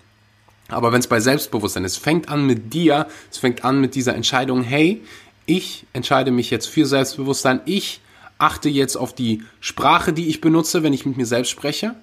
Aber 0.69 0.93
wenn 0.93 1.01
es 1.01 1.07
bei 1.07 1.19
Selbstbewusstsein 1.19 1.85
ist, 1.85 1.97
fängt 1.97 2.29
an 2.29 2.47
mit 2.47 2.75
dir, 2.75 3.09
es 3.31 3.39
fängt 3.39 3.65
an 3.65 3.81
mit 3.81 3.95
dieser 3.95 4.15
Entscheidung, 4.15 4.63
hey, 4.63 5.03
ich 5.49 5.87
entscheide 5.93 6.31
mich 6.31 6.51
jetzt 6.51 6.67
für 6.67 6.87
Selbstbewusstsein, 6.87 7.61
ich 7.65 8.01
achte 8.37 8.69
jetzt 8.69 8.97
auf 8.97 9.15
die 9.15 9.43
Sprache, 9.61 10.13
die 10.13 10.29
ich 10.29 10.41
benutze, 10.41 10.83
wenn 10.83 10.93
ich 10.93 11.07
mit 11.07 11.17
mir 11.17 11.27
selbst 11.27 11.51
spreche. 11.51 11.95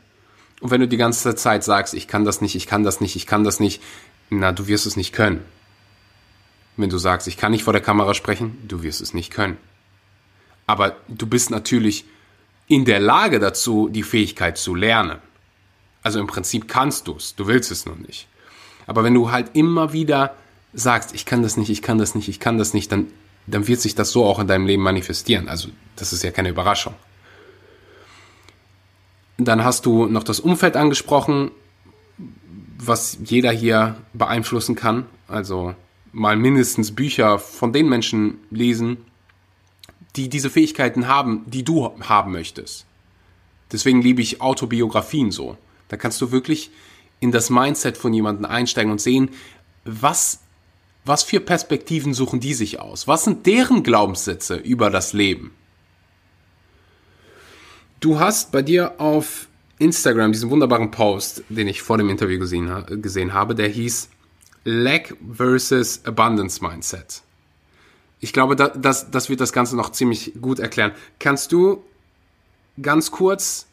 Und 0.61 0.71
wenn 0.71 0.81
du 0.81 0.87
die 0.87 0.97
ganze 0.97 1.35
Zeit 1.35 1.63
sagst, 1.63 1.93
ich 1.93 2.07
kann 2.07 2.25
das 2.25 2.41
nicht, 2.41 2.55
ich 2.55 2.65
kann 2.65 2.83
das 2.83 3.01
nicht, 3.01 3.15
ich 3.15 3.27
kann 3.27 3.43
das 3.43 3.59
nicht, 3.59 3.81
na, 4.29 4.51
du 4.51 4.67
wirst 4.67 4.85
es 4.85 4.97
nicht 4.97 5.13
können. 5.13 5.45
Wenn 6.75 6.89
du 6.89 6.97
sagst, 6.97 7.27
ich 7.27 7.37
kann 7.37 7.51
nicht 7.51 7.63
vor 7.63 7.73
der 7.73 7.81
Kamera 7.81 8.13
sprechen, 8.15 8.57
du 8.67 8.81
wirst 8.81 8.99
es 8.99 9.13
nicht 9.13 9.31
können. 9.31 9.57
Aber 10.65 10.95
du 11.07 11.27
bist 11.27 11.51
natürlich 11.51 12.05
in 12.67 12.83
der 12.83 12.99
Lage 12.99 13.39
dazu, 13.39 13.89
die 13.89 14.03
Fähigkeit 14.03 14.57
zu 14.57 14.73
lernen. 14.73 15.19
Also 16.01 16.19
im 16.19 16.27
Prinzip 16.27 16.67
kannst 16.67 17.07
du 17.07 17.15
es, 17.15 17.35
du 17.35 17.45
willst 17.45 17.71
es 17.71 17.85
nur 17.85 17.95
nicht. 17.95 18.27
Aber 18.87 19.03
wenn 19.03 19.13
du 19.13 19.31
halt 19.31 19.51
immer 19.53 19.93
wieder 19.93 20.35
sagst, 20.73 21.13
ich 21.13 21.25
kann 21.25 21.43
das 21.43 21.57
nicht, 21.57 21.69
ich 21.69 21.83
kann 21.83 21.99
das 21.99 22.15
nicht, 22.15 22.27
ich 22.27 22.39
kann 22.39 22.57
das 22.57 22.73
nicht, 22.73 22.91
dann, 22.91 23.07
dann 23.47 23.67
wird 23.67 23.81
sich 23.81 23.95
das 23.95 24.11
so 24.11 24.25
auch 24.25 24.39
in 24.39 24.47
deinem 24.47 24.65
Leben 24.65 24.83
manifestieren. 24.83 25.47
Also 25.49 25.69
das 25.95 26.13
ist 26.13 26.23
ja 26.23 26.31
keine 26.31 26.49
Überraschung. 26.49 26.93
Dann 29.37 29.63
hast 29.63 29.85
du 29.85 30.05
noch 30.05 30.23
das 30.23 30.39
Umfeld 30.39 30.75
angesprochen, 30.77 31.51
was 32.77 33.17
jeder 33.23 33.51
hier 33.51 33.97
beeinflussen 34.13 34.75
kann. 34.75 35.05
Also 35.27 35.75
mal 36.11 36.37
mindestens 36.37 36.95
Bücher 36.95 37.39
von 37.39 37.73
den 37.73 37.89
Menschen 37.89 38.39
lesen, 38.49 38.97
die 40.15 40.29
diese 40.29 40.49
Fähigkeiten 40.49 41.07
haben, 41.07 41.43
die 41.47 41.63
du 41.63 41.91
haben 42.01 42.31
möchtest. 42.31 42.85
Deswegen 43.71 44.01
liebe 44.01 44.21
ich 44.21 44.41
Autobiografien 44.41 45.31
so. 45.31 45.57
Da 45.89 45.97
kannst 45.97 46.21
du 46.21 46.31
wirklich 46.31 46.71
in 47.19 47.31
das 47.31 47.49
Mindset 47.49 47.97
von 47.97 48.13
jemandem 48.13 48.45
einsteigen 48.45 48.91
und 48.91 49.01
sehen, 49.01 49.29
was, 49.83 50.39
was 51.05 51.23
für 51.23 51.39
Perspektiven 51.39 52.13
suchen 52.13 52.39
die 52.39 52.53
sich 52.53 52.79
aus? 52.79 53.07
Was 53.07 53.23
sind 53.23 53.45
deren 53.45 53.83
Glaubenssätze 53.83 54.55
über 54.55 54.89
das 54.89 55.13
Leben? 55.13 55.51
Du 57.99 58.19
hast 58.19 58.51
bei 58.51 58.61
dir 58.61 58.99
auf 58.99 59.47
Instagram 59.77 60.31
diesen 60.31 60.49
wunderbaren 60.49 60.91
Post, 60.91 61.43
den 61.49 61.67
ich 61.67 61.81
vor 61.81 61.97
dem 61.97 62.09
Interview 62.09 62.39
gesehen, 62.39 63.01
gesehen 63.01 63.33
habe, 63.33 63.55
der 63.55 63.67
hieß 63.67 64.09
Lack 64.63 65.15
versus 65.31 66.03
Abundance 66.05 66.63
Mindset. 66.63 67.21
Ich 68.19 68.33
glaube, 68.33 68.55
da, 68.55 68.69
das, 68.69 69.11
das 69.11 69.29
wird 69.29 69.41
das 69.41 69.53
Ganze 69.53 69.75
noch 69.75 69.91
ziemlich 69.91 70.33
gut 70.41 70.59
erklären. 70.59 70.91
Kannst 71.19 71.51
du 71.51 71.83
ganz 72.81 73.11
kurz 73.11 73.67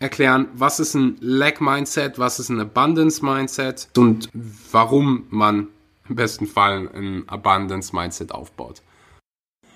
erklären, 0.00 0.48
was 0.54 0.80
ist 0.80 0.94
ein 0.94 1.16
Lack 1.20 1.60
Mindset, 1.60 2.18
was 2.18 2.38
ist 2.38 2.50
ein 2.50 2.60
Abundance 2.60 3.24
Mindset 3.24 3.88
und 3.96 4.28
warum 4.70 5.26
man 5.30 5.68
im 6.08 6.16
besten 6.16 6.46
Fall 6.46 6.88
ein 6.94 7.28
Abundance 7.28 7.94
Mindset 7.94 8.32
aufbaut? 8.32 8.82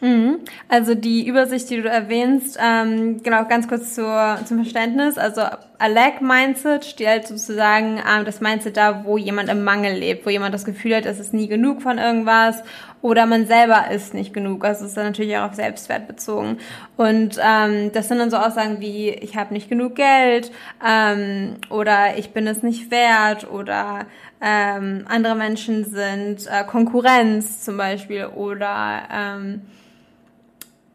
Mhm. 0.00 0.38
Also 0.68 0.94
die 0.94 1.26
Übersicht, 1.26 1.68
die 1.70 1.82
du 1.82 1.88
erwähnst, 1.88 2.56
ähm, 2.62 3.20
genau, 3.22 3.44
ganz 3.46 3.66
kurz 3.66 3.94
zur, 3.96 4.38
zum 4.44 4.58
Verständnis. 4.58 5.18
Also 5.18 5.40
a 5.40 5.86
lack 5.88 6.20
Mindset 6.20 6.84
stellt 6.84 7.26
sozusagen 7.26 7.98
ähm, 7.98 8.24
das 8.24 8.40
Mindset 8.40 8.76
da, 8.76 9.04
wo 9.04 9.18
jemand 9.18 9.48
im 9.48 9.64
Mangel 9.64 9.94
lebt, 9.94 10.24
wo 10.24 10.30
jemand 10.30 10.54
das 10.54 10.64
Gefühl 10.64 10.94
hat, 10.94 11.04
es 11.04 11.18
ist 11.18 11.34
nie 11.34 11.48
genug 11.48 11.82
von 11.82 11.98
irgendwas 11.98 12.62
oder 13.02 13.26
man 13.26 13.46
selber 13.46 13.90
ist 13.90 14.14
nicht 14.14 14.32
genug. 14.32 14.64
Also 14.64 14.84
es 14.84 14.90
ist 14.90 14.96
dann 14.96 15.06
natürlich 15.06 15.36
auch 15.36 15.48
auf 15.48 15.54
Selbstwert 15.54 16.06
bezogen. 16.06 16.58
Und 16.96 17.38
ähm, 17.42 17.90
das 17.92 18.08
sind 18.08 18.18
dann 18.18 18.30
so 18.30 18.36
Aussagen 18.36 18.80
wie, 18.80 19.10
ich 19.10 19.36
habe 19.36 19.52
nicht 19.52 19.68
genug 19.68 19.96
Geld 19.96 20.52
ähm, 20.86 21.56
oder 21.70 22.16
ich 22.18 22.30
bin 22.30 22.46
es 22.46 22.62
nicht 22.62 22.90
wert 22.92 23.50
oder 23.50 24.06
ähm, 24.40 25.04
andere 25.08 25.34
Menschen 25.34 25.84
sind 25.84 26.46
äh, 26.46 26.64
Konkurrenz 26.64 27.64
zum 27.64 27.76
Beispiel 27.76 28.26
oder 28.26 29.02
ähm, 29.12 29.62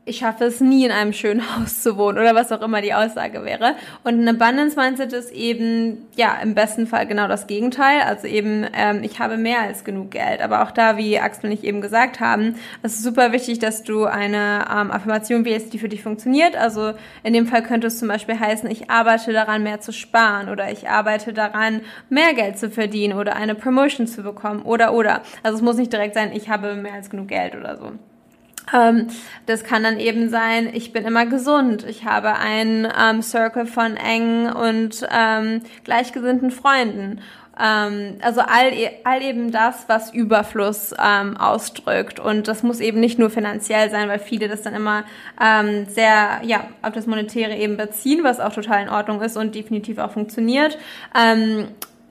ich 0.06 0.18
schaffe 0.18 0.45
es 0.45 0.60
nie 0.60 0.86
in 0.86 0.91
einem 0.91 1.14
schönen 1.14 1.41
Haus 1.56 1.82
zu 1.82 1.97
wohnen 1.97 2.18
oder 2.18 2.36
was 2.36 2.51
auch 2.51 2.62
immer 2.62 2.82
die 2.82 2.93
Aussage 2.93 3.43
wäre. 3.45 3.76
Und 4.04 4.20
ein 4.20 4.28
Abundance 4.28 4.78
Mindset 4.78 5.14
ist 5.14 5.32
eben, 5.32 6.06
ja, 6.16 6.38
im 6.41 6.56
besten 6.56 6.88
Fall 6.88 7.08
genau 7.08 7.28
das 7.28 7.47
Gegenteil. 7.47 8.01
Also 8.01 8.28
eben, 8.28 8.66
ähm, 8.74 9.01
ich 9.04 9.20
habe 9.20 9.38
mehr 9.38 9.62
als 9.62 9.84
genug 9.84 10.12
Geld. 10.12 10.41
Aber 10.41 10.64
auch 10.64 10.72
da, 10.72 10.97
wie 10.97 11.20
Axel 11.20 11.45
und 11.45 11.51
ich 11.54 11.64
eben 11.64 11.82
gesagt 11.82 12.20
haben, 12.20 12.56
es 12.82 12.95
ist 12.95 13.04
super 13.04 13.32
wichtig, 13.32 13.60
dass 13.60 13.84
du 13.84 14.06
eine 14.06 14.66
ähm, 14.70 14.91
Affirmation 14.91 15.45
wählst, 15.45 15.74
die 15.74 15.80
für 15.80 15.89
dich 15.89 16.04
funktioniert. 16.04 16.58
Also 16.58 16.93
in 17.24 17.34
dem 17.34 17.47
Fall 17.47 17.64
könnte 17.64 17.88
es 17.88 17.99
zum 17.99 18.10
Beispiel 18.10 18.39
heißen, 18.39 18.70
ich 18.70 18.89
arbeite 18.89 19.32
daran, 19.32 19.64
mehr 19.64 19.80
zu 19.80 19.93
sparen 19.93 20.49
oder 20.49 20.70
ich 20.72 20.89
arbeite 20.89 21.34
daran, 21.34 21.82
mehr 22.10 22.34
Geld 22.34 22.58
zu 22.58 22.70
verdienen 22.70 23.18
oder 23.18 23.36
eine 23.36 23.56
Promotion 23.56 24.08
zu 24.08 24.22
bekommen 24.22 24.64
oder 24.64 24.93
oder. 24.93 25.22
Also 25.43 25.58
es 25.58 25.64
muss 25.64 25.78
nicht 25.78 25.93
direkt 25.93 26.14
sein, 26.14 26.32
ich 26.34 26.49
habe 26.49 26.76
mehr 26.76 26.93
als 26.93 27.10
genug 27.10 27.30
Geld 27.30 27.56
oder 27.56 27.78
so. 27.78 27.93
Ähm, 28.74 29.07
das 29.45 29.64
kann 29.64 29.84
dann 29.84 29.99
eben 29.99 30.30
sein, 30.30 30.70
ich 30.74 30.93
bin 30.93 31.05
immer 31.05 31.26
gesund, 31.26 31.86
ich 31.88 32.05
habe 32.05 32.34
einen 32.36 32.88
ähm, 32.97 33.22
Circle 33.22 33.66
von 33.66 33.97
engen 33.97 34.51
und 34.51 35.05
ähm, 35.11 35.61
gleichgesinnten 35.84 36.51
Freunden. 36.51 37.20
Ähm, 37.59 38.18
also 38.22 38.41
all, 38.41 38.72
all 39.03 39.22
eben 39.22 39.51
das, 39.51 39.86
was 39.88 40.11
Überfluss 40.14 40.93
ähm, 40.99 41.38
ausdrückt. 41.38 42.20
Und 42.20 42.47
das 42.47 42.64
muss 42.64 42.80
eben 42.80 42.99
nicht 42.99 43.20
nur 43.20 43.30
finanziell 43.30 43.91
sein, 43.91 44.09
weil 44.09 44.20
viele 44.20 44.47
das 44.47 44.64
dann 44.64 44.74
immer 44.74 45.03
ähm, 45.39 45.86
sehr 45.88 46.41
ja, 46.43 46.68
auf 46.82 46.93
das 46.93 47.05
Monetäre 47.05 47.55
eben 47.55 47.78
beziehen, 47.78 48.24
was 48.24 48.39
auch 48.39 48.53
total 48.53 48.84
in 48.84 48.89
Ordnung 48.89 49.22
ist 49.22 49.38
und 49.38 49.53
definitiv 49.53 49.99
auch 49.99 50.11
funktioniert. 50.11 50.78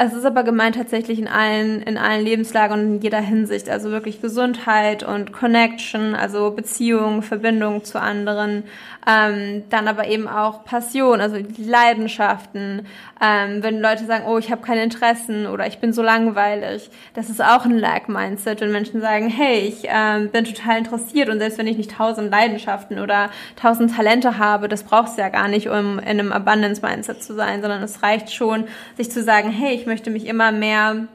Es 0.05 0.15
ist 0.15 0.25
aber 0.25 0.43
gemeint 0.43 0.75
tatsächlich 0.75 1.21
in 1.21 1.29
allen, 1.29 1.81
in 1.81 1.97
allen 1.97 2.25
Lebenslagen 2.25 2.73
und 2.75 2.97
in 2.97 3.01
jeder 3.01 3.21
Hinsicht. 3.21 3.71
Also 3.71 3.93
wirklich 3.93 4.21
Gesundheit 4.21 5.05
und 5.05 5.33
Connection, 5.33 6.17
also 6.17 6.51
Beziehung, 6.51 7.23
Verbindung 7.23 7.85
zu 7.85 8.01
anderen. 8.01 8.65
Ähm, 9.07 9.65
dann 9.69 9.89
aber 9.89 10.07
eben 10.07 10.29
auch 10.29 10.65
Passion, 10.65 11.21
also 11.21 11.37
Leidenschaften. 11.57 12.87
Ähm, 13.21 13.63
wenn 13.63 13.81
Leute 13.81 14.05
sagen, 14.05 14.25
oh, 14.29 14.39
ich 14.39 14.51
habe 14.51 14.63
keine 14.63 14.83
Interessen 14.83 15.47
oder 15.47 15.67
ich 15.67 15.79
bin 15.79 15.93
so 15.93 16.03
langweilig, 16.03 16.91
das 17.15 17.29
ist 17.29 17.43
auch 17.43 17.65
ein 17.65 17.79
Lack-Mindset. 17.79 18.61
Wenn 18.61 18.73
Menschen 18.73 19.01
sagen, 19.01 19.29
hey, 19.29 19.61
ich 19.61 19.85
ähm, 19.85 20.31
bin 20.31 20.45
total 20.45 20.79
interessiert 20.79 21.29
und 21.29 21.39
selbst 21.39 21.59
wenn 21.59 21.67
ich 21.67 21.77
nicht 21.77 21.93
tausend 21.93 22.31
Leidenschaften 22.31 23.01
oder 23.01 23.31
tausend 23.57 23.95
Talente 23.95 24.39
habe, 24.39 24.69
das 24.69 24.85
brauchst 24.85 25.17
du 25.17 25.23
ja 25.23 25.29
gar 25.29 25.49
nicht, 25.49 25.69
um 25.69 25.99
in 25.99 26.21
einem 26.21 26.33
Abundance-Mindset 26.33 27.23
zu 27.23 27.35
sein, 27.35 27.61
sondern 27.61 27.83
es 27.83 28.03
reicht 28.03 28.33
schon, 28.33 28.65
sich 28.97 29.11
zu 29.11 29.23
sagen, 29.23 29.51
hey, 29.51 29.75
ich 29.75 29.87
möchte 29.87 29.92
mich 30.11 30.27
immer 30.27 30.53
mehr 30.53 31.09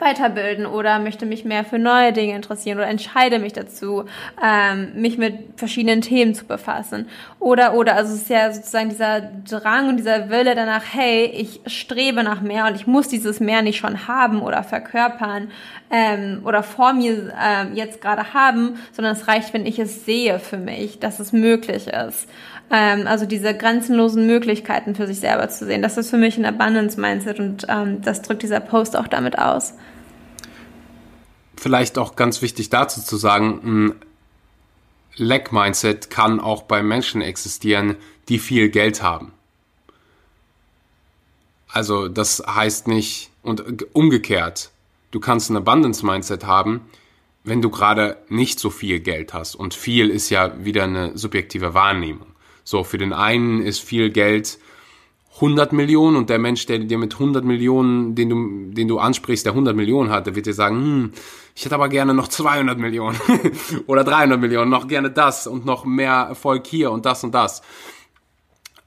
weiterbilden 0.00 0.66
oder 0.66 0.98
möchte 0.98 1.26
mich 1.26 1.44
mehr 1.44 1.64
für 1.64 1.78
neue 1.78 2.12
Dinge 2.12 2.34
interessieren 2.34 2.78
oder 2.78 2.86
entscheide 2.86 3.38
mich 3.38 3.52
dazu, 3.52 4.04
ähm, 4.42 4.92
mich 4.94 5.18
mit 5.18 5.34
verschiedenen 5.56 6.02
Themen 6.02 6.34
zu 6.34 6.44
befassen. 6.44 7.08
Oder, 7.40 7.74
oder, 7.74 7.96
also 7.96 8.14
es 8.14 8.22
ist 8.22 8.30
ja 8.30 8.52
sozusagen 8.52 8.90
dieser 8.90 9.20
Drang 9.20 9.88
und 9.88 9.96
dieser 9.96 10.30
Wille 10.30 10.54
danach, 10.54 10.84
hey, 10.92 11.24
ich 11.24 11.60
strebe 11.66 12.22
nach 12.22 12.40
mehr 12.40 12.66
und 12.66 12.76
ich 12.76 12.86
muss 12.86 13.08
dieses 13.08 13.40
mehr 13.40 13.62
nicht 13.62 13.78
schon 13.78 14.06
haben 14.06 14.42
oder 14.42 14.62
verkörpern 14.62 15.50
ähm, 15.90 16.42
oder 16.44 16.62
vor 16.62 16.92
mir 16.92 17.32
ähm, 17.42 17.74
jetzt 17.74 18.00
gerade 18.00 18.34
haben, 18.34 18.78
sondern 18.92 19.14
es 19.14 19.26
reicht, 19.28 19.52
wenn 19.54 19.66
ich 19.66 19.78
es 19.78 20.04
sehe 20.04 20.38
für 20.38 20.58
mich, 20.58 21.00
dass 21.00 21.18
es 21.18 21.32
möglich 21.32 21.88
ist. 21.88 22.28
Ähm, 22.70 23.06
also 23.06 23.24
diese 23.26 23.54
grenzenlosen 23.56 24.26
Möglichkeiten 24.26 24.94
für 24.94 25.06
sich 25.06 25.20
selber 25.20 25.48
zu 25.48 25.64
sehen. 25.64 25.82
Das 25.82 25.96
ist 25.96 26.10
für 26.10 26.18
mich 26.18 26.36
ein 26.36 26.44
Abundance-Mindset 26.44 27.40
und 27.40 27.66
ähm, 27.68 28.02
das 28.02 28.22
drückt 28.22 28.42
dieser 28.42 28.60
Post 28.60 28.96
auch 28.96 29.08
damit 29.08 29.38
aus. 29.38 29.74
Vielleicht 31.56 31.98
auch 31.98 32.14
ganz 32.14 32.42
wichtig 32.42 32.70
dazu 32.70 33.00
zu 33.00 33.16
sagen, 33.16 33.60
ein 33.64 33.94
Lack-Mindset 35.16 36.10
kann 36.10 36.40
auch 36.40 36.62
bei 36.62 36.82
Menschen 36.82 37.22
existieren, 37.22 37.96
die 38.28 38.38
viel 38.38 38.68
Geld 38.68 39.02
haben. 39.02 39.32
Also 41.70 42.08
das 42.08 42.42
heißt 42.46 42.86
nicht, 42.86 43.30
und 43.42 43.94
umgekehrt, 43.94 44.70
du 45.10 45.20
kannst 45.20 45.50
ein 45.50 45.56
Abundance-Mindset 45.56 46.44
haben, 46.44 46.82
wenn 47.44 47.62
du 47.62 47.70
gerade 47.70 48.18
nicht 48.28 48.60
so 48.60 48.70
viel 48.70 49.00
Geld 49.00 49.32
hast. 49.32 49.54
Und 49.54 49.74
viel 49.74 50.10
ist 50.10 50.30
ja 50.30 50.64
wieder 50.64 50.84
eine 50.84 51.16
subjektive 51.16 51.74
Wahrnehmung. 51.74 52.28
So, 52.68 52.84
für 52.84 52.98
den 52.98 53.14
einen 53.14 53.62
ist 53.62 53.80
viel 53.80 54.10
Geld 54.10 54.58
100 55.36 55.72
Millionen 55.72 56.16
und 56.16 56.28
der 56.28 56.38
Mensch, 56.38 56.66
der 56.66 56.80
dir 56.80 56.98
mit 56.98 57.14
100 57.14 57.42
Millionen, 57.42 58.14
den 58.14 58.28
du, 58.28 58.74
den 58.74 58.88
du 58.88 58.98
ansprichst, 58.98 59.46
der 59.46 59.52
100 59.52 59.74
Millionen 59.74 60.10
hat, 60.10 60.26
der 60.26 60.34
wird 60.34 60.44
dir 60.44 60.52
sagen, 60.52 60.76
hm, 60.76 61.12
ich 61.54 61.64
hätte 61.64 61.76
aber 61.76 61.88
gerne 61.88 62.12
noch 62.12 62.28
200 62.28 62.78
Millionen 62.78 63.18
oder 63.86 64.04
300 64.04 64.38
Millionen, 64.38 64.70
noch 64.70 64.86
gerne 64.86 65.10
das 65.10 65.46
und 65.46 65.64
noch 65.64 65.86
mehr 65.86 66.26
Erfolg 66.28 66.66
hier 66.66 66.90
und 66.90 67.06
das 67.06 67.24
und 67.24 67.32
das. 67.32 67.62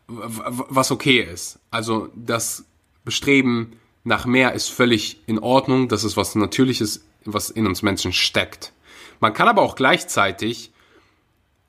Was 0.05 0.91
okay 0.91 1.21
ist. 1.21 1.57
Also 1.71 2.09
das 2.15 2.65
Bestreben 3.03 3.79
nach 4.03 4.27
mehr 4.27 4.53
ist 4.53 4.67
völlig 4.67 5.23
in 5.25 5.39
Ordnung. 5.39 5.87
Das 5.87 6.03
ist 6.03 6.17
was 6.17 6.35
Natürliches, 6.35 7.03
was 7.25 7.49
in 7.49 7.65
uns 7.65 7.81
Menschen 7.81 8.13
steckt. 8.13 8.73
Man 9.19 9.33
kann 9.33 9.47
aber 9.47 9.63
auch 9.63 9.73
gleichzeitig 9.73 10.71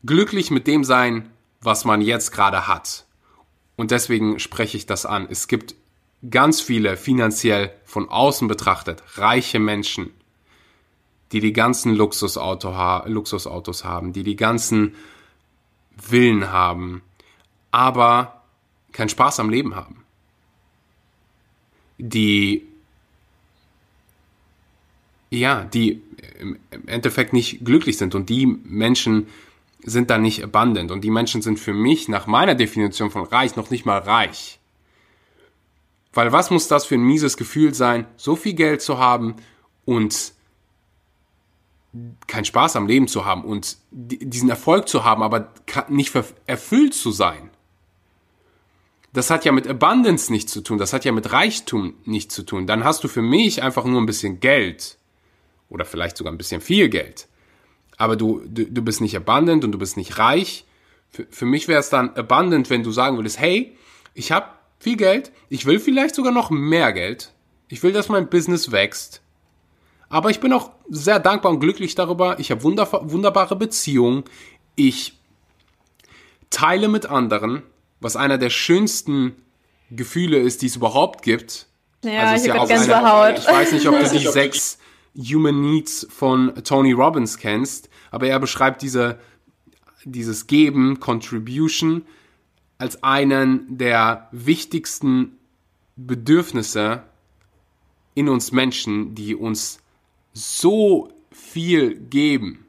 glücklich 0.05 0.51
mit 0.51 0.67
dem 0.67 0.85
sein, 0.85 1.31
was 1.63 1.85
man 1.85 2.03
jetzt 2.03 2.33
gerade 2.33 2.67
hat. 2.67 3.07
Und 3.77 3.91
deswegen 3.91 4.39
spreche 4.39 4.77
ich 4.77 4.87
das 4.87 5.07
an. 5.07 5.27
Es 5.31 5.49
gibt 5.49 5.75
ganz 6.29 6.61
viele 6.61 6.97
finanziell 6.97 7.73
von 7.85 8.09
außen 8.09 8.47
betrachtet 8.49 9.03
reiche 9.15 9.59
Menschen, 9.59 10.11
die 11.33 11.41
die 11.41 11.53
ganzen 11.53 11.95
Luxusauto 11.95 12.75
ha 12.75 13.05
Luxusautos 13.07 13.85
haben, 13.85 14.13
die 14.13 14.23
die 14.23 14.37
ganzen 14.37 14.95
Villen 15.97 16.53
haben, 16.53 17.03
aber 17.71 18.43
keinen 18.93 19.09
Spaß 19.09 19.41
am 19.41 19.51
Leben 19.51 19.75
haben. 19.75 20.05
Die 21.99 22.67
ja, 25.31 25.65
die 25.65 26.03
im 26.39 26.59
Endeffekt 26.87 27.33
nicht 27.33 27.65
glücklich 27.65 27.97
sind 27.97 28.15
und 28.15 28.29
die 28.29 28.47
Menschen 28.47 29.29
sind 29.85 30.11
dann 30.11 30.23
nicht 30.23 30.43
abundant. 30.43 30.91
Und 30.91 31.03
die 31.03 31.11
Menschen 31.11 31.43
sind 31.43 31.59
für 31.59 31.75
mich 31.75 32.09
nach 32.09 32.27
meiner 32.27 32.55
Definition 32.55 33.11
von 33.11 33.25
reich 33.25 33.57
noch 33.57 33.71
nicht 33.71 33.85
mal 33.85 33.99
reich. 33.99 34.59
Weil 36.13 36.33
was 36.33 36.51
muss 36.51 36.69
das 36.69 36.87
für 36.87 36.95
ein 36.95 37.03
mieses 37.03 37.37
Gefühl 37.37 37.75
sein, 37.75 38.07
so 38.17 38.37
viel 38.37 38.55
Geld 38.55 38.83
zu 38.83 38.99
haben 38.99 39.37
und 39.85 40.33
keinen 42.27 42.45
Spaß 42.45 42.77
am 42.77 42.87
Leben 42.87 43.09
zu 43.09 43.25
haben 43.25 43.45
und 43.45 43.77
diesen 43.91 44.49
Erfolg 44.49 44.89
zu 44.89 45.05
haben, 45.05 45.23
aber 45.23 45.53
nicht 45.89 46.15
erfüllt 46.47 46.95
zu 46.95 47.11
sein. 47.11 47.51
Das 49.13 49.29
hat 49.29 49.45
ja 49.45 49.53
mit 49.53 49.67
Abundance 49.67 50.33
nichts 50.33 50.53
zu 50.53 50.63
tun, 50.63 50.79
das 50.79 50.95
hat 50.95 51.05
ja 51.05 51.13
mit 51.13 51.33
Reichtum 51.33 51.95
nichts 52.07 52.35
zu 52.35 52.45
tun. 52.45 52.67
Dann 52.67 52.85
hast 52.85 53.05
du 53.05 53.09
für 53.09 53.21
mich 53.21 53.63
einfach 53.63 53.85
nur 53.85 54.01
ein 54.01 54.07
bisschen 54.07 54.41
Geld 54.41 54.97
oder 55.69 55.85
vielleicht 55.85 56.17
sogar 56.17 56.33
ein 56.33 56.39
bisschen 56.39 56.63
viel 56.63 56.89
Geld 56.89 57.29
aber 57.99 58.17
du, 58.17 58.43
du, 58.47 58.65
du 58.65 58.83
bist 58.83 59.01
nicht 59.01 59.17
abundant 59.17 59.65
und 59.65 59.73
du 59.73 59.79
bist 59.79 59.97
nicht 59.97 60.19
reich. 60.19 60.65
Für, 61.11 61.27
für 61.31 61.47
mich 61.47 61.69
wäre 61.69 61.81
es 61.81 61.91
dann 61.91 62.11
abundant, 62.15 62.71
wenn 62.71 62.83
du 62.83 62.91
sagen 62.91 63.17
würdest, 63.17 63.39
hey, 63.39 63.77
ich 64.15 64.33
habe 64.33 64.47
viel 64.79 64.97
Geld, 64.97 65.33
ich 65.49 65.67
will 65.67 65.79
vielleicht 65.79 66.15
sogar 66.15 66.33
noch 66.33 66.51
mehr 66.51 66.93
Geld, 66.93 67.33
ich 67.69 67.83
will, 67.83 67.93
dass 67.93 68.09
mein 68.09 68.29
Business 68.29 68.73
wächst, 68.73 69.23
aber 70.09 70.31
ich 70.31 70.41
bin 70.41 70.53
auch 70.53 70.71
sehr 70.89 71.21
dankbar 71.21 71.53
und 71.53 71.61
glücklich 71.61 71.95
darüber, 71.95 72.39
ich 72.39 72.51
habe 72.51 72.63
wunderbare 72.65 73.57
Beziehungen, 73.57 74.25
ich 74.75 75.19
teile 76.51 76.89
mit 76.89 77.07
anderen, 77.07 77.63
was 78.01 78.17
einer 78.17 78.39
der 78.39 78.51
schönsten 78.51 79.37
Gefühle 79.91 80.39
ist, 80.39 80.63
die 80.63 80.67
es 80.67 80.77
überhaupt 80.77 81.23
gibt. 81.23 81.67
Ja, 82.05 82.25
also 82.25 82.45
ich, 82.45 82.49
ja 82.49 82.65
ganz 82.65 82.91
eine, 82.91 83.39
ich 83.39 83.47
weiß 83.47 83.73
nicht, 83.73 83.87
ob 83.87 83.99
du 84.03 84.11
die 84.11 84.27
sechs 84.27 84.79
Human 85.17 85.61
Needs 85.61 86.07
von 86.11 86.55
Tony 86.65 86.93
Robbins 86.93 87.39
kennst, 87.39 87.89
aber 88.11 88.29
er 88.29 88.39
beschreibt 88.39 88.83
diese, 88.83 89.19
dieses 90.05 90.47
Geben, 90.47 91.01
Contribution, 91.01 92.05
als 92.79 93.03
einen 93.03 93.79
der 93.79 94.29
wichtigsten 94.33 95.39
Bedürfnisse 95.97 97.05
in 98.15 98.29
uns 98.29 98.53
Menschen, 98.53 99.15
die 99.15 99.35
uns 99.35 99.79
so 100.33 101.13
viel 101.31 101.95
geben. 101.95 102.62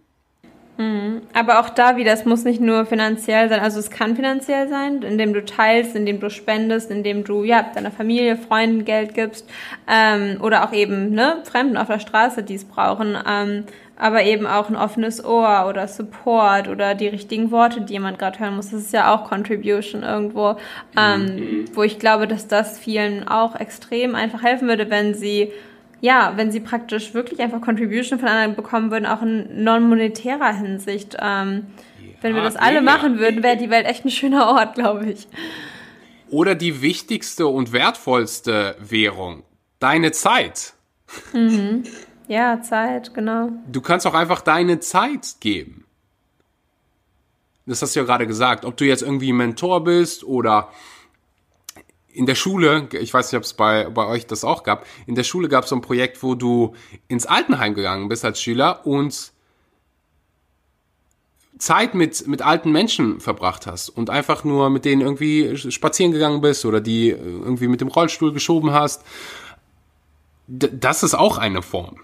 Mhm. 0.77 1.21
Aber 1.33 1.59
auch 1.59 1.69
da 1.69 1.97
wieder, 1.97 2.13
es 2.13 2.25
muss 2.25 2.45
nicht 2.45 2.59
nur 2.59 2.85
finanziell 2.85 3.47
sein, 3.47 3.59
also 3.59 3.79
es 3.79 3.91
kann 3.91 4.15
finanziell 4.15 4.67
sein, 4.67 5.03
indem 5.03 5.33
du 5.33 5.45
teilst, 5.45 5.95
indem 5.95 6.19
du 6.19 6.29
spendest, 6.29 6.89
indem 6.89 7.23
du 7.23 7.43
ja 7.43 7.63
deiner 7.75 7.91
Familie, 7.91 8.37
Freunden 8.37 8.83
Geld 8.83 9.13
gibst 9.13 9.47
ähm, 9.87 10.37
oder 10.41 10.63
auch 10.63 10.73
eben 10.73 11.11
ne, 11.11 11.37
Fremden 11.43 11.77
auf 11.77 11.87
der 11.87 11.99
Straße, 11.99 12.41
die 12.41 12.55
es 12.55 12.65
brauchen, 12.65 13.15
ähm, 13.27 13.65
aber 13.97 14.23
eben 14.23 14.47
auch 14.47 14.69
ein 14.69 14.75
offenes 14.75 15.23
Ohr 15.23 15.67
oder 15.69 15.87
Support 15.87 16.67
oder 16.67 16.95
die 16.95 17.07
richtigen 17.07 17.51
Worte, 17.51 17.81
die 17.81 17.93
jemand 17.93 18.17
gerade 18.17 18.39
hören 18.39 18.55
muss. 18.55 18.71
Das 18.71 18.81
ist 18.81 18.93
ja 18.93 19.13
auch 19.13 19.25
Contribution 19.29 20.01
irgendwo, 20.01 20.55
ähm, 20.97 21.25
mhm. 21.25 21.65
wo 21.73 21.83
ich 21.83 21.99
glaube, 21.99 22.27
dass 22.27 22.47
das 22.47 22.79
vielen 22.79 23.27
auch 23.27 23.55
extrem 23.55 24.15
einfach 24.15 24.41
helfen 24.41 24.67
würde, 24.67 24.89
wenn 24.89 25.13
sie 25.13 25.51
ja, 26.03 26.33
wenn 26.35 26.51
sie 26.51 26.59
praktisch 26.59 27.13
wirklich 27.13 27.39
einfach 27.39 27.61
Contribution 27.61 28.19
von 28.19 28.27
anderen 28.27 28.57
bekommen 28.57 28.91
würden, 28.91 29.05
auch 29.05 29.21
in 29.21 29.63
non-monetärer 29.63 30.53
Hinsicht. 30.53 31.15
Ähm, 31.17 31.67
ja, 31.97 32.13
wenn 32.19 32.35
wir 32.35 32.41
das 32.41 32.57
alle 32.57 32.81
machen 32.81 33.19
würden, 33.19 33.41
wäre 33.41 33.55
die 33.55 33.69
Welt 33.69 33.85
echt 33.85 34.03
ein 34.03 34.09
schöner 34.09 34.47
Ort, 34.47 34.75
glaube 34.75 35.11
ich. 35.11 35.29
Oder 36.29 36.55
die 36.55 36.81
wichtigste 36.81 37.47
und 37.47 37.71
wertvollste 37.71 38.75
Währung, 38.81 39.43
deine 39.79 40.11
Zeit. 40.11 40.73
Mhm. 41.31 41.83
Ja, 42.27 42.61
Zeit, 42.61 43.13
genau. 43.13 43.51
Du 43.71 43.79
kannst 43.79 44.05
auch 44.05 44.13
einfach 44.13 44.41
deine 44.41 44.81
Zeit 44.81 45.35
geben. 45.39 45.85
Das 47.65 47.81
hast 47.81 47.95
du 47.95 48.01
ja 48.01 48.05
gerade 48.05 48.27
gesagt. 48.27 48.65
Ob 48.65 48.75
du 48.75 48.83
jetzt 48.83 49.03
irgendwie 49.03 49.31
Mentor 49.31 49.85
bist 49.85 50.25
oder 50.25 50.69
in 52.13 52.25
der 52.25 52.35
Schule, 52.35 52.87
ich 52.93 53.13
weiß 53.13 53.31
nicht, 53.31 53.37
ob 53.37 53.43
es 53.43 53.53
bei, 53.53 53.89
bei 53.89 54.05
euch 54.05 54.27
das 54.27 54.43
auch 54.43 54.63
gab, 54.63 54.85
in 55.07 55.15
der 55.15 55.23
Schule 55.23 55.49
gab 55.49 55.63
es 55.63 55.69
so 55.69 55.75
ein 55.75 55.81
Projekt, 55.81 56.23
wo 56.23 56.35
du 56.35 56.75
ins 57.07 57.25
Altenheim 57.25 57.73
gegangen 57.73 58.07
bist 58.07 58.23
als 58.23 58.41
Schüler 58.41 58.85
und 58.85 59.33
Zeit 61.57 61.95
mit, 61.95 62.27
mit 62.27 62.41
alten 62.41 62.71
Menschen 62.71 63.19
verbracht 63.19 63.67
hast 63.67 63.89
und 63.89 64.09
einfach 64.09 64.43
nur 64.43 64.69
mit 64.69 64.85
denen 64.85 65.01
irgendwie 65.01 65.55
spazieren 65.57 66.11
gegangen 66.11 66.41
bist 66.41 66.65
oder 66.65 66.81
die 66.81 67.09
irgendwie 67.09 67.67
mit 67.67 67.81
dem 67.81 67.87
Rollstuhl 67.87 68.33
geschoben 68.33 68.71
hast. 68.71 69.03
das 70.47 71.03
ist 71.03 71.13
auch 71.13 71.37
eine 71.37 71.61
Form. 71.61 71.99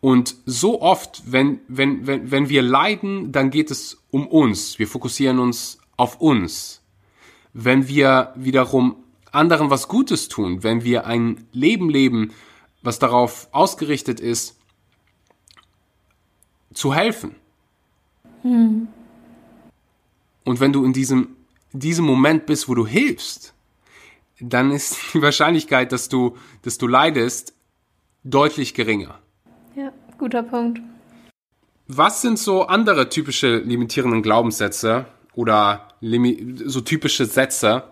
Und 0.00 0.36
so 0.46 0.80
oft, 0.80 1.22
wenn, 1.26 1.60
wenn, 1.66 2.06
wenn, 2.06 2.30
wenn 2.30 2.48
wir 2.48 2.62
leiden, 2.62 3.32
dann 3.32 3.50
geht 3.50 3.70
es 3.70 3.98
um 4.10 4.26
uns. 4.28 4.78
Wir 4.78 4.86
fokussieren 4.86 5.38
uns 5.38 5.78
auf 5.96 6.20
uns. 6.20 6.82
Wenn 7.52 7.88
wir 7.88 8.32
wiederum 8.36 8.96
anderen 9.32 9.70
was 9.70 9.88
Gutes 9.88 10.28
tun, 10.28 10.62
wenn 10.62 10.84
wir 10.84 11.06
ein 11.06 11.46
Leben 11.52 11.90
leben, 11.90 12.32
was 12.82 12.98
darauf 12.98 13.48
ausgerichtet 13.52 14.20
ist, 14.20 14.56
zu 16.72 16.94
helfen. 16.94 17.34
Hm. 18.42 18.88
Und 20.44 20.60
wenn 20.60 20.72
du 20.72 20.84
in 20.84 20.92
diesem, 20.92 21.36
diesem 21.72 22.04
Moment 22.04 22.46
bist, 22.46 22.68
wo 22.68 22.74
du 22.74 22.86
hilfst, 22.86 23.54
dann 24.40 24.70
ist 24.70 24.96
die 25.14 25.22
Wahrscheinlichkeit, 25.22 25.92
dass 25.92 26.08
du, 26.08 26.36
dass 26.62 26.78
du 26.78 26.86
leidest, 26.86 27.54
deutlich 28.24 28.74
geringer. 28.74 29.18
Ja, 29.76 29.92
guter 30.18 30.42
Punkt. 30.42 30.80
Was 31.86 32.20
sind 32.20 32.38
so 32.38 32.66
andere 32.66 33.08
typische 33.08 33.58
limitierenden 33.58 34.22
Glaubenssätze 34.22 35.06
oder 35.34 35.88
so 36.66 36.80
typische 36.80 37.24
Sätze, 37.24 37.84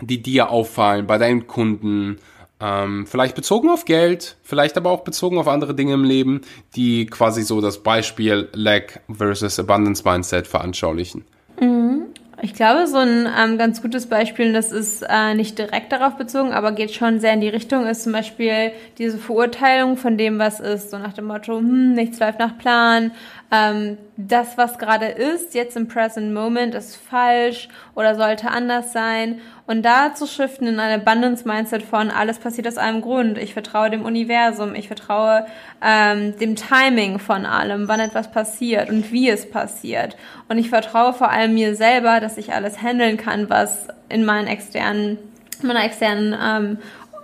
die 0.00 0.22
dir 0.22 0.50
auffallen 0.50 1.06
bei 1.06 1.18
deinen 1.18 1.46
Kunden? 1.46 2.18
Ähm, 2.58 3.06
vielleicht 3.06 3.34
bezogen 3.34 3.68
auf 3.68 3.84
Geld, 3.84 4.36
vielleicht 4.42 4.78
aber 4.78 4.90
auch 4.90 5.04
bezogen 5.04 5.36
auf 5.38 5.46
andere 5.46 5.74
Dinge 5.74 5.92
im 5.92 6.04
Leben, 6.04 6.40
die 6.74 7.04
quasi 7.04 7.42
so 7.42 7.60
das 7.60 7.82
Beispiel 7.82 8.48
Lack 8.54 9.00
versus 9.12 9.58
Abundance 9.58 10.02
Mindset 10.04 10.46
veranschaulichen. 10.46 11.24
Mhm. 11.60 12.06
Ich 12.42 12.52
glaube, 12.52 12.86
so 12.86 12.98
ein 12.98 13.26
ähm, 13.26 13.56
ganz 13.56 13.80
gutes 13.80 14.06
Beispiel, 14.06 14.52
das 14.52 14.70
ist 14.70 15.02
äh, 15.02 15.34
nicht 15.34 15.58
direkt 15.58 15.90
darauf 15.90 16.16
bezogen, 16.16 16.52
aber 16.52 16.72
geht 16.72 16.92
schon 16.92 17.18
sehr 17.18 17.32
in 17.32 17.40
die 17.40 17.48
Richtung, 17.48 17.86
ist 17.86 18.04
zum 18.04 18.12
Beispiel 18.12 18.72
diese 18.98 19.16
Verurteilung 19.16 19.96
von 19.96 20.18
dem, 20.18 20.38
was 20.38 20.60
ist. 20.60 20.90
So 20.90 20.98
nach 20.98 21.14
dem 21.14 21.26
Motto, 21.26 21.56
hm, 21.58 21.94
nichts 21.94 22.20
läuft 22.20 22.38
nach 22.38 22.58
Plan, 22.58 23.12
ähm, 23.52 23.98
das, 24.16 24.58
was 24.58 24.78
gerade 24.78 25.06
ist, 25.06 25.54
jetzt 25.54 25.76
im 25.76 25.86
Present 25.86 26.34
Moment, 26.34 26.74
ist 26.74 26.96
falsch 26.96 27.68
oder 27.94 28.14
sollte 28.16 28.50
anders 28.50 28.92
sein. 28.92 29.40
Und 29.66 29.82
da 29.82 30.14
zu 30.14 30.26
shiften 30.26 30.66
in 30.66 30.80
ein 30.80 31.00
Abundance-Mindset 31.00 31.82
von 31.82 32.10
alles 32.10 32.38
passiert 32.38 32.66
aus 32.66 32.78
einem 32.78 33.00
Grund. 33.02 33.38
Ich 33.38 33.52
vertraue 33.52 33.90
dem 33.90 34.04
Universum, 34.04 34.74
ich 34.74 34.88
vertraue 34.88 35.46
ähm, 35.84 36.36
dem 36.38 36.56
Timing 36.56 37.18
von 37.18 37.46
allem, 37.46 37.88
wann 37.88 38.00
etwas 38.00 38.30
passiert 38.30 38.90
und 38.90 39.12
wie 39.12 39.28
es 39.28 39.48
passiert. 39.48 40.16
Und 40.48 40.58
ich 40.58 40.68
vertraue 40.68 41.12
vor 41.12 41.30
allem 41.30 41.54
mir 41.54 41.74
selber, 41.76 42.20
dass 42.20 42.38
ich 42.38 42.52
alles 42.52 42.82
handeln 42.82 43.16
kann, 43.16 43.50
was 43.50 43.88
in 44.08 44.24
meinen 44.24 44.48
externen, 44.48 45.18
meiner 45.62 45.84
externen 45.84 46.36
ähm, 46.40 46.78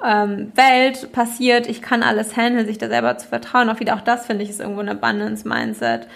ähm, 0.05 0.53
Welt 0.55 1.13
passiert. 1.13 1.67
Ich 1.69 1.83
kann 1.83 2.03
alles 2.03 2.37
handeln, 2.37 2.67
sich 2.67 2.79
da 2.79 2.89
selber 2.89 3.19
zu 3.19 3.29
vertrauen. 3.29 3.71
Auch 3.71 3.81
wieder 3.81 3.95
auch 3.95 4.01
das 4.01 4.27
finde 4.27 4.45
ich 4.45 4.51
ist 4.51 4.61
irgendwo 4.61 4.81
ein 4.81 4.89
Abundance-Mindset. 4.89 6.09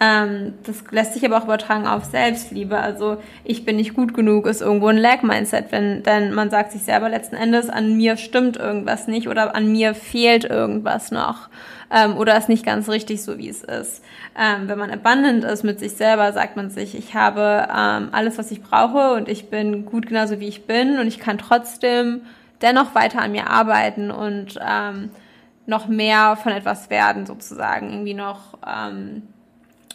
Ähm, 0.00 0.54
das 0.64 0.82
lässt 0.90 1.14
sich 1.14 1.24
aber 1.24 1.38
auch 1.38 1.44
übertragen 1.44 1.86
auf 1.86 2.04
Selbstliebe. 2.04 2.78
Also 2.78 3.18
ich 3.44 3.64
bin 3.64 3.76
nicht 3.76 3.94
gut 3.94 4.14
genug 4.14 4.46
ist 4.46 4.60
irgendwo 4.60 4.88
ein 4.88 4.98
Lag-Mindset, 4.98 5.66
wenn 5.70 6.02
denn 6.02 6.34
man 6.34 6.50
sagt 6.50 6.72
sich 6.72 6.82
selber 6.82 7.08
letzten 7.08 7.36
Endes, 7.36 7.68
an 7.70 7.96
mir 7.96 8.16
stimmt 8.16 8.56
irgendwas 8.56 9.06
nicht 9.06 9.28
oder 9.28 9.54
an 9.54 9.70
mir 9.70 9.94
fehlt 9.94 10.44
irgendwas 10.44 11.12
noch 11.12 11.48
ähm, 11.94 12.16
oder 12.16 12.36
ist 12.36 12.48
nicht 12.48 12.66
ganz 12.66 12.88
richtig 12.88 13.22
so, 13.22 13.38
wie 13.38 13.48
es 13.48 13.62
ist. 13.62 14.02
Ähm, 14.36 14.68
wenn 14.68 14.78
man 14.78 14.90
abundant 14.90 15.44
ist 15.44 15.62
mit 15.62 15.78
sich 15.78 15.92
selber, 15.92 16.32
sagt 16.32 16.56
man 16.56 16.70
sich, 16.70 16.96
ich 16.98 17.14
habe 17.14 17.68
ähm, 17.70 18.08
alles, 18.10 18.36
was 18.36 18.50
ich 18.50 18.62
brauche 18.62 19.14
und 19.14 19.28
ich 19.28 19.48
bin 19.48 19.84
gut 19.84 20.06
genauso, 20.08 20.40
wie 20.40 20.48
ich 20.48 20.66
bin 20.66 20.98
und 20.98 21.06
ich 21.06 21.20
kann 21.20 21.38
trotzdem 21.38 22.22
dennoch 22.64 22.94
weiter 22.94 23.20
an 23.20 23.32
mir 23.32 23.48
arbeiten 23.48 24.10
und 24.10 24.58
ähm, 24.60 25.10
noch 25.66 25.86
mehr 25.86 26.36
von 26.36 26.52
etwas 26.52 26.90
werden, 26.90 27.26
sozusagen. 27.26 27.90
Irgendwie 27.90 28.14
noch 28.14 28.58
ähm, 28.66 29.22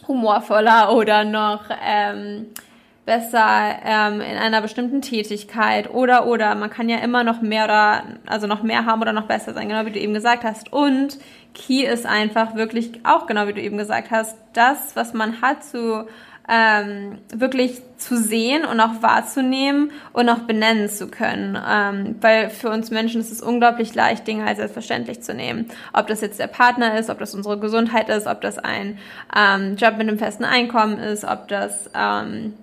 humorvoller 0.08 0.92
oder 0.94 1.24
noch 1.24 1.64
ähm, 1.84 2.46
besser 3.04 3.76
ähm, 3.84 4.20
in 4.20 4.36
einer 4.36 4.60
bestimmten 4.60 5.02
Tätigkeit 5.02 5.90
oder 5.90 6.26
oder 6.26 6.54
man 6.54 6.70
kann 6.70 6.88
ja 6.88 6.98
immer 6.98 7.24
noch 7.24 7.42
mehr 7.42 7.64
oder 7.64 8.04
also 8.26 8.46
noch 8.46 8.62
mehr 8.62 8.86
haben 8.86 9.02
oder 9.02 9.12
noch 9.12 9.26
besser 9.26 9.52
sein, 9.52 9.68
genau 9.68 9.84
wie 9.84 9.90
du 9.90 9.98
eben 9.98 10.14
gesagt 10.14 10.44
hast. 10.44 10.72
Und 10.72 11.18
Key 11.54 11.84
ist 11.84 12.06
einfach 12.06 12.54
wirklich 12.54 13.00
auch 13.04 13.26
genau 13.26 13.48
wie 13.48 13.52
du 13.52 13.60
eben 13.60 13.78
gesagt 13.78 14.12
hast, 14.12 14.36
das, 14.52 14.94
was 14.94 15.12
man 15.12 15.42
hat 15.42 15.64
zu 15.64 16.06
ähm, 16.50 17.18
wirklich 17.32 17.80
zu 17.96 18.16
sehen 18.16 18.64
und 18.64 18.80
auch 18.80 19.02
wahrzunehmen 19.02 19.92
und 20.12 20.28
auch 20.28 20.40
benennen 20.40 20.88
zu 20.88 21.06
können. 21.06 21.56
Ähm, 21.56 22.16
weil 22.20 22.50
für 22.50 22.70
uns 22.70 22.90
Menschen 22.90 23.20
ist 23.20 23.30
es 23.30 23.40
unglaublich 23.40 23.94
leicht, 23.94 24.26
Dinge 24.26 24.44
als 24.44 24.58
selbstverständlich 24.58 25.20
zu 25.20 25.32
nehmen. 25.32 25.66
Ob 25.92 26.08
das 26.08 26.20
jetzt 26.20 26.40
der 26.40 26.48
Partner 26.48 26.98
ist, 26.98 27.08
ob 27.08 27.18
das 27.20 27.34
unsere 27.34 27.58
Gesundheit 27.58 28.08
ist, 28.08 28.26
ob 28.26 28.40
das 28.40 28.58
ein 28.58 28.98
ähm, 29.36 29.76
Job 29.76 29.92
mit 29.96 30.08
einem 30.08 30.18
festen 30.18 30.44
Einkommen 30.44 30.98
ist, 30.98 31.24
ob 31.24 31.46
das 31.46 31.88
ähm, 31.94 32.54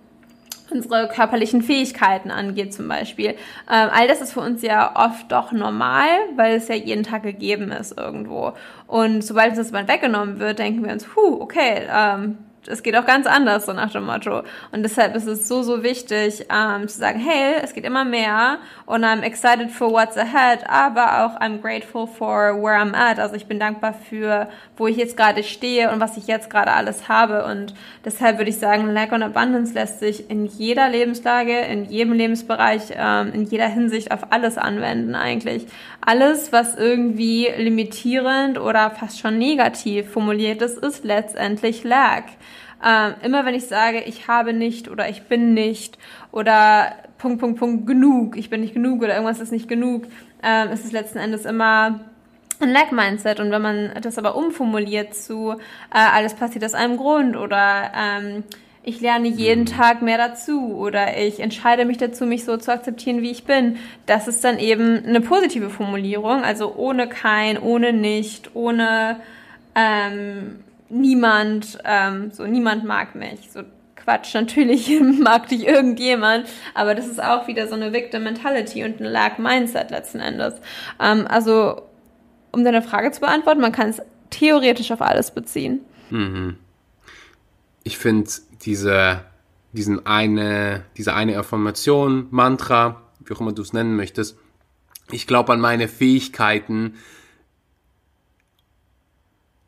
unsere 0.70 1.08
körperlichen 1.08 1.62
Fähigkeiten 1.62 2.30
angeht 2.30 2.74
zum 2.74 2.90
Beispiel. 2.90 3.30
Ähm, 3.30 3.90
all 3.94 4.10
das 4.10 4.20
ist 4.20 4.34
für 4.34 4.42
uns 4.42 4.62
ja 4.64 4.96
oft 4.96 5.32
doch 5.32 5.54
normal, 5.54 6.08
weil 6.36 6.58
es 6.58 6.68
ja 6.68 6.76
jeden 6.76 7.04
Tag 7.04 7.24
gegeben 7.24 7.72
ist 7.72 7.98
irgendwo. 7.98 8.52
Und 8.86 9.24
sobald 9.24 9.50
uns 9.50 9.60
das 9.60 9.72
mal 9.72 9.88
weggenommen 9.88 10.40
wird, 10.40 10.60
denken 10.60 10.84
wir 10.84 10.92
uns, 10.92 11.08
huh, 11.16 11.38
okay, 11.40 11.84
ähm, 11.90 12.38
es 12.68 12.84
geht 12.84 12.96
auch 12.96 13.06
ganz 13.06 13.26
anders, 13.26 13.66
so 13.66 13.74
nach 13.74 13.92
dem 13.92 14.06
Motto. 14.06 14.44
Und 14.72 14.84
deshalb 14.84 15.16
ist 15.16 15.28
es 15.28 15.48
so, 15.48 15.64
so 15.64 15.84
wichtig, 15.84 16.46
ähm, 16.50 16.88
zu 16.88 16.98
sagen, 16.98 17.20
hey, 17.20 17.56
es 17.64 17.74
geht 17.74 17.86
immer 17.86 18.06
mehr 18.06 18.58
und 18.86 19.04
I'm 19.04 19.22
excited 19.22 19.72
for 19.72 19.92
what's 19.92 20.18
ahead, 20.18 20.68
aber 20.68 21.26
auch 21.26 21.40
I'm 21.40 21.62
grateful 21.62 22.08
for 22.08 22.62
where 22.62 22.80
I'm 22.80 22.94
at. 22.94 23.20
Also 23.20 23.36
ich 23.36 23.48
bin 23.48 23.60
dankbar 23.60 23.94
für, 23.94 24.50
wo 24.76 24.88
ich 24.88 24.98
jetzt 24.98 25.18
gerade 25.18 25.44
stehe 25.44 25.92
und 25.92 26.00
was 26.00 26.18
ich 26.18 26.28
jetzt 26.28 26.50
gerade 26.50 26.74
alles 26.74 27.08
habe. 27.08 27.46
Und 27.46 27.74
deshalb 28.06 28.38
würde 28.38 28.50
ich 28.50 28.58
sagen, 28.58 28.88
Lack 28.92 29.12
und 29.12 29.24
Abundance 29.24 29.74
lässt 29.74 30.00
sich 30.00 30.30
in 30.30 30.46
jeder 30.46 30.90
Lebenslage, 30.90 31.60
in 31.62 31.86
jedem 31.86 32.14
Lebensbereich, 32.14 32.94
ähm, 32.96 33.32
in 33.34 33.44
jeder 33.44 33.68
Hinsicht 33.68 34.12
auf 34.12 34.32
alles 34.32 34.58
anwenden 34.58 35.16
eigentlich. 35.16 35.68
Alles, 36.08 36.54
was 36.54 36.78
irgendwie 36.78 37.50
limitierend 37.58 38.58
oder 38.58 38.92
fast 38.92 39.20
schon 39.20 39.38
negativ 39.38 40.10
formuliert 40.10 40.62
ist, 40.62 40.78
ist 40.78 41.04
letztendlich 41.04 41.84
Lack. 41.84 42.24
Ähm, 42.82 43.16
immer 43.24 43.46
wenn 43.46 43.54
ich 43.54 43.66
sage, 43.66 44.00
ich 44.06 44.30
habe 44.30 44.54
nicht 44.54 44.88
oder 44.88 45.10
ich 45.10 45.24
bin 45.24 45.54
nicht 45.54 45.98
oder 46.32 46.94
Punkt, 47.18 47.42
Punkt, 47.42 47.60
Punkt, 47.60 47.88
genug, 47.88 48.38
ich 48.38 48.50
bin 48.50 48.62
nicht 48.62 48.74
genug 48.74 49.04
oder 49.04 49.16
irgendwas 49.16 49.42
ist 49.42 49.52
nicht 49.52 49.68
genug, 49.68 50.06
ähm, 50.44 50.70
ist 50.70 50.86
es 50.86 50.94
letzten 50.94 51.18
Endes 51.18 51.44
immer 51.44 52.00
ein 52.62 52.70
Lack-Mindset. 52.70 53.42
Und 53.42 53.52
wenn 53.52 53.62
man 53.62 53.92
das 54.02 54.18
aber 54.18 54.38
umformuliert 54.38 55.14
zu, 55.14 55.58
äh, 55.94 55.98
alles 55.98 56.36
passiert 56.36 56.64
aus 56.64 56.74
einem 56.74 56.96
Grund 56.96 57.36
oder 57.36 57.92
ähm, 57.94 58.46
ich 58.88 59.02
lerne 59.02 59.28
jeden 59.28 59.64
mhm. 59.64 59.66
Tag 59.66 60.02
mehr 60.02 60.18
dazu 60.18 60.74
oder 60.78 61.18
ich 61.18 61.42
entscheide 61.42 61.84
mich 61.84 61.98
dazu, 61.98 62.26
mich 62.26 62.46
so 62.46 62.56
zu 62.56 62.72
akzeptieren, 62.72 63.22
wie 63.22 63.32
ich 63.32 63.44
bin. 63.44 63.80
Das 64.06 64.30
ist 64.30 64.46
dann 64.46 64.60
eben 64.60 65.04
eine 65.06 65.20
positive 65.20 65.70
Formulierung, 65.70 66.46
also 66.46 66.74
ohne 66.74 67.10
kein, 67.10 67.58
ohne 67.58 67.92
nicht, 67.92 68.52
ohne 68.56 69.18
ähm, 69.76 70.64
niemand, 70.88 71.80
ähm, 71.84 72.32
so 72.32 72.46
niemand 72.48 72.86
mag 72.86 73.14
mich. 73.14 73.52
So 73.52 73.64
Quatsch, 73.98 74.34
natürlich 74.34 74.90
mag 75.02 75.50
dich 75.50 75.68
irgendjemand, 75.68 76.48
aber 76.74 76.96
das 76.96 77.08
ist 77.08 77.22
auch 77.22 77.46
wieder 77.48 77.68
so 77.68 77.76
eine 77.76 77.92
Victim 77.92 78.24
Mentality 78.24 78.86
und 78.86 79.02
ein 79.02 79.06
Lag 79.06 79.38
Mindset 79.38 79.92
letzten 79.92 80.22
Endes. 80.22 80.54
Ähm, 81.04 81.28
also, 81.28 81.82
um 82.54 82.64
deine 82.64 82.82
Frage 82.82 83.12
zu 83.12 83.20
beantworten, 83.20 83.60
man 83.60 83.74
kann 83.74 83.90
es 83.90 84.02
theoretisch 84.30 84.92
auf 84.92 85.02
alles 85.02 85.32
beziehen. 85.32 85.82
Mhm. 86.10 86.56
Ich 87.88 87.98
finde 87.98 88.30
diese, 88.64 89.24
diesen 89.72 90.06
eine, 90.06 90.84
diese 90.98 91.14
eine 91.14 91.38
Affirmation, 91.38 92.28
Mantra, 92.32 93.02
wie 93.22 93.34
auch 93.34 93.40
immer 93.40 93.54
du 93.54 93.62
es 93.62 93.72
nennen 93.72 93.96
möchtest, 93.96 94.38
ich 95.10 95.26
glaube 95.26 95.54
an 95.54 95.62
meine 95.62 95.88
Fähigkeiten, 95.88 96.96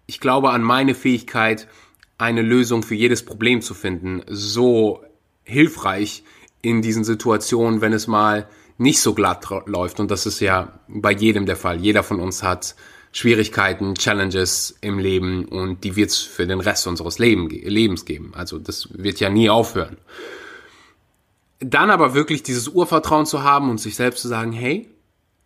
ich 0.05 0.20
glaube 0.20 0.49
an 0.49 0.63
meine 0.63 0.95
Fähigkeit, 0.95 1.70
eine 2.17 2.41
Lösung 2.41 2.84
für 2.84 2.95
jedes 2.95 3.24
Problem 3.24 3.61
zu 3.61 3.74
finden, 3.74 4.22
so 4.28 5.01
hilfreich 5.43 6.26
in 6.61 6.82
diesen 6.82 7.05
Situationen, 7.05 7.80
wenn 7.80 7.93
es 7.93 8.07
mal 8.07 8.49
nicht 8.78 8.99
so 8.99 9.13
glatt 9.13 9.47
läuft. 9.65 10.01
Und 10.01 10.11
das 10.11 10.26
ist 10.26 10.41
ja 10.41 10.82
bei 10.89 11.13
jedem 11.13 11.45
der 11.45 11.55
Fall. 11.55 11.80
Jeder 11.80 12.03
von 12.03 12.20
uns 12.20 12.43
hat 12.43 12.76
Schwierigkeiten, 13.12 13.95
Challenges 13.95 14.78
im 14.82 14.99
Leben 14.99 15.45
und 15.45 15.84
die 15.84 15.95
wird 15.95 16.12
es 16.12 16.20
für 16.20 16.45
den 16.45 16.60
Rest 16.60 16.86
unseres 16.88 17.18
Lebens 17.18 18.05
geben. 18.05 18.34
Also 18.36 18.60
das 18.60 18.89
wird 18.93 19.20
ja 19.20 19.30
nie 19.30 19.49
aufhören. 19.49 19.97
Dann 21.60 21.89
aber 21.89 22.14
wirklich 22.14 22.43
dieses 22.43 22.68
Urvertrauen 22.68 23.26
zu 23.26 23.43
haben 23.43 23.70
und 23.70 23.80
sich 23.80 23.95
selbst 23.95 24.22
zu 24.22 24.28
sagen, 24.28 24.51
hey, 24.51 24.88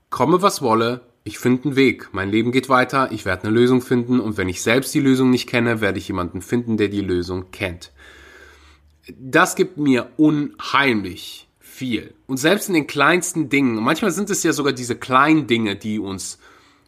komme 0.09 0.41
was 0.41 0.61
wolle, 0.61 1.01
ich 1.23 1.39
finde 1.39 1.63
einen 1.63 1.75
Weg. 1.75 2.09
Mein 2.11 2.29
Leben 2.29 2.51
geht 2.51 2.67
weiter, 2.67 3.11
ich 3.11 3.25
werde 3.25 3.43
eine 3.43 3.53
Lösung 3.53 3.81
finden 3.81 4.19
und 4.19 4.37
wenn 4.37 4.49
ich 4.49 4.61
selbst 4.61 4.93
die 4.93 4.99
Lösung 4.99 5.29
nicht 5.29 5.47
kenne, 5.47 5.79
werde 5.79 5.97
ich 5.97 6.07
jemanden 6.07 6.41
finden, 6.41 6.77
der 6.77 6.89
die 6.89 7.01
Lösung 7.01 7.51
kennt. 7.51 7.91
Das 9.17 9.55
gibt 9.55 9.77
mir 9.77 10.09
unheimlich 10.17 11.47
viel. 11.59 12.13
Und 12.27 12.37
selbst 12.37 12.67
in 12.67 12.75
den 12.75 12.87
kleinsten 12.87 13.49
Dingen, 13.49 13.75
manchmal 13.75 14.11
sind 14.11 14.29
es 14.29 14.43
ja 14.43 14.53
sogar 14.53 14.73
diese 14.73 14.95
kleinen 14.95 15.47
Dinge, 15.47 15.75
die 15.75 15.97
uns 15.97 16.39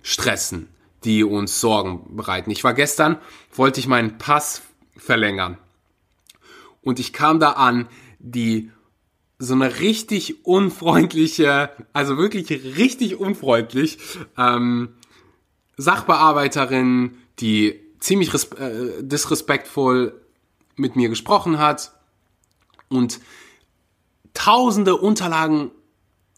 stressen, 0.05 0.69
die 1.03 1.23
uns 1.23 1.59
Sorgen 1.59 2.15
bereiten. 2.15 2.51
Ich 2.51 2.63
war 2.63 2.75
gestern, 2.75 3.17
wollte 3.51 3.79
ich 3.79 3.87
meinen 3.87 4.19
Pass 4.19 4.61
verlängern. 4.95 5.57
Und 6.81 6.99
ich 6.99 7.11
kam 7.11 7.39
da 7.39 7.53
an, 7.53 7.89
die 8.19 8.71
so 9.39 9.55
eine 9.55 9.79
richtig 9.79 10.45
unfreundliche, 10.45 11.71
also 11.91 12.17
wirklich 12.17 12.51
richtig 12.51 13.19
unfreundlich, 13.19 13.97
ähm, 14.37 14.89
Sachbearbeiterin, 15.75 17.17
die 17.39 17.81
ziemlich 17.99 18.31
äh, 18.59 19.01
disrespektvoll 19.01 20.21
mit 20.75 20.95
mir 20.95 21.09
gesprochen 21.09 21.57
hat 21.57 21.93
und 22.89 23.19
tausende 24.35 24.95
Unterlagen 24.97 25.71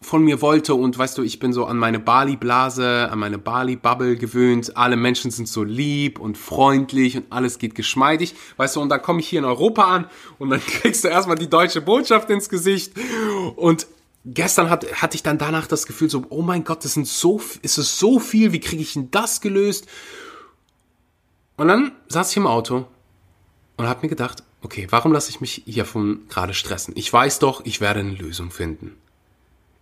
von 0.00 0.22
mir 0.22 0.40
wollte 0.40 0.74
und 0.74 0.96
weißt 0.96 1.18
du, 1.18 1.22
ich 1.22 1.40
bin 1.40 1.52
so 1.52 1.64
an 1.64 1.76
meine 1.76 1.98
Bali-Blase, 1.98 3.08
an 3.10 3.18
meine 3.18 3.38
Bali-Bubble 3.38 4.16
gewöhnt. 4.16 4.76
Alle 4.76 4.96
Menschen 4.96 5.32
sind 5.32 5.48
so 5.48 5.64
lieb 5.64 6.20
und 6.20 6.38
freundlich 6.38 7.16
und 7.16 7.26
alles 7.30 7.58
geht 7.58 7.74
geschmeidig. 7.74 8.34
Weißt 8.56 8.76
du, 8.76 8.80
und 8.80 8.90
dann 8.90 9.02
komme 9.02 9.20
ich 9.20 9.28
hier 9.28 9.40
in 9.40 9.44
Europa 9.44 9.84
an 9.84 10.06
und 10.38 10.50
dann 10.50 10.60
kriegst 10.66 11.02
du 11.02 11.08
erstmal 11.08 11.36
die 11.36 11.50
deutsche 11.50 11.80
Botschaft 11.80 12.30
ins 12.30 12.48
Gesicht 12.48 12.92
und 13.56 13.88
gestern 14.24 14.70
hat, 14.70 14.86
hatte 15.02 15.16
ich 15.16 15.24
dann 15.24 15.36
danach 15.36 15.66
das 15.66 15.86
Gefühl 15.86 16.08
so, 16.08 16.24
oh 16.28 16.42
mein 16.42 16.62
Gott, 16.62 16.84
das 16.84 16.94
sind 16.94 17.08
so, 17.08 17.40
ist 17.62 17.78
es 17.78 17.98
so 17.98 18.20
viel, 18.20 18.52
wie 18.52 18.60
kriege 18.60 18.82
ich 18.82 18.92
denn 18.92 19.10
das 19.10 19.40
gelöst? 19.40 19.88
Und 21.56 21.66
dann 21.66 21.90
saß 22.06 22.30
ich 22.30 22.36
im 22.36 22.46
Auto 22.46 22.86
und 23.76 23.88
habe 23.88 24.02
mir 24.02 24.08
gedacht, 24.08 24.44
okay, 24.62 24.86
warum 24.90 25.12
lasse 25.12 25.30
ich 25.30 25.40
mich 25.40 25.62
hiervon 25.66 26.20
gerade 26.28 26.54
stressen? 26.54 26.94
Ich 26.96 27.12
weiß 27.12 27.40
doch, 27.40 27.64
ich 27.64 27.80
werde 27.80 28.00
eine 28.00 28.12
Lösung 28.12 28.52
finden. 28.52 28.96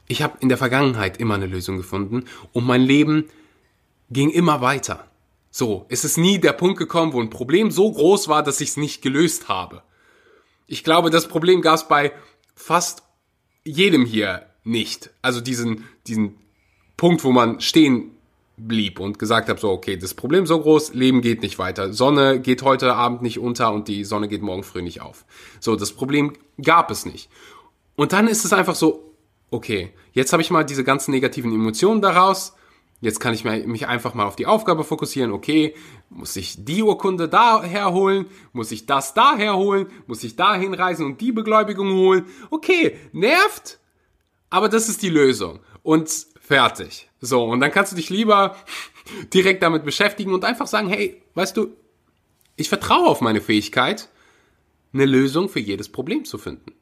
Ich 0.08 0.22
habe 0.22 0.38
in 0.40 0.48
der 0.48 0.58
Vergangenheit 0.58 1.18
immer 1.18 1.34
eine 1.34 1.46
Lösung 1.46 1.76
gefunden 1.76 2.24
und 2.52 2.64
mein 2.64 2.82
Leben 2.82 3.28
ging 4.10 4.30
immer 4.30 4.60
weiter. 4.60 5.06
So, 5.50 5.86
es 5.88 6.04
ist 6.04 6.18
nie 6.18 6.38
der 6.38 6.52
Punkt 6.52 6.78
gekommen, 6.78 7.12
wo 7.12 7.20
ein 7.20 7.30
Problem 7.30 7.70
so 7.70 7.90
groß 7.90 8.28
war, 8.28 8.42
dass 8.42 8.60
ich 8.60 8.70
es 8.70 8.76
nicht 8.76 9.02
gelöst 9.02 9.48
habe. 9.48 9.82
Ich 10.66 10.84
glaube, 10.84 11.10
das 11.10 11.28
Problem 11.28 11.62
gab 11.62 11.76
es 11.76 11.88
bei 11.88 12.12
fast 12.54 13.02
jedem 13.64 14.04
hier 14.04 14.46
nicht. 14.64 15.10
Also 15.22 15.40
diesen, 15.40 15.84
diesen 16.06 16.34
Punkt, 16.96 17.24
wo 17.24 17.32
man 17.32 17.60
stehen 17.60 18.12
blieb 18.56 19.00
und 19.00 19.18
gesagt 19.18 19.48
habe, 19.48 19.60
so, 19.60 19.70
okay, 19.70 19.96
das 19.96 20.14
Problem 20.14 20.46
so 20.46 20.60
groß, 20.60 20.94
Leben 20.94 21.20
geht 21.20 21.42
nicht 21.42 21.58
weiter. 21.58 21.92
Sonne 21.92 22.40
geht 22.40 22.62
heute 22.62 22.94
Abend 22.94 23.22
nicht 23.22 23.38
unter 23.38 23.72
und 23.72 23.88
die 23.88 24.04
Sonne 24.04 24.28
geht 24.28 24.42
morgen 24.42 24.62
früh 24.62 24.82
nicht 24.82 25.02
auf. 25.02 25.24
So, 25.60 25.76
das 25.76 25.92
Problem 25.92 26.32
gab 26.62 26.90
es 26.90 27.06
nicht. 27.06 27.28
Und 27.96 28.12
dann 28.12 28.28
ist 28.28 28.44
es 28.44 28.52
einfach 28.52 28.74
so, 28.74 29.14
okay, 29.50 29.92
jetzt 30.12 30.32
habe 30.32 30.42
ich 30.42 30.50
mal 30.50 30.64
diese 30.64 30.84
ganzen 30.84 31.10
negativen 31.10 31.52
Emotionen 31.52 32.00
daraus. 32.00 32.54
Jetzt 33.00 33.20
kann 33.20 33.34
ich 33.34 33.44
mich 33.44 33.86
einfach 33.86 34.14
mal 34.14 34.24
auf 34.24 34.36
die 34.36 34.46
Aufgabe 34.46 34.82
fokussieren. 34.82 35.30
Okay, 35.30 35.74
muss 36.08 36.34
ich 36.36 36.64
die 36.64 36.82
Urkunde 36.82 37.28
da 37.28 37.62
herholen? 37.62 38.26
Muss 38.52 38.72
ich 38.72 38.86
das 38.86 39.12
da 39.12 39.36
herholen? 39.36 39.88
Muss 40.06 40.24
ich 40.24 40.34
da 40.36 40.54
hinreisen 40.54 41.04
und 41.04 41.20
die 41.20 41.32
Beglaubigung 41.32 41.92
holen? 41.92 42.24
Okay, 42.48 42.96
nervt, 43.12 43.78
aber 44.48 44.68
das 44.70 44.88
ist 44.88 45.02
die 45.02 45.10
Lösung. 45.10 45.60
Und 45.82 46.10
fertig. 46.40 47.10
So, 47.20 47.44
und 47.44 47.60
dann 47.60 47.70
kannst 47.70 47.92
du 47.92 47.96
dich 47.96 48.08
lieber 48.08 48.56
direkt 49.34 49.62
damit 49.62 49.84
beschäftigen 49.84 50.32
und 50.32 50.44
einfach 50.44 50.66
sagen, 50.66 50.88
hey, 50.88 51.22
weißt 51.34 51.56
du, 51.56 51.76
ich 52.56 52.68
vertraue 52.68 53.06
auf 53.06 53.20
meine 53.20 53.40
Fähigkeit, 53.42 54.08
eine 54.92 55.04
Lösung 55.04 55.48
für 55.48 55.60
jedes 55.60 55.90
Problem 55.90 56.24
zu 56.24 56.38
finden. 56.38 56.72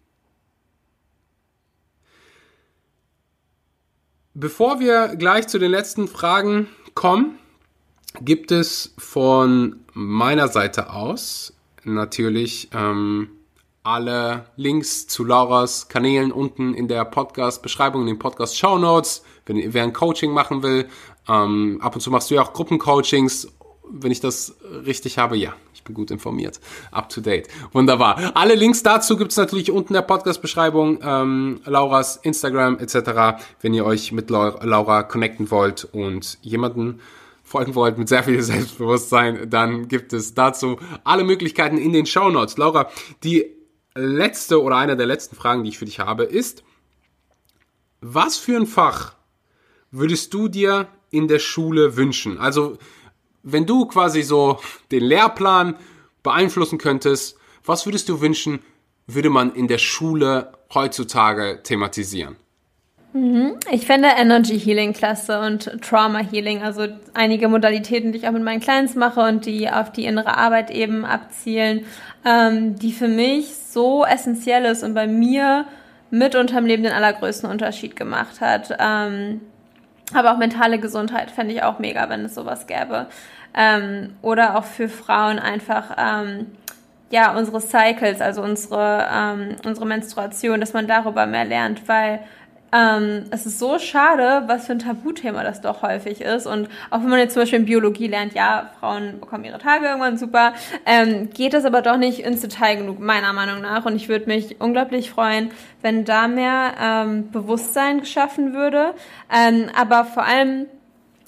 Bevor 4.34 4.80
wir 4.80 5.14
gleich 5.16 5.46
zu 5.46 5.58
den 5.58 5.70
letzten 5.70 6.08
Fragen 6.08 6.68
kommen, 6.94 7.38
gibt 8.20 8.50
es 8.50 8.92
von 8.98 9.84
meiner 9.92 10.48
Seite 10.48 10.92
aus 10.92 11.54
natürlich 11.84 12.68
ähm, 12.74 13.28
alle 13.84 14.46
Links 14.56 15.06
zu 15.06 15.24
Lauras 15.24 15.88
Kanälen 15.88 16.32
unten 16.32 16.74
in 16.74 16.88
der 16.88 17.04
Podcast-Beschreibung, 17.04 18.02
in 18.02 18.06
den 18.08 18.18
Podcast-Show 18.18 18.78
Notes 18.78 19.22
wenn 19.46 19.72
wer 19.72 19.82
ein 19.82 19.92
Coaching 19.92 20.32
machen 20.32 20.62
will. 20.62 20.88
Ähm, 21.28 21.78
ab 21.80 21.94
und 21.94 22.00
zu 22.00 22.10
machst 22.10 22.30
du 22.30 22.34
ja 22.34 22.42
auch 22.42 22.52
Gruppencoachings. 22.52 23.48
Wenn 23.90 24.10
ich 24.10 24.20
das 24.20 24.56
richtig 24.86 25.18
habe, 25.18 25.36
ja, 25.36 25.54
ich 25.74 25.84
bin 25.84 25.94
gut 25.94 26.10
informiert. 26.10 26.60
Up 26.90 27.08
to 27.08 27.20
date. 27.20 27.48
Wunderbar. 27.72 28.32
Alle 28.34 28.54
Links 28.54 28.82
dazu 28.82 29.16
gibt 29.16 29.30
es 29.30 29.36
natürlich 29.36 29.70
unten 29.70 29.88
in 29.88 29.94
der 29.94 30.02
Podcast-Beschreibung. 30.02 31.00
Ähm, 31.02 31.60
Lauras 31.64 32.16
Instagram 32.16 32.78
etc. 32.78 33.44
Wenn 33.60 33.74
ihr 33.74 33.84
euch 33.84 34.12
mit 34.12 34.30
Laura 34.30 35.02
connecten 35.02 35.50
wollt 35.50 35.84
und 35.84 36.38
jemanden 36.42 37.00
folgen 37.42 37.74
wollt 37.74 37.98
mit 37.98 38.08
sehr 38.08 38.24
viel 38.24 38.42
Selbstbewusstsein, 38.42 39.50
dann 39.50 39.86
gibt 39.86 40.12
es 40.12 40.34
dazu 40.34 40.78
alle 41.04 41.24
Möglichkeiten 41.24 41.78
in 41.78 41.92
den 41.92 42.06
Show 42.06 42.30
Notes. 42.30 42.56
Laura, 42.56 42.88
die 43.22 43.44
letzte 43.94 44.62
oder 44.62 44.76
eine 44.76 44.96
der 44.96 45.06
letzten 45.06 45.36
Fragen, 45.36 45.62
die 45.62 45.68
ich 45.70 45.78
für 45.78 45.84
dich 45.84 46.00
habe, 46.00 46.24
ist, 46.24 46.64
was 48.00 48.36
für 48.36 48.56
ein 48.56 48.66
Fach 48.66 49.14
würdest 49.90 50.34
du 50.34 50.48
dir 50.48 50.88
in 51.10 51.28
der 51.28 51.38
Schule 51.38 51.96
wünschen? 51.96 52.38
Also, 52.38 52.78
wenn 53.44 53.66
du 53.66 53.86
quasi 53.86 54.22
so 54.22 54.58
den 54.90 55.04
Lehrplan 55.04 55.76
beeinflussen 56.22 56.78
könntest, 56.78 57.38
was 57.64 57.86
würdest 57.86 58.08
du 58.08 58.20
wünschen, 58.20 58.60
würde 59.06 59.30
man 59.30 59.54
in 59.54 59.68
der 59.68 59.78
Schule 59.78 60.52
heutzutage 60.72 61.60
thematisieren? 61.62 62.36
Mhm. 63.12 63.58
Ich 63.70 63.86
finde 63.86 64.08
Energy 64.16 64.58
Healing 64.58 64.92
klasse 64.92 65.38
und 65.38 65.70
Trauma 65.82 66.18
Healing, 66.18 66.62
also 66.62 66.88
einige 67.12 67.48
Modalitäten, 67.48 68.10
die 68.10 68.18
ich 68.18 68.26
auch 68.26 68.32
mit 68.32 68.42
meinen 68.42 68.60
Clients 68.60 68.96
mache 68.96 69.20
und 69.20 69.46
die 69.46 69.70
auf 69.70 69.92
die 69.92 70.04
innere 70.04 70.36
Arbeit 70.36 70.70
eben 70.72 71.04
abzielen, 71.04 71.86
ähm, 72.24 72.76
die 72.76 72.92
für 72.92 73.06
mich 73.06 73.54
so 73.54 74.04
essentiell 74.04 74.64
ist 74.64 74.82
und 74.82 74.94
bei 74.94 75.06
mir 75.06 75.66
mit 76.10 76.34
unterm 76.34 76.66
Leben 76.66 76.82
den 76.82 76.92
allergrößten 76.92 77.48
Unterschied 77.48 77.94
gemacht 77.94 78.40
hat. 78.40 78.76
Ähm, 78.80 79.40
aber 80.12 80.32
auch 80.32 80.38
mentale 80.38 80.78
Gesundheit 80.78 81.30
fände 81.30 81.54
ich 81.54 81.62
auch 81.62 81.78
mega, 81.78 82.08
wenn 82.08 82.24
es 82.24 82.34
sowas 82.34 82.66
gäbe. 82.66 83.06
Ähm, 83.56 84.16
oder 84.20 84.58
auch 84.58 84.64
für 84.64 84.88
Frauen 84.88 85.38
einfach, 85.38 85.96
ähm, 85.96 86.46
ja, 87.10 87.36
unsere 87.36 87.60
Cycles, 87.60 88.20
also 88.20 88.42
unsere, 88.42 89.06
ähm, 89.10 89.56
unsere 89.64 89.86
Menstruation, 89.86 90.60
dass 90.60 90.72
man 90.72 90.86
darüber 90.86 91.26
mehr 91.26 91.44
lernt, 91.44 91.88
weil 91.88 92.20
ähm, 92.74 93.26
es 93.30 93.46
ist 93.46 93.58
so 93.60 93.78
schade, 93.78 94.42
was 94.46 94.66
für 94.66 94.72
ein 94.72 94.80
Tabuthema 94.80 95.44
das 95.44 95.60
doch 95.60 95.82
häufig 95.82 96.20
ist. 96.20 96.46
Und 96.46 96.68
auch 96.90 97.00
wenn 97.00 97.08
man 97.08 97.20
jetzt 97.20 97.34
zum 97.34 97.42
Beispiel 97.42 97.60
in 97.60 97.66
Biologie 97.66 98.08
lernt, 98.08 98.34
ja, 98.34 98.70
Frauen 98.80 99.20
bekommen 99.20 99.44
ihre 99.44 99.58
Tage 99.58 99.86
irgendwann 99.86 100.18
super, 100.18 100.54
ähm, 100.84 101.30
geht 101.30 101.54
das 101.54 101.64
aber 101.64 101.82
doch 101.82 101.96
nicht 101.96 102.20
ins 102.20 102.40
Detail 102.40 102.76
genug, 102.76 102.98
meiner 102.98 103.32
Meinung 103.32 103.60
nach. 103.60 103.84
Und 103.84 103.94
ich 103.94 104.08
würde 104.08 104.26
mich 104.26 104.60
unglaublich 104.60 105.10
freuen, 105.10 105.52
wenn 105.82 106.04
da 106.04 106.26
mehr 106.26 106.72
ähm, 106.80 107.30
Bewusstsein 107.30 108.00
geschaffen 108.00 108.54
würde. 108.54 108.94
Ähm, 109.32 109.70
aber 109.76 110.04
vor 110.04 110.24
allem 110.24 110.66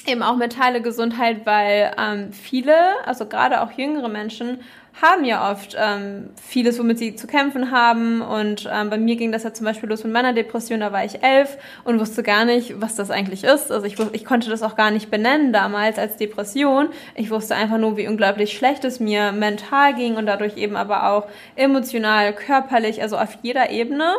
eben 0.06 0.22
auch 0.22 0.36
mentale 0.36 0.82
Gesundheit, 0.82 1.46
weil 1.46 1.92
ähm, 1.98 2.32
viele, 2.32 2.74
also 3.04 3.26
gerade 3.26 3.62
auch 3.62 3.72
jüngere 3.72 4.08
Menschen, 4.08 4.58
haben 5.00 5.24
ja 5.24 5.50
oft 5.50 5.76
ähm, 5.78 6.30
vieles, 6.42 6.78
womit 6.78 6.98
sie 6.98 7.14
zu 7.16 7.26
kämpfen 7.26 7.70
haben. 7.70 8.22
Und 8.22 8.68
ähm, 8.72 8.88
bei 8.88 8.96
mir 8.96 9.16
ging 9.16 9.30
das 9.30 9.42
ja 9.42 9.52
zum 9.52 9.66
Beispiel 9.66 9.90
los 9.90 10.04
mit 10.04 10.12
meiner 10.12 10.32
Depression, 10.32 10.80
da 10.80 10.90
war 10.90 11.04
ich 11.04 11.22
elf 11.22 11.58
und 11.84 12.00
wusste 12.00 12.22
gar 12.22 12.46
nicht, 12.46 12.80
was 12.80 12.94
das 12.94 13.10
eigentlich 13.10 13.44
ist. 13.44 13.70
Also 13.70 13.84
ich, 13.86 13.98
ich 14.12 14.24
konnte 14.24 14.48
das 14.48 14.62
auch 14.62 14.74
gar 14.74 14.90
nicht 14.90 15.10
benennen 15.10 15.52
damals 15.52 15.98
als 15.98 16.16
Depression. 16.16 16.88
Ich 17.14 17.30
wusste 17.30 17.54
einfach 17.54 17.76
nur, 17.76 17.98
wie 17.98 18.08
unglaublich 18.08 18.56
schlecht 18.56 18.84
es 18.84 18.98
mir 18.98 19.32
mental 19.32 19.94
ging 19.94 20.16
und 20.16 20.24
dadurch 20.24 20.56
eben 20.56 20.76
aber 20.76 21.10
auch 21.10 21.26
emotional, 21.56 22.32
körperlich, 22.32 23.02
also 23.02 23.18
auf 23.18 23.36
jeder 23.42 23.70
Ebene. 23.70 24.14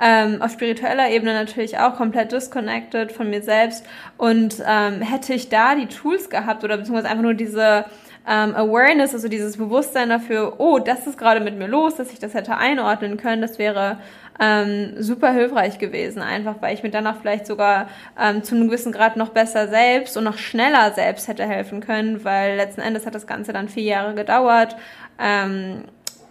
Ähm, 0.00 0.42
auf 0.42 0.52
spiritueller 0.52 1.10
Ebene 1.10 1.32
natürlich 1.32 1.78
auch 1.78 1.96
komplett 1.96 2.30
disconnected 2.30 3.10
von 3.10 3.30
mir 3.30 3.42
selbst. 3.42 3.84
Und 4.16 4.62
ähm, 4.64 5.00
hätte 5.00 5.32
ich 5.32 5.48
da 5.48 5.74
die 5.74 5.86
Tools 5.86 6.30
gehabt 6.30 6.62
oder 6.62 6.76
beziehungsweise 6.76 7.08
einfach 7.08 7.24
nur 7.24 7.34
diese 7.34 7.86
ähm, 8.28 8.54
Awareness, 8.54 9.14
also 9.14 9.28
dieses 9.28 9.56
Bewusstsein 9.56 10.10
dafür, 10.10 10.54
oh, 10.58 10.78
das 10.78 11.06
ist 11.06 11.16
gerade 11.16 11.40
mit 11.40 11.56
mir 11.56 11.66
los, 11.66 11.96
dass 11.96 12.12
ich 12.12 12.18
das 12.18 12.34
hätte 12.34 12.56
einordnen 12.56 13.16
können, 13.16 13.40
das 13.40 13.58
wäre 13.58 13.98
ähm, 14.38 14.94
super 14.98 15.32
hilfreich 15.32 15.78
gewesen, 15.78 16.20
einfach 16.20 16.56
weil 16.60 16.74
ich 16.74 16.82
mir 16.82 16.90
dann 16.90 17.06
auch 17.06 17.16
vielleicht 17.16 17.46
sogar 17.46 17.88
ähm, 18.20 18.42
zu 18.42 18.54
einem 18.54 18.68
gewissen 18.68 18.92
Grad 18.92 19.16
noch 19.16 19.30
besser 19.30 19.68
selbst 19.68 20.16
und 20.16 20.24
noch 20.24 20.38
schneller 20.38 20.92
selbst 20.92 21.26
hätte 21.26 21.44
helfen 21.44 21.80
können, 21.80 22.22
weil 22.24 22.56
letzten 22.56 22.82
Endes 22.82 23.06
hat 23.06 23.14
das 23.14 23.26
Ganze 23.26 23.52
dann 23.52 23.68
vier 23.68 23.84
Jahre 23.84 24.14
gedauert. 24.14 24.76
Ähm, 25.18 25.84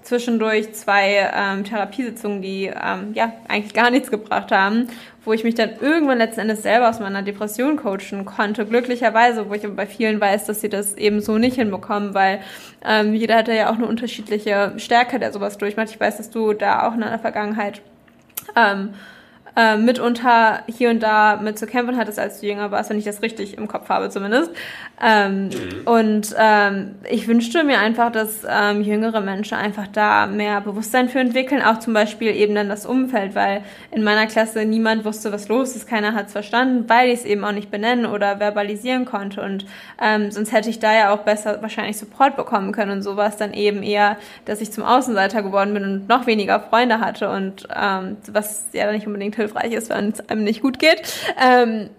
zwischendurch 0.07 0.73
zwei 0.73 1.29
ähm, 1.35 1.65
Therapiesitzungen, 1.65 2.41
die 2.41 2.65
ähm, 2.65 3.11
ja 3.13 3.33
eigentlich 3.49 3.73
gar 3.73 3.91
nichts 3.91 4.09
gebracht 4.09 4.51
haben, 4.51 4.87
wo 5.25 5.33
ich 5.33 5.43
mich 5.43 5.55
dann 5.55 5.71
irgendwann 5.81 6.17
letzten 6.17 6.39
Endes 6.39 6.63
selber 6.63 6.89
aus 6.89 7.01
meiner 7.01 7.23
Depression 7.23 7.75
coachen 7.75 8.23
konnte. 8.23 8.65
Glücklicherweise, 8.65 9.49
wo 9.49 9.53
ich 9.53 9.65
aber 9.65 9.73
bei 9.73 9.85
vielen 9.85 10.21
weiß, 10.21 10.45
dass 10.45 10.61
sie 10.61 10.69
das 10.69 10.95
eben 10.95 11.19
so 11.19 11.37
nicht 11.37 11.55
hinbekommen, 11.55 12.13
weil 12.13 12.39
ähm, 12.85 13.13
jeder 13.13 13.35
hat 13.35 13.49
ja 13.49 13.69
auch 13.69 13.75
eine 13.75 13.85
unterschiedliche 13.85 14.73
Stärke, 14.77 15.19
der 15.19 15.33
sowas 15.33 15.57
durchmacht. 15.57 15.89
Ich 15.89 15.99
weiß, 15.99 16.17
dass 16.17 16.29
du 16.29 16.53
da 16.53 16.87
auch 16.87 16.93
in 16.93 17.01
deiner 17.01 17.19
Vergangenheit 17.19 17.81
ähm, 18.55 18.93
äh, 19.57 19.75
mitunter 19.75 20.59
hier 20.67 20.91
und 20.91 21.01
da 21.01 21.37
mit 21.37 21.57
zu 21.57 21.65
kämpfen 21.65 21.97
hattest, 21.97 22.19
als 22.19 22.39
du 22.39 22.45
jünger 22.45 22.69
warst, 22.69 22.91
wenn 22.91 22.99
ich 22.99 23.05
das 23.05 23.23
richtig 23.23 23.57
im 23.57 23.67
Kopf 23.67 23.89
habe 23.89 24.09
zumindest. 24.09 24.51
Ähm, 25.03 25.45
mhm. 25.45 25.51
Und 25.85 26.35
ähm, 26.37 26.95
ich 27.09 27.27
wünschte 27.27 27.63
mir 27.63 27.79
einfach, 27.79 28.11
dass 28.11 28.45
ähm, 28.47 28.81
jüngere 28.81 29.19
Menschen 29.21 29.57
einfach 29.57 29.87
da 29.87 30.27
mehr 30.27 30.61
Bewusstsein 30.61 31.09
für 31.09 31.19
entwickeln, 31.19 31.63
auch 31.63 31.79
zum 31.79 31.93
Beispiel 31.93 32.35
eben 32.35 32.53
dann 32.53 32.69
das 32.69 32.85
Umfeld, 32.85 33.33
weil 33.33 33.63
in 33.91 34.03
meiner 34.03 34.27
Klasse 34.27 34.63
niemand 34.65 35.05
wusste, 35.05 35.31
was 35.31 35.47
los 35.47 35.75
ist, 35.75 35.87
keiner 35.87 36.13
hat 36.13 36.27
es 36.27 36.33
verstanden, 36.33 36.85
weil 36.87 37.09
ich 37.09 37.21
es 37.21 37.25
eben 37.25 37.43
auch 37.43 37.51
nicht 37.51 37.71
benennen 37.71 38.05
oder 38.05 38.39
verbalisieren 38.39 39.05
konnte. 39.05 39.41
Und 39.41 39.65
ähm, 39.99 40.29
sonst 40.29 40.51
hätte 40.51 40.69
ich 40.69 40.79
da 40.79 40.93
ja 40.93 41.13
auch 41.13 41.19
besser 41.19 41.61
wahrscheinlich 41.63 41.97
Support 41.97 42.35
bekommen 42.35 42.73
können 42.73 42.91
und 42.91 43.01
sowas 43.01 43.37
dann 43.37 43.53
eben 43.53 43.81
eher, 43.81 44.17
dass 44.45 44.61
ich 44.61 44.71
zum 44.71 44.83
Außenseiter 44.83 45.41
geworden 45.41 45.73
bin 45.73 45.83
und 45.83 46.07
noch 46.07 46.27
weniger 46.27 46.59
Freunde 46.59 46.99
hatte 46.99 47.31
und 47.31 47.67
ähm, 47.75 48.17
was 48.31 48.67
ja 48.73 48.91
nicht 48.91 49.07
unbedingt 49.07 49.35
hilfreich 49.47 49.73
ist, 49.73 49.89
wenn 49.89 50.09
es 50.09 50.29
einem 50.29 50.43
nicht 50.43 50.61
gut 50.61 50.79
geht. 50.79 51.01
Ähm, 51.41 51.89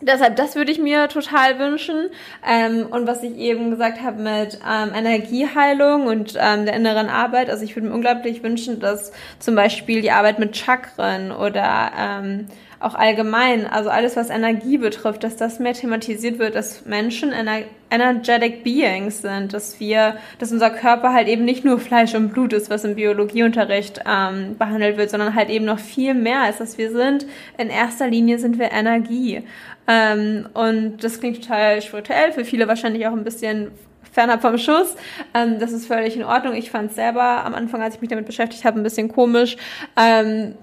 Deshalb, 0.00 0.36
das 0.36 0.54
würde 0.54 0.70
ich 0.70 0.78
mir 0.78 1.08
total 1.08 1.58
wünschen. 1.58 2.10
Ähm, 2.46 2.86
und 2.90 3.06
was 3.06 3.22
ich 3.22 3.36
eben 3.36 3.70
gesagt 3.70 4.02
habe 4.02 4.20
mit 4.20 4.58
ähm, 4.68 4.90
Energieheilung 4.94 6.06
und 6.08 6.34
ähm, 6.38 6.66
der 6.66 6.74
inneren 6.74 7.08
Arbeit, 7.08 7.48
also 7.48 7.64
ich 7.64 7.74
würde 7.74 7.88
mir 7.88 7.94
unglaublich 7.94 8.42
wünschen, 8.42 8.80
dass 8.80 9.12
zum 9.38 9.54
Beispiel 9.54 10.02
die 10.02 10.10
Arbeit 10.10 10.38
mit 10.38 10.56
Chakren 10.56 11.32
oder 11.32 11.92
ähm, 11.98 12.48
auch 12.84 12.94
allgemein, 12.94 13.66
also 13.66 13.90
alles, 13.90 14.16
was 14.16 14.30
Energie 14.30 14.78
betrifft, 14.78 15.24
dass 15.24 15.36
das 15.36 15.58
mehr 15.58 15.72
thematisiert 15.72 16.38
wird, 16.38 16.54
dass 16.54 16.84
Menschen 16.84 17.32
ener 17.32 17.62
energetic 17.90 18.64
beings 18.64 19.22
sind, 19.22 19.52
dass 19.52 19.78
wir, 19.78 20.16
dass 20.40 20.50
unser 20.50 20.70
Körper 20.70 21.12
halt 21.12 21.28
eben 21.28 21.44
nicht 21.44 21.64
nur 21.64 21.78
Fleisch 21.78 22.14
und 22.14 22.30
Blut 22.30 22.52
ist, 22.52 22.68
was 22.68 22.84
im 22.84 22.96
Biologieunterricht 22.96 24.00
ähm, 24.06 24.56
behandelt 24.58 24.96
wird, 24.96 25.10
sondern 25.10 25.34
halt 25.34 25.48
eben 25.48 25.64
noch 25.64 25.78
viel 25.78 26.14
mehr 26.14 26.40
als 26.40 26.58
dass 26.58 26.76
wir 26.76 26.90
sind. 26.90 27.24
In 27.56 27.70
erster 27.70 28.08
Linie 28.08 28.38
sind 28.38 28.58
wir 28.58 28.72
Energie. 28.72 29.42
Ähm, 29.86 30.48
und 30.54 31.04
das 31.04 31.20
klingt 31.20 31.42
total 31.42 31.82
spirituell, 31.82 32.32
für 32.32 32.44
viele 32.44 32.66
wahrscheinlich 32.66 33.06
auch 33.06 33.12
ein 33.12 33.22
bisschen 33.24 33.70
fernab 34.14 34.42
vom 34.42 34.58
Schuss. 34.58 34.96
Ähm, 35.34 35.58
das 35.58 35.72
ist 35.72 35.86
völlig 35.86 36.16
in 36.16 36.24
Ordnung. 36.24 36.54
Ich 36.54 36.70
fand 36.70 36.90
es 36.90 36.96
selber 36.96 37.44
am 37.44 37.54
Anfang, 37.54 37.82
als 37.82 37.96
ich 37.96 38.00
mich 38.00 38.10
damit 38.10 38.26
beschäftigt 38.26 38.64
habe, 38.64 38.80
ein 38.80 38.82
bisschen 38.82 39.08
komisch. 39.08 39.56
Ähm, 39.96 40.54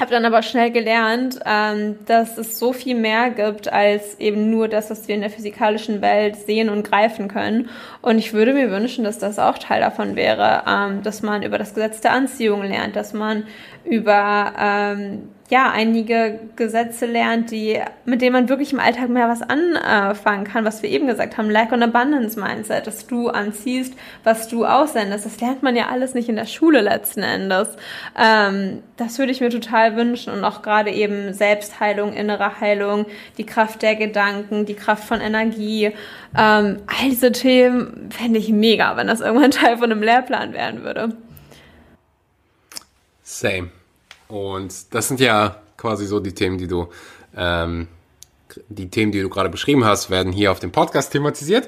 habe 0.00 0.10
dann 0.10 0.24
aber 0.24 0.42
schnell 0.42 0.70
gelernt, 0.70 1.38
ähm, 1.44 1.98
dass 2.06 2.38
es 2.38 2.58
so 2.58 2.72
viel 2.72 2.94
mehr 2.94 3.30
gibt 3.30 3.72
als 3.72 4.18
eben 4.18 4.50
nur 4.50 4.68
das, 4.68 4.90
was 4.90 5.06
wir 5.08 5.14
in 5.14 5.20
der 5.20 5.30
physikalischen 5.30 6.00
Welt 6.00 6.36
sehen 6.36 6.68
und 6.68 6.88
greifen 6.88 7.28
können. 7.28 7.68
Und 8.02 8.18
ich 8.18 8.32
würde 8.32 8.54
mir 8.54 8.70
wünschen, 8.70 9.04
dass 9.04 9.18
das 9.18 9.38
auch 9.38 9.58
Teil 9.58 9.80
davon 9.80 10.16
wäre, 10.16 10.62
ähm, 10.66 11.02
dass 11.02 11.22
man 11.22 11.42
über 11.42 11.58
das 11.58 11.74
Gesetz 11.74 12.00
der 12.00 12.12
Anziehung 12.12 12.62
lernt, 12.62 12.96
dass 12.96 13.12
man 13.12 13.44
über 13.84 14.52
ähm, 14.58 15.28
ja, 15.50 15.68
einige 15.68 16.38
Gesetze 16.54 17.06
lernt, 17.06 17.50
die, 17.50 17.80
mit 18.04 18.22
denen 18.22 18.32
man 18.32 18.48
wirklich 18.48 18.72
im 18.72 18.78
Alltag 18.78 19.08
mehr 19.08 19.28
was 19.28 19.42
anfangen 19.42 20.44
kann, 20.44 20.64
was 20.64 20.82
wir 20.82 20.90
eben 20.90 21.08
gesagt 21.08 21.36
haben, 21.36 21.50
Lack 21.50 21.72
and 21.72 21.82
Abundance 21.82 22.38
Mindset, 22.38 22.86
dass 22.86 23.08
du 23.08 23.28
anziehst, 23.28 23.94
was 24.22 24.46
du 24.46 24.64
aussendest. 24.64 25.26
Das 25.26 25.40
lernt 25.40 25.64
man 25.64 25.74
ja 25.74 25.88
alles 25.88 26.14
nicht 26.14 26.28
in 26.28 26.36
der 26.36 26.46
Schule 26.46 26.80
letzten 26.82 27.24
Endes. 27.24 27.68
Ähm, 28.16 28.84
das 28.96 29.18
würde 29.18 29.32
ich 29.32 29.40
mir 29.40 29.50
total 29.50 29.96
wünschen 29.96 30.32
und 30.32 30.44
auch 30.44 30.62
gerade 30.62 30.92
eben 30.92 31.32
Selbstheilung, 31.32 32.12
innere 32.12 32.60
Heilung, 32.60 33.06
die 33.36 33.44
Kraft 33.44 33.82
der 33.82 33.96
Gedanken, 33.96 34.66
die 34.66 34.74
Kraft 34.74 35.02
von 35.02 35.20
Energie. 35.20 35.86
Ähm, 36.38 36.76
all 36.86 37.08
diese 37.10 37.32
Themen 37.32 38.08
fände 38.10 38.38
ich 38.38 38.50
mega, 38.50 38.96
wenn 38.96 39.08
das 39.08 39.20
irgendwann 39.20 39.50
Teil 39.50 39.78
von 39.78 39.90
einem 39.90 40.02
Lehrplan 40.02 40.52
werden 40.52 40.84
würde. 40.84 41.08
Same. 43.40 43.70
Und 44.28 44.94
das 44.94 45.08
sind 45.08 45.18
ja 45.18 45.62
quasi 45.78 46.06
so 46.06 46.20
die 46.20 46.34
Themen, 46.34 46.58
die 46.58 46.66
du, 46.66 46.88
ähm, 47.34 47.88
die 48.68 48.90
Themen, 48.90 49.12
die 49.12 49.22
du 49.22 49.30
gerade 49.30 49.48
beschrieben 49.48 49.84
hast, 49.84 50.10
werden 50.10 50.30
hier 50.30 50.52
auf 50.52 50.60
dem 50.60 50.72
Podcast 50.72 51.12
thematisiert. 51.12 51.66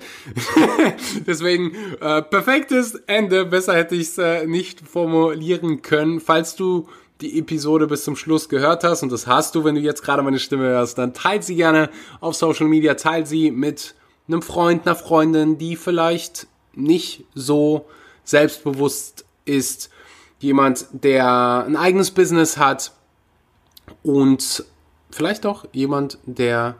Deswegen 1.27 1.75
äh, 2.01 2.21
perfektes 2.21 2.97
Ende. 3.07 3.47
Besser 3.47 3.75
hätte 3.75 3.95
ich 3.95 4.03
es 4.03 4.19
äh, 4.19 4.47
nicht 4.47 4.87
formulieren 4.87 5.81
können. 5.81 6.21
Falls 6.21 6.57
du 6.57 6.89
die 7.23 7.39
Episode 7.39 7.87
bis 7.87 8.05
zum 8.05 8.17
Schluss 8.17 8.51
gehört 8.51 8.85
hast, 8.85 9.03
und 9.03 9.11
das 9.11 9.27
hast 9.27 9.55
du, 9.55 9.65
wenn 9.65 9.77
du 9.77 9.81
jetzt 9.81 10.03
gerade 10.03 10.23
meine 10.23 10.41
Stimme 10.41 10.65
hörst, 10.65 10.99
dann 10.99 11.15
teil 11.15 11.43
sie 11.43 11.57
gerne 11.57 11.89
auf 12.21 12.35
Social 12.35 12.67
Media, 12.67 12.95
teil 12.95 13.25
sie 13.27 13.51
mit 13.51 13.95
einem 14.29 14.43
Freund, 14.43 14.87
einer 14.87 14.97
Freundin, 14.97 15.57
die 15.57 15.77
vielleicht 15.77 16.49
nicht 16.75 17.25
so 17.35 17.87
selbstbewusst 18.25 19.25
ist 19.45 19.92
jemand, 20.43 20.87
der 20.93 21.65
ein 21.67 21.77
eigenes 21.77 22.11
Business 22.11 22.57
hat 22.57 22.93
und 24.03 24.65
vielleicht 25.11 25.47
auch 25.47 25.65
jemand, 25.73 26.19
der 26.25 26.77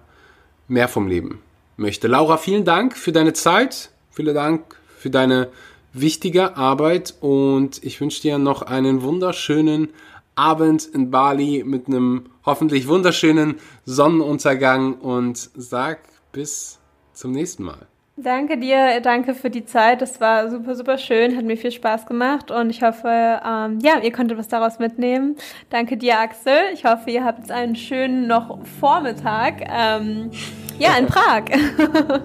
mehr 0.69 0.89
vom 0.89 1.07
Leben 1.07 1.43
möchte. 1.77 2.09
Laura, 2.09 2.37
vielen 2.37 2.65
Dank 2.65 2.97
für 2.97 3.13
deine 3.13 3.33
Zeit, 3.33 3.91
vielen 4.11 4.35
Dank 4.35 4.77
für 4.99 5.11
deine 5.11 5.49
wichtige 5.93 6.57
Arbeit 6.57 7.15
und 7.21 7.83
ich 7.85 8.01
wünsche 8.01 8.23
dir 8.23 8.39
noch 8.39 8.63
einen 8.63 9.03
wunderschönen 9.03 9.91
Abend 10.35 10.87
in 10.87 11.11
Bali 11.11 11.63
mit 11.65 11.89
einem 11.89 12.27
hoffentlich 12.47 12.89
wunderschönen 12.89 13.57
Sonnenuntergang 13.85 14.95
und 14.95 15.51
sag 15.55 16.01
bis 16.33 16.79
zum 17.13 17.33
nächsten 17.33 17.65
Mal. 17.65 17.92
Danke 18.23 18.57
dir, 18.57 19.01
danke 19.01 19.35
für 19.35 19.51
die 19.51 19.65
Zeit. 19.65 20.01
Das 20.01 20.21
war 20.21 20.49
super, 20.49 20.77
super 20.77 20.97
schön, 20.97 21.37
hat 21.37 21.45
mir 21.45 21.57
viel 21.57 21.73
Spaß 21.73 22.07
gemacht 22.07 22.53
und 22.53 22.71
ich 22.71 22.83
hoffe, 22.83 23.09
ähm, 23.09 23.81
ja, 23.83 23.99
ihr 24.01 24.13
konntet 24.13 24.39
was 24.39 24.47
daraus 24.47 24.79
mitnehmen. 24.79 25.37
Danke 25.71 25.97
dir, 25.97 26.21
Axel. 26.21 26.55
Ich 26.73 26.85
hoffe, 26.85 27.11
ihr 27.11 27.25
habt 27.25 27.51
einen 27.51 27.75
schönen 27.75 28.29
noch 28.29 28.65
Vormittag. 28.81 29.65
Ähm, 29.69 30.31
ja, 30.79 30.97
in 30.99 31.07
Prag. 31.07 31.45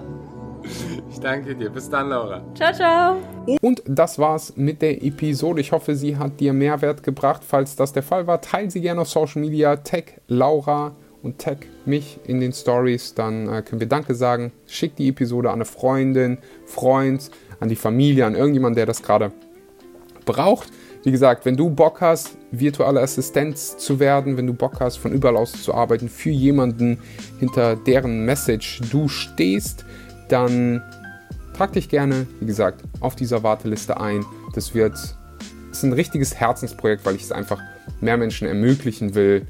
ich 1.10 1.18
danke 1.18 1.56
dir. 1.56 1.70
Bis 1.70 1.90
dann, 1.90 2.10
Laura. 2.10 2.42
Ciao, 2.54 2.72
ciao. 2.72 3.16
Und 3.60 3.82
das 3.86 4.20
war's 4.20 4.56
mit 4.56 4.80
der 4.82 5.02
Episode. 5.02 5.60
Ich 5.60 5.72
hoffe, 5.72 5.96
sie 5.96 6.16
hat 6.16 6.38
dir 6.38 6.52
Mehrwert 6.52 7.02
gebracht. 7.02 7.42
Falls 7.44 7.74
das 7.74 7.92
der 7.92 8.04
Fall 8.04 8.26
war, 8.28 8.40
teile 8.40 8.70
sie 8.70 8.80
gerne 8.80 9.00
auf 9.00 9.08
Social 9.08 9.40
Media. 9.40 9.74
Tag 9.76 10.20
Laura 10.28 10.94
und 11.22 11.38
tag 11.38 11.66
mich 11.84 12.20
in 12.26 12.40
den 12.40 12.52
Stories, 12.52 13.14
dann 13.14 13.48
äh, 13.48 13.62
können 13.62 13.80
wir 13.80 13.88
Danke 13.88 14.14
sagen. 14.14 14.52
Schick 14.66 14.96
die 14.96 15.08
Episode 15.08 15.48
an 15.48 15.56
eine 15.56 15.64
Freundin, 15.64 16.38
Freund, 16.66 17.30
an 17.60 17.68
die 17.68 17.76
Familie, 17.76 18.26
an 18.26 18.34
irgendjemanden, 18.34 18.76
der 18.76 18.86
das 18.86 19.02
gerade 19.02 19.32
braucht. 20.24 20.70
Wie 21.04 21.10
gesagt, 21.10 21.44
wenn 21.44 21.56
du 21.56 21.70
Bock 21.70 22.00
hast, 22.00 22.36
virtuelle 22.50 23.00
Assistenz 23.00 23.76
zu 23.78 24.00
werden, 24.00 24.36
wenn 24.36 24.46
du 24.46 24.54
Bock 24.54 24.80
hast, 24.80 24.96
von 24.96 25.12
überall 25.12 25.36
aus 25.36 25.62
zu 25.62 25.74
arbeiten, 25.74 26.08
für 26.08 26.30
jemanden, 26.30 26.98
hinter 27.38 27.76
deren 27.76 28.24
Message 28.24 28.80
du 28.90 29.08
stehst, 29.08 29.84
dann 30.28 30.82
trag 31.56 31.72
dich 31.72 31.88
gerne, 31.88 32.26
wie 32.40 32.46
gesagt, 32.46 32.82
auf 33.00 33.16
dieser 33.16 33.42
Warteliste 33.42 34.00
ein. 34.00 34.24
Das 34.54 34.74
wird 34.74 34.94
ist 35.78 35.84
ein 35.84 35.92
richtiges 35.92 36.34
Herzensprojekt, 36.34 37.04
weil 37.06 37.14
ich 37.14 37.22
es 37.22 37.32
einfach 37.32 37.60
mehr 38.00 38.16
Menschen 38.16 38.48
ermöglichen 38.48 39.14
will, 39.14 39.46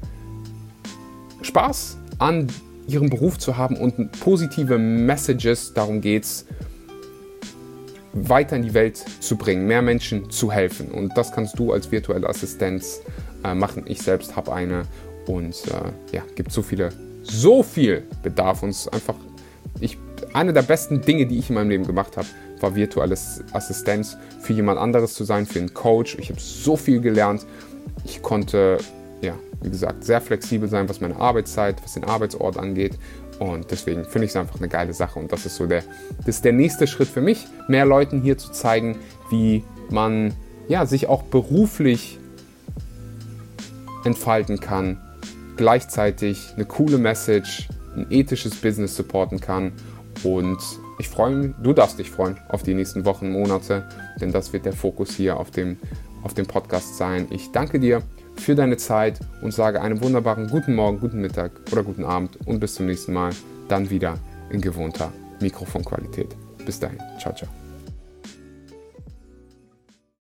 Spaß 1.41 1.97
an 2.17 2.47
ihrem 2.87 3.09
Beruf 3.09 3.37
zu 3.37 3.57
haben 3.57 3.77
und 3.77 4.11
positive 4.19 4.77
Messages, 4.77 5.73
darum 5.73 6.01
geht 6.01 6.23
es, 6.23 6.45
weiter 8.13 8.55
in 8.55 8.63
die 8.63 8.73
Welt 8.73 9.05
zu 9.19 9.37
bringen, 9.37 9.67
mehr 9.67 9.81
Menschen 9.81 10.29
zu 10.29 10.51
helfen. 10.51 10.89
Und 10.89 11.15
das 11.15 11.31
kannst 11.31 11.59
du 11.59 11.71
als 11.71 11.91
virtuelle 11.91 12.27
Assistenz 12.27 13.01
äh, 13.43 13.53
machen. 13.53 13.83
Ich 13.85 14.01
selbst 14.01 14.35
habe 14.35 14.51
eine 14.53 14.83
und 15.27 15.55
äh, 15.67 16.15
ja, 16.15 16.23
gibt 16.35 16.51
so 16.51 16.61
viele, 16.61 16.89
so 17.21 17.61
viel 17.61 18.03
Bedarf 18.23 18.63
uns 18.63 18.87
einfach. 18.87 19.15
Ich, 19.79 19.97
eine 20.33 20.53
der 20.53 20.63
besten 20.63 21.01
Dinge, 21.01 21.27
die 21.27 21.37
ich 21.37 21.49
in 21.49 21.55
meinem 21.55 21.69
Leben 21.69 21.85
gemacht 21.85 22.17
habe, 22.17 22.27
war 22.59 22.75
virtuelle 22.75 23.15
Assistenz 23.53 24.17
für 24.41 24.53
jemand 24.53 24.79
anderes 24.79 25.13
zu 25.13 25.23
sein, 25.23 25.45
für 25.45 25.59
einen 25.59 25.73
Coach. 25.73 26.17
Ich 26.19 26.29
habe 26.29 26.39
so 26.39 26.75
viel 26.75 26.99
gelernt. 26.99 27.45
Ich 28.03 28.21
konnte 28.21 28.79
ja, 29.21 29.33
wie 29.61 29.69
gesagt, 29.69 30.03
sehr 30.03 30.21
flexibel 30.21 30.69
sein, 30.69 30.87
was 30.87 31.01
meine 31.01 31.17
Arbeitszeit, 31.17 31.81
was 31.83 31.93
den 31.93 32.03
Arbeitsort 32.03 32.57
angeht. 32.57 32.97
Und 33.39 33.71
deswegen 33.71 34.03
finde 34.05 34.25
ich 34.25 34.31
es 34.31 34.35
einfach 34.35 34.57
eine 34.57 34.67
geile 34.67 34.93
Sache. 34.93 35.19
Und 35.19 35.31
das 35.31 35.45
ist 35.45 35.55
so 35.55 35.65
der, 35.65 35.83
das 36.19 36.35
ist 36.35 36.45
der 36.45 36.53
nächste 36.53 36.87
Schritt 36.87 37.07
für 37.07 37.21
mich, 37.21 37.47
mehr 37.67 37.85
Leuten 37.85 38.21
hier 38.21 38.37
zu 38.37 38.51
zeigen, 38.51 38.97
wie 39.29 39.63
man 39.89 40.33
ja, 40.67 40.85
sich 40.85 41.07
auch 41.07 41.23
beruflich 41.23 42.19
entfalten 44.03 44.59
kann, 44.59 45.01
gleichzeitig 45.57 46.53
eine 46.55 46.65
coole 46.65 46.97
Message, 46.97 47.67
ein 47.95 48.07
ethisches 48.09 48.55
Business 48.55 48.95
supporten 48.95 49.39
kann. 49.39 49.73
Und 50.23 50.59
ich 50.99 51.09
freue 51.09 51.35
mich, 51.35 51.55
du 51.63 51.73
darfst 51.73 51.97
dich 51.97 52.11
freuen 52.11 52.37
auf 52.49 52.63
die 52.63 52.73
nächsten 52.73 53.05
Wochen, 53.05 53.31
Monate, 53.31 53.87
denn 54.21 54.31
das 54.31 54.53
wird 54.53 54.65
der 54.65 54.73
Fokus 54.73 55.11
hier 55.11 55.37
auf 55.37 55.49
dem, 55.49 55.77
auf 56.23 56.33
dem 56.33 56.45
Podcast 56.45 56.97
sein. 56.97 57.27
Ich 57.29 57.51
danke 57.51 57.79
dir 57.79 58.03
für 58.39 58.55
deine 58.55 58.77
Zeit 58.77 59.19
und 59.41 59.53
sage 59.53 59.81
einen 59.81 60.01
wunderbaren 60.01 60.47
guten 60.47 60.75
Morgen, 60.75 60.99
guten 60.99 61.21
Mittag 61.21 61.51
oder 61.71 61.83
guten 61.83 62.05
Abend 62.05 62.37
und 62.45 62.59
bis 62.59 62.75
zum 62.75 62.85
nächsten 62.85 63.13
Mal. 63.13 63.31
Dann 63.67 63.89
wieder 63.89 64.17
in 64.49 64.61
gewohnter 64.61 65.11
Mikrofonqualität. 65.39 66.35
Bis 66.65 66.79
dahin. 66.79 66.99
Ciao, 67.19 67.33
ciao. 67.33 67.58